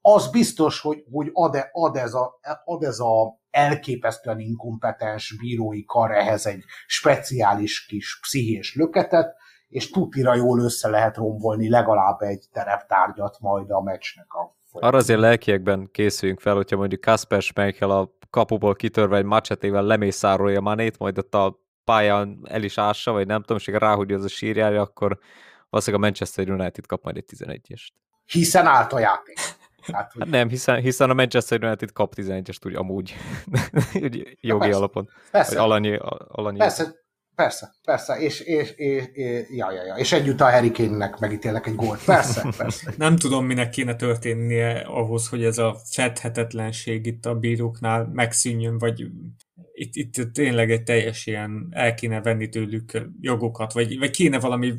Az 0.01 0.31
biztos, 0.31 0.81
hogy, 0.81 1.05
hogy 1.13 1.31
ad, 1.33 1.55
-e, 1.55 1.69
ad, 1.73 1.97
ez 1.97 2.15
a, 2.15 2.41
ad 2.65 2.83
ez 2.83 2.99
a 2.99 3.39
elképesztően 3.51 4.39
inkompetens 4.39 5.37
bírói 5.39 5.85
kar 5.85 6.11
ehhez 6.11 6.47
egy 6.47 6.65
speciális 6.87 7.87
kis 7.87 8.19
pszichés 8.21 8.75
löketet, 8.75 9.37
és 9.69 9.91
tutira 9.91 10.35
jól 10.35 10.61
össze 10.61 10.89
lehet 10.89 11.17
rombolni 11.17 11.69
legalább 11.69 12.21
egy 12.21 12.45
tereptárgyat 12.53 13.37
majd 13.41 13.71
a 13.71 13.83
meccsnek 13.83 14.33
a 14.33 14.59
Arra 14.73 14.97
azért 14.97 15.21
lelkiekben 15.21 15.89
készüljünk 15.93 16.41
fel, 16.41 16.55
hogyha 16.55 16.77
mondjuk 16.77 17.01
Kasper 17.01 17.43
Schmeichel 17.43 17.91
a 17.91 18.11
kapuból 18.31 18.75
kitörve 18.75 19.17
egy 19.17 19.25
macsetével 19.25 19.83
lemészárolja 19.83 20.61
Manét, 20.61 20.99
majd 20.99 21.19
ott 21.19 21.35
a 21.35 21.61
pályán 21.85 22.41
el 22.45 22.63
is 22.63 22.79
ássa, 22.79 23.13
vagy 23.13 23.27
nem 23.27 23.41
tudom, 23.41 23.57
és 23.57 23.67
ráhúgyja 23.67 24.17
az 24.17 24.25
a 24.25 24.29
sírjára, 24.29 24.81
akkor 24.81 25.19
valószínűleg 25.71 26.05
a 26.05 26.07
Manchester 26.07 26.51
United 26.51 26.87
kap 26.87 27.03
majd 27.05 27.17
egy 27.17 27.25
11-est. 27.37 27.89
Hiszen 28.25 28.67
állt 28.67 28.93
a 28.93 28.99
játék. 28.99 29.39
Hát, 29.93 30.13
hogy... 30.13 30.23
hát 30.23 30.31
nem, 30.31 30.49
hiszen, 30.49 30.81
hiszen 30.81 31.11
a 31.11 31.15
Manchester 31.15 31.65
United 31.65 31.93
kap 31.93 32.15
11-est 32.17 32.67
úgy 32.67 32.75
amúgy, 32.75 33.15
úgy 34.05 34.37
jogi 34.41 34.69
ja, 34.69 34.77
alapon. 34.77 35.09
Persze. 35.31 35.61
Alanyi, 35.61 35.99
alanyi. 36.29 36.59
Persze, 36.59 36.95
Persze, 37.41 37.75
persze, 37.85 38.19
és, 38.19 38.41
és, 38.41 38.71
és, 38.71 39.05
és, 39.13 39.47
ja, 39.51 39.73
ja, 39.73 39.85
ja. 39.85 39.95
és 39.95 40.13
együtt 40.13 40.41
a 40.41 40.51
Harry 40.51 40.71
Kane-nek 40.71 41.19
megítélnek 41.19 41.67
egy 41.67 41.75
gólt. 41.75 42.05
Persze, 42.05 42.49
persze. 42.57 42.93
Nem 42.97 43.17
tudom, 43.17 43.47
minek 43.47 43.71
kéne 43.71 43.97
történnie 43.97 44.79
ahhoz, 44.81 45.29
hogy 45.29 45.45
ez 45.45 45.59
a 45.59 45.77
fedhetetlenség 45.91 47.07
itt 47.07 47.27
a 47.27 47.35
bíróknál 47.35 48.11
megszűnjön, 48.13 48.79
vagy 48.79 49.07
itt, 49.73 49.95
itt 49.95 50.33
tényleg 50.33 50.71
egy 50.71 50.83
teljes 50.83 51.27
ilyen 51.27 51.69
el 51.71 51.95
kéne 51.95 52.21
venni 52.21 52.49
tőlük 52.49 53.09
jogokat, 53.21 53.73
vagy, 53.73 53.99
vagy 53.99 54.11
kéne 54.11 54.41
valami 54.41 54.75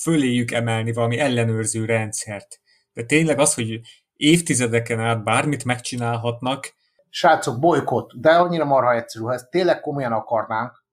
föléjük 0.00 0.50
emelni, 0.50 0.92
valami 0.92 1.18
ellenőrző 1.18 1.84
rendszert. 1.84 2.60
De 2.92 3.02
tényleg 3.02 3.38
az, 3.38 3.54
hogy 3.54 3.80
évtizedeken 4.12 5.00
át 5.00 5.24
bármit 5.24 5.64
megcsinálhatnak. 5.64 6.74
Srácok, 7.08 7.58
bolykott, 7.58 8.10
de 8.14 8.30
annyira 8.30 8.64
marha 8.64 8.94
egyszerű, 8.94 9.24
ha 9.24 9.32
ezt 9.32 9.50
tényleg 9.50 9.80
komolyan 9.80 10.12
akarnánk, 10.12 10.84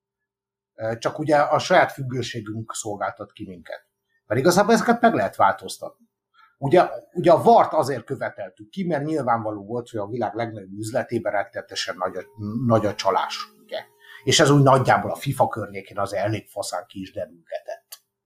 csak 0.99 1.19
ugye 1.19 1.37
a 1.37 1.59
saját 1.59 1.91
függőségünk 1.91 2.73
szolgáltat 2.73 3.31
ki 3.31 3.45
minket. 3.47 3.87
Mert 4.25 4.39
igazából 4.39 4.73
ezeket 4.73 5.01
meg 5.01 5.13
lehet 5.13 5.35
változtatni. 5.35 6.11
Ugye, 6.57 6.89
ugye 7.13 7.31
a 7.31 7.41
vart 7.41 7.73
azért 7.73 8.03
követeltük 8.03 8.69
ki, 8.69 8.83
mert 8.83 9.05
nyilvánvaló 9.05 9.65
volt, 9.65 9.89
hogy 9.89 9.99
a 9.99 10.07
világ 10.07 10.35
legnagyobb 10.35 10.77
üzletében 10.77 11.31
rettetesen 11.31 11.95
nagy 11.97 12.15
a, 12.15 12.21
nagy 12.65 12.85
a 12.85 12.95
csalás. 12.95 13.37
Ugye? 13.63 13.79
És 14.23 14.39
ez 14.39 14.49
úgy 14.49 14.63
nagyjából 14.63 15.11
a 15.11 15.15
FIFA 15.15 15.47
környékén 15.47 15.99
az 15.99 16.13
elég 16.13 16.47
faszán 16.49 16.85
ki 16.87 17.01
is 17.01 17.13
derülgetett. 17.13 17.82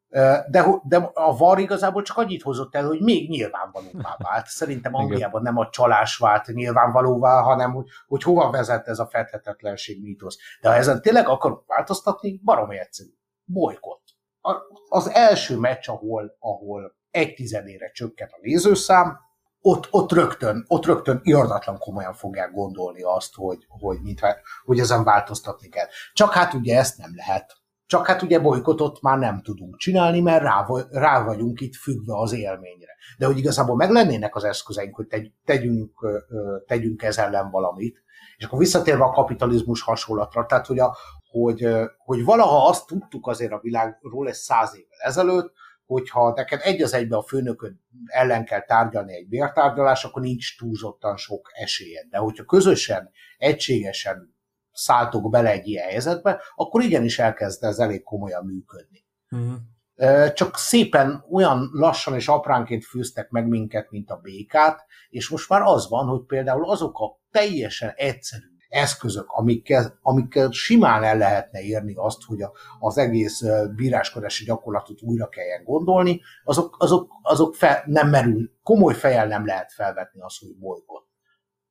De, 0.09 0.65
de 0.83 0.97
a 1.13 1.37
VAR 1.37 1.59
igazából 1.59 2.01
csak 2.01 2.17
annyit 2.17 2.41
hozott 2.41 2.75
el, 2.75 2.85
hogy 2.87 3.01
még 3.01 3.29
nyilvánvalóvá 3.29 4.15
vált. 4.29 4.45
Szerintem 4.45 4.93
Angliában 4.95 5.41
nem 5.41 5.57
a 5.57 5.69
csalás 5.69 6.17
vált 6.17 6.47
nyilvánvalóvá, 6.47 7.41
hanem 7.41 7.73
hogy, 7.73 7.87
hogy 8.07 8.23
hova 8.23 8.49
vezet 8.49 8.87
ez 8.87 8.99
a 8.99 9.07
fedhetetlenség 9.07 10.01
mítosz. 10.01 10.37
De 10.61 10.69
ha 10.69 10.75
ezen 10.75 11.01
tényleg 11.01 11.27
akarunk 11.27 11.65
változtatni, 11.65 12.41
baromi 12.43 12.77
egyszerű. 12.77 13.09
Bolykott. 13.43 14.03
Az 14.89 15.09
első 15.09 15.57
meccs, 15.57 15.89
ahol, 15.89 16.35
ahol 16.39 16.95
egy 17.11 17.33
tizedére 17.33 17.91
csökken 17.91 18.29
a 18.31 18.39
nézőszám, 18.41 19.19
ott, 19.61 19.87
ott, 19.91 20.11
rögtön, 20.11 20.65
ott 20.67 20.85
rögtön 20.85 21.19
irdatlan 21.23 21.77
komolyan 21.77 22.13
fogják 22.13 22.51
gondolni 22.51 23.01
azt, 23.01 23.35
hogy, 23.35 23.65
hogy, 23.67 24.01
mit, 24.01 24.21
hogy 24.65 24.79
ezen 24.79 25.03
változtatni 25.03 25.69
kell. 25.69 25.87
Csak 26.13 26.33
hát 26.33 26.53
ugye 26.53 26.77
ezt 26.77 26.97
nem 26.97 27.11
lehet 27.15 27.56
csak 27.87 28.05
hát 28.05 28.21
ugye 28.21 28.39
bolykotot 28.39 29.01
már 29.01 29.17
nem 29.17 29.41
tudunk 29.41 29.77
csinálni, 29.77 30.21
mert 30.21 30.43
rá, 30.43 30.65
rá 30.89 31.23
vagyunk 31.23 31.61
itt 31.61 31.75
függve 31.75 32.17
az 32.17 32.33
élményre. 32.33 32.95
De 33.17 33.25
hogy 33.25 33.37
igazából 33.37 33.75
meg 33.75 33.89
lennének 33.89 34.35
az 34.35 34.43
eszközeink, 34.43 34.95
hogy 34.95 35.07
tegy, 35.07 35.31
tegyünk, 35.45 36.05
tegyünk 36.65 37.03
ez 37.03 37.17
ellen 37.17 37.49
valamit, 37.49 38.03
és 38.37 38.45
akkor 38.45 38.59
visszatérve 38.59 39.03
a 39.03 39.11
kapitalizmus 39.11 39.81
hasonlatra, 39.81 40.45
tehát 40.45 40.65
hogy, 40.65 40.79
a, 40.79 40.97
hogy, 41.29 41.67
hogy 41.97 42.23
valaha 42.23 42.67
azt 42.67 42.87
tudtuk 42.87 43.27
azért 43.27 43.51
a 43.51 43.59
világról 43.61 44.27
egy 44.27 44.33
száz 44.33 44.75
évvel 44.75 44.99
ezelőtt, 44.99 45.53
hogyha 45.85 46.33
neked 46.35 46.59
egy 46.63 46.81
az 46.81 46.93
egybe 46.93 47.17
a 47.17 47.21
főnököd 47.21 47.73
ellen 48.05 48.45
kell 48.45 48.61
tárgyalni 48.61 49.15
egy 49.15 49.27
bértárgyalás, 49.27 50.03
akkor 50.03 50.21
nincs 50.21 50.57
túlzottan 50.57 51.17
sok 51.17 51.49
esélyed. 51.53 52.05
De 52.09 52.17
hogyha 52.17 52.43
közösen, 52.43 53.09
egységesen 53.37 54.36
szálltok 54.77 55.29
bele 55.29 55.51
egy 55.51 55.67
ilyen 55.67 55.87
helyzetbe, 55.87 56.41
akkor 56.55 56.81
igenis 56.81 57.19
elkezd 57.19 57.63
ez 57.63 57.77
elég 57.77 58.03
komolyan 58.03 58.45
működni. 58.45 59.05
Uh-huh. 59.31 60.33
Csak 60.33 60.57
szépen 60.57 61.25
olyan 61.31 61.69
lassan 61.71 62.15
és 62.15 62.27
apránként 62.27 62.85
fűztek 62.85 63.29
meg 63.29 63.47
minket, 63.47 63.89
mint 63.91 64.09
a 64.09 64.19
békát, 64.21 64.85
és 65.09 65.29
most 65.29 65.49
már 65.49 65.61
az 65.61 65.89
van, 65.89 66.07
hogy 66.07 66.21
például 66.25 66.69
azok 66.69 66.99
a 66.99 67.19
teljesen 67.31 67.93
egyszerű 67.95 68.45
eszközök, 68.69 69.29
amikkel, 69.29 69.99
amikkel 70.01 70.51
simán 70.51 71.03
el 71.03 71.17
lehetne 71.17 71.61
érni 71.61 71.93
azt, 71.95 72.23
hogy 72.23 72.41
a, 72.41 72.51
az 72.79 72.97
egész 72.97 73.43
bíráskodási 73.75 74.45
gyakorlatot 74.45 75.01
újra 75.01 75.29
kelljen 75.29 75.63
gondolni, 75.63 76.21
azok, 76.43 76.75
azok, 76.79 77.11
azok 77.21 77.55
fel, 77.55 77.83
nem 77.85 78.09
merül, 78.09 78.51
komoly 78.63 78.93
fejel 78.93 79.27
nem 79.27 79.45
lehet 79.45 79.71
felvetni 79.71 80.21
azt, 80.21 80.39
hogy 80.39 80.57
bolygott. 80.59 81.07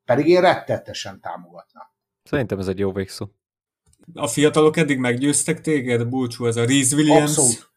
Pedig 0.04 0.26
én 0.26 0.40
rettetesen 0.40 1.20
támogatnám. 1.20 1.94
Szerintem 2.26 2.58
ez 2.58 2.68
egy 2.68 2.78
jó 2.78 2.92
végszó. 2.92 3.26
A 4.14 4.26
fiatalok 4.26 4.76
eddig 4.76 4.98
meggyőztek 4.98 5.60
téged, 5.60 6.08
búcsú, 6.08 6.46
ez 6.46 6.56
a 6.56 6.64
Reese 6.64 6.96
Williams? 6.96 7.22
Abszolút. 7.22 7.70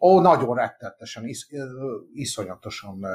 Ó, 0.00 0.20
nagyon 0.20 0.54
rettetesen, 0.54 1.26
is, 1.26 1.48
iszonyatosan. 2.14 3.06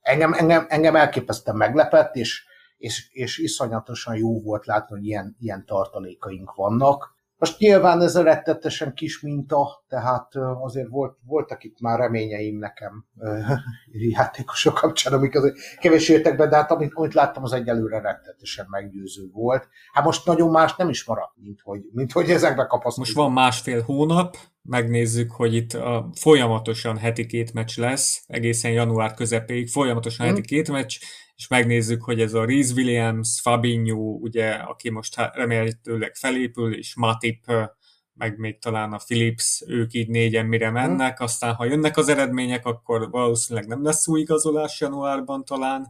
Engem, 0.00 0.32
engem, 0.32 0.66
engem 0.68 0.96
elképesztően 0.96 1.56
meglepett, 1.56 2.14
és, 2.16 2.44
és, 2.76 3.08
és 3.10 3.38
iszonyatosan 3.38 4.16
jó 4.16 4.42
volt 4.42 4.66
látni, 4.66 4.96
hogy 4.96 5.06
ilyen, 5.06 5.36
ilyen 5.40 5.66
tartalékaink 5.66 6.54
vannak. 6.54 7.14
Most 7.42 7.58
nyilván 7.58 8.00
ez 8.00 8.16
a 8.16 8.22
rettetesen 8.22 8.94
kis 8.94 9.20
minta, 9.20 9.84
tehát 9.88 10.32
azért 10.60 10.88
volt, 10.88 11.18
voltak 11.26 11.64
itt 11.64 11.80
már 11.80 11.98
reményeim 11.98 12.58
nekem 12.58 13.06
játékosok 14.16 14.74
kapcsán, 14.74 15.12
amik 15.12 15.34
azért 15.34 15.56
kevés 15.80 16.08
értek 16.08 16.36
be, 16.36 16.46
de 16.46 16.56
hát 16.56 16.70
amit, 16.70 16.92
amit 16.94 17.14
láttam, 17.14 17.42
az 17.42 17.52
egyelőre 17.52 18.00
rettetesen 18.00 18.66
meggyőző 18.68 19.30
volt. 19.32 19.68
Hát 19.92 20.04
most 20.04 20.26
nagyon 20.26 20.50
más 20.50 20.76
nem 20.76 20.88
is 20.88 21.04
maradt, 21.04 21.32
mint 21.42 21.60
hogy, 21.60 21.80
mint 21.92 22.12
hogy 22.12 22.30
ezekbe 22.30 22.66
kapaszkodunk. 22.66 23.06
Most 23.06 23.26
van 23.26 23.32
másfél 23.32 23.82
hónap, 23.82 24.36
megnézzük, 24.62 25.30
hogy 25.30 25.54
itt 25.54 25.72
a, 25.72 26.10
folyamatosan 26.14 26.96
heti 26.96 27.26
két 27.26 27.52
meccs 27.52 27.78
lesz, 27.78 28.24
egészen 28.26 28.70
január 28.72 29.14
közepéig, 29.14 29.68
folyamatosan 29.68 30.26
hmm. 30.26 30.34
heti 30.34 30.46
két 30.46 30.70
meccs, 30.70 30.98
és 31.42 31.48
megnézzük, 31.48 32.02
hogy 32.02 32.20
ez 32.20 32.34
a 32.34 32.44
Reese 32.44 32.72
Williams, 32.74 33.40
Fabinho, 33.40 34.18
ugye, 34.20 34.50
aki 34.50 34.90
most 34.90 35.16
remélhetőleg 35.34 36.14
felépül, 36.14 36.74
és 36.74 36.94
Matip, 36.96 37.44
meg 38.14 38.38
még 38.38 38.58
talán 38.58 38.92
a 38.92 39.00
Philips, 39.06 39.62
ők 39.66 39.92
így 39.92 40.08
négyen 40.08 40.46
mire 40.46 40.66
hm. 40.66 40.72
mennek, 40.72 41.20
aztán 41.20 41.54
ha 41.54 41.64
jönnek 41.64 41.96
az 41.96 42.08
eredmények, 42.08 42.66
akkor 42.66 43.10
valószínűleg 43.10 43.68
nem 43.68 43.84
lesz 43.84 44.08
új 44.08 44.20
igazolás 44.20 44.80
januárban 44.80 45.44
talán, 45.44 45.88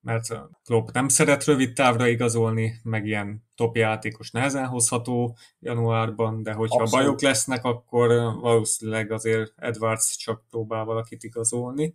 mert 0.00 0.26
Klopp 0.64 0.88
nem 0.92 1.08
szeret 1.08 1.44
rövid 1.44 1.72
távra 1.72 2.06
igazolni, 2.06 2.80
meg 2.82 3.06
ilyen 3.06 3.44
top 3.54 3.76
játékos 3.76 4.30
nehezen 4.30 4.66
hozható 4.66 5.36
januárban, 5.60 6.42
de 6.42 6.52
hogyha 6.52 6.82
Abszolút. 6.82 7.04
bajok 7.04 7.22
lesznek, 7.22 7.64
akkor 7.64 8.08
valószínűleg 8.40 9.10
azért 9.10 9.52
Edwards 9.56 10.16
csak 10.16 10.42
próbál 10.50 10.84
valakit 10.84 11.22
igazolni. 11.22 11.94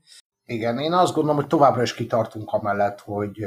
Igen, 0.50 0.80
én 0.80 0.94
azt 0.94 1.14
gondolom, 1.14 1.38
hogy 1.38 1.48
továbbra 1.48 1.82
is 1.82 1.94
kitartunk 1.94 2.52
amellett, 2.52 3.00
hogy 3.00 3.46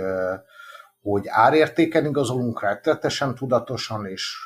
hogy 1.02 1.24
árértéken 1.28 2.06
igazolunk 2.06 2.62
rettetesen 2.62 3.34
tudatosan, 3.34 4.06
és, 4.06 4.36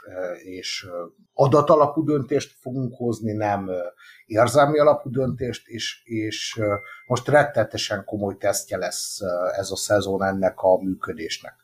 és 0.45 0.87
adatalapú 1.33 2.05
döntést 2.05 2.57
fogunk 2.61 2.95
hozni, 2.97 3.33
nem 3.33 3.71
érzelmi 4.27 4.79
alapú 4.79 5.11
döntést, 5.11 5.69
és, 5.69 6.03
és 6.05 6.61
most 7.07 7.29
rettetesen 7.29 8.05
komoly 8.05 8.37
tesztje 8.37 8.77
lesz 8.77 9.19
ez 9.57 9.71
a 9.71 9.77
szezon 9.77 10.23
ennek 10.23 10.61
a 10.61 10.83
működésnek. 10.83 11.55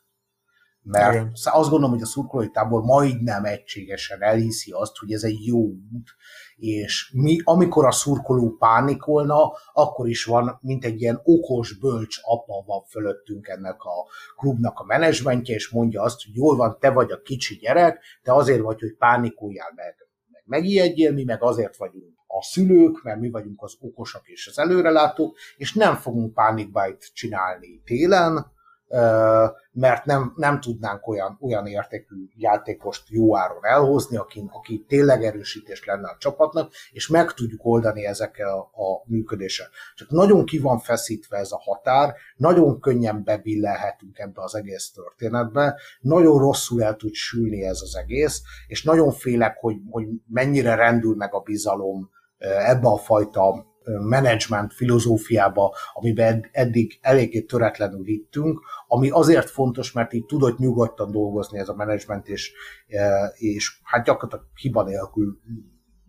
Mert 0.81 1.13
Igen. 1.13 1.31
azt 1.43 1.69
gondolom, 1.69 1.91
hogy 1.91 2.01
a 2.01 2.05
szurkolói 2.05 2.49
tábor 2.49 2.81
majdnem 2.81 3.45
egységesen 3.45 4.21
elhiszi 4.21 4.71
azt, 4.71 4.97
hogy 4.97 5.11
ez 5.11 5.23
egy 5.23 5.45
jó 5.45 5.59
út, 5.59 6.15
és 6.55 7.11
mi, 7.13 7.37
amikor 7.43 7.85
a 7.85 7.91
szurkoló 7.91 8.55
pánikolna, 8.59 9.51
akkor 9.73 10.07
is 10.07 10.25
van, 10.25 10.59
mint 10.61 10.85
egy 10.85 11.01
ilyen 11.01 11.21
okos, 11.23 11.77
bölcs 11.77 12.17
apa 12.21 12.63
van 12.65 12.83
fölöttünk 12.83 13.47
ennek 13.47 13.83
a 13.83 14.07
klubnak 14.37 14.79
a 14.79 14.83
menedzsmentje, 14.83 15.55
és 15.55 15.69
mondja 15.69 16.01
azt, 16.01 16.23
hogy 16.23 16.35
jól 16.35 16.55
van, 16.55 16.77
te 16.79 16.89
vagy 16.89 17.11
a 17.11 17.21
kicsi 17.21 17.55
gyerek, 17.55 17.99
te 18.23 18.33
azért 18.33 18.61
vagy, 18.61 18.79
hogy 18.79 18.95
pánikoljál 18.95 19.71
meg, 19.75 19.95
meg 20.31 20.43
megijedjél, 20.45 21.11
mi 21.11 21.23
meg 21.23 21.43
azért 21.43 21.77
vagyunk 21.77 22.13
a 22.27 22.43
szülők, 22.43 23.03
mert 23.03 23.19
mi 23.19 23.29
vagyunk 23.29 23.61
az 23.61 23.75
okosak 23.79 24.27
és 24.27 24.47
az 24.47 24.59
előrelátók, 24.59 25.37
és 25.57 25.73
nem 25.73 25.95
fogunk 25.95 26.33
pánikbájt 26.33 27.11
csinálni 27.13 27.81
télen, 27.85 28.51
mert 29.71 30.05
nem, 30.05 30.33
nem 30.35 30.59
tudnánk 30.59 31.07
olyan, 31.07 31.37
olyan 31.41 31.65
értékű 31.65 32.15
játékost 32.35 33.09
jó 33.09 33.37
áron 33.37 33.65
elhozni, 33.65 34.17
aki, 34.17 34.49
aki 34.51 34.85
tényleg 34.87 35.23
erősítés 35.23 35.85
lenne 35.85 36.09
a 36.09 36.15
csapatnak, 36.19 36.71
és 36.91 37.07
meg 37.07 37.31
tudjuk 37.31 37.65
oldani 37.65 38.05
ezekkel 38.05 38.49
a, 38.49 38.59
a 38.59 39.03
működéssel. 39.05 39.67
Csak 39.95 40.09
nagyon 40.09 40.45
ki 40.45 40.59
van 40.59 40.79
feszítve 40.79 41.37
ez 41.37 41.51
a 41.51 41.61
határ, 41.61 42.13
nagyon 42.35 42.79
könnyen 42.79 43.23
bebillelhetünk 43.23 44.17
ebbe 44.19 44.41
az 44.41 44.55
egész 44.55 44.91
történetbe, 44.91 45.79
nagyon 45.99 46.39
rosszul 46.39 46.83
el 46.83 46.95
tud 46.95 47.13
sülni 47.13 47.63
ez 47.63 47.81
az 47.81 47.95
egész, 47.95 48.41
és 48.67 48.83
nagyon 48.83 49.11
félek, 49.11 49.57
hogy, 49.59 49.75
hogy 49.89 50.07
mennyire 50.27 50.75
rendül 50.75 51.15
meg 51.15 51.33
a 51.33 51.39
bizalom 51.39 52.09
ebbe 52.43 52.87
a 52.87 52.97
fajta 52.97 53.72
menedzsment 53.83 54.73
filozófiába, 54.73 55.75
amiben 55.93 56.49
eddig 56.51 56.99
eléggé 57.01 57.41
töretlenül 57.41 58.05
hittünk, 58.05 58.61
ami 58.87 59.09
azért 59.09 59.49
fontos, 59.49 59.91
mert 59.91 60.13
így 60.13 60.25
tudott 60.25 60.57
nyugodtan 60.57 61.11
dolgozni 61.11 61.59
ez 61.59 61.69
a 61.69 61.75
menedzsment, 61.75 62.27
és, 62.27 62.53
és 63.33 63.79
hát 63.83 64.05
gyakorlatilag 64.05 64.45
hiba 64.55 64.83
nélkül 64.83 65.39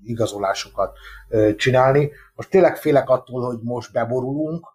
igazolásokat 0.02 0.98
csinálni. 1.56 2.10
Most 2.34 2.50
tényleg 2.50 2.76
félek 2.76 3.08
attól, 3.08 3.44
hogy 3.44 3.58
most 3.62 3.92
beborulunk, 3.92 4.72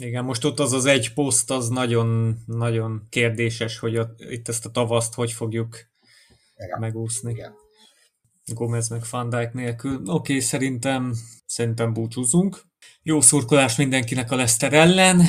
igen, 0.00 0.24
most 0.24 0.44
ott 0.44 0.58
az 0.58 0.72
az 0.72 0.84
egy 0.84 1.14
poszt, 1.14 1.50
az 1.50 1.68
nagyon, 1.68 2.36
nagyon 2.46 3.06
kérdéses, 3.10 3.78
hogy 3.78 3.96
ott, 3.96 4.20
itt 4.20 4.48
ezt 4.48 4.66
a 4.66 4.70
tavaszt 4.70 5.14
hogy 5.14 5.32
fogjuk 5.32 5.76
Igen. 6.56 6.80
megúszni. 6.80 7.30
Igen. 7.30 7.52
Gomez 8.54 8.88
meg 8.88 9.02
Van 9.10 9.28
Dijk 9.28 9.52
nélkül. 9.52 9.94
Oké, 9.94 10.10
okay, 10.10 10.40
szerintem, 10.40 11.14
szerintem 11.46 11.92
búcsúzunk. 11.92 12.62
Jó 13.02 13.20
szurkolás 13.20 13.76
mindenkinek 13.76 14.30
a 14.30 14.36
Leszter 14.36 14.72
ellen. 14.72 15.22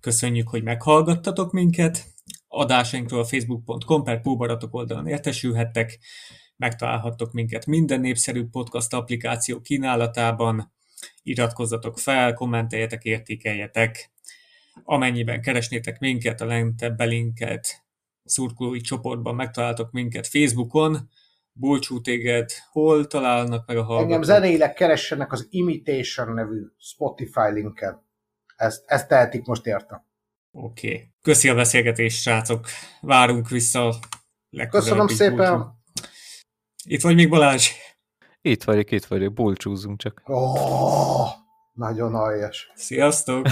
Köszönjük, 0.00 0.48
hogy 0.48 0.62
meghallgattatok 0.62 1.52
minket. 1.52 2.04
Adásainkról 2.48 3.20
a 3.20 3.24
facebook.com 3.24 4.04
per 4.04 4.20
Póbaratok 4.20 4.74
oldalon 4.74 5.06
értesülhettek. 5.06 5.98
Megtalálhattok 6.56 7.32
minket 7.32 7.66
minden 7.66 8.00
népszerű 8.00 8.46
podcast 8.46 8.92
applikáció 8.92 9.60
kínálatában. 9.60 10.72
Iratkozzatok 11.22 11.98
fel, 11.98 12.34
kommenteljetek, 12.34 13.04
értékeljetek. 13.04 14.12
Amennyiben 14.84 15.42
keresnétek 15.42 15.98
minket, 15.98 16.40
a 16.40 16.44
lentebb 16.44 16.96
belinket 16.96 17.84
szurkolói 18.24 18.80
csoportban 18.80 19.34
megtaláltok 19.34 19.90
minket 19.90 20.26
Facebookon, 20.26 21.10
Bulcsú 21.56 22.00
téged 22.00 22.50
hol 22.70 23.06
találnak 23.06 23.66
meg 23.66 23.76
a 23.76 23.82
hallgatók? 23.82 24.12
Engem 24.12 24.22
zenéileg 24.22 24.72
keressenek 24.72 25.32
az 25.32 25.46
Imitation 25.50 26.32
nevű 26.32 26.62
Spotify 26.78 27.50
linken. 27.52 28.06
Ezt, 28.56 28.82
ezt 28.86 29.08
tehetik 29.08 29.44
most 29.44 29.66
értem. 29.66 30.04
Oké. 30.50 30.88
Okay. 30.88 31.08
Köszi 31.22 31.48
a 31.48 31.54
beszélgetést, 31.54 32.20
srácok. 32.20 32.66
Várunk 33.00 33.48
vissza 33.48 33.94
Köszönöm 34.70 35.06
szépen. 35.06 35.36
Bulcsú. 35.36 35.70
Itt 36.84 37.02
vagy 37.02 37.14
még 37.14 37.28
Balázs? 37.28 37.70
Itt 38.40 38.64
vagyok, 38.64 38.90
itt 38.90 39.04
vagyok. 39.04 39.32
Bulcsúzunk 39.32 39.98
csak. 39.98 40.22
Oh, 40.24 41.28
nagyon 41.72 42.14
aljas. 42.14 42.70
Sziasztok! 42.74 43.46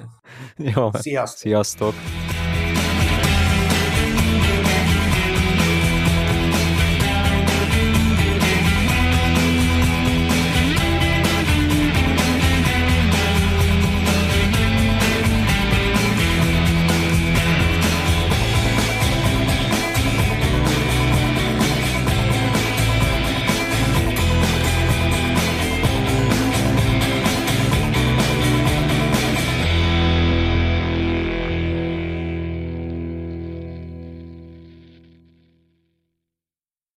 Jó, 0.74 0.90
Sziasztok! 0.92 1.38
Sziasztok! 1.38 1.94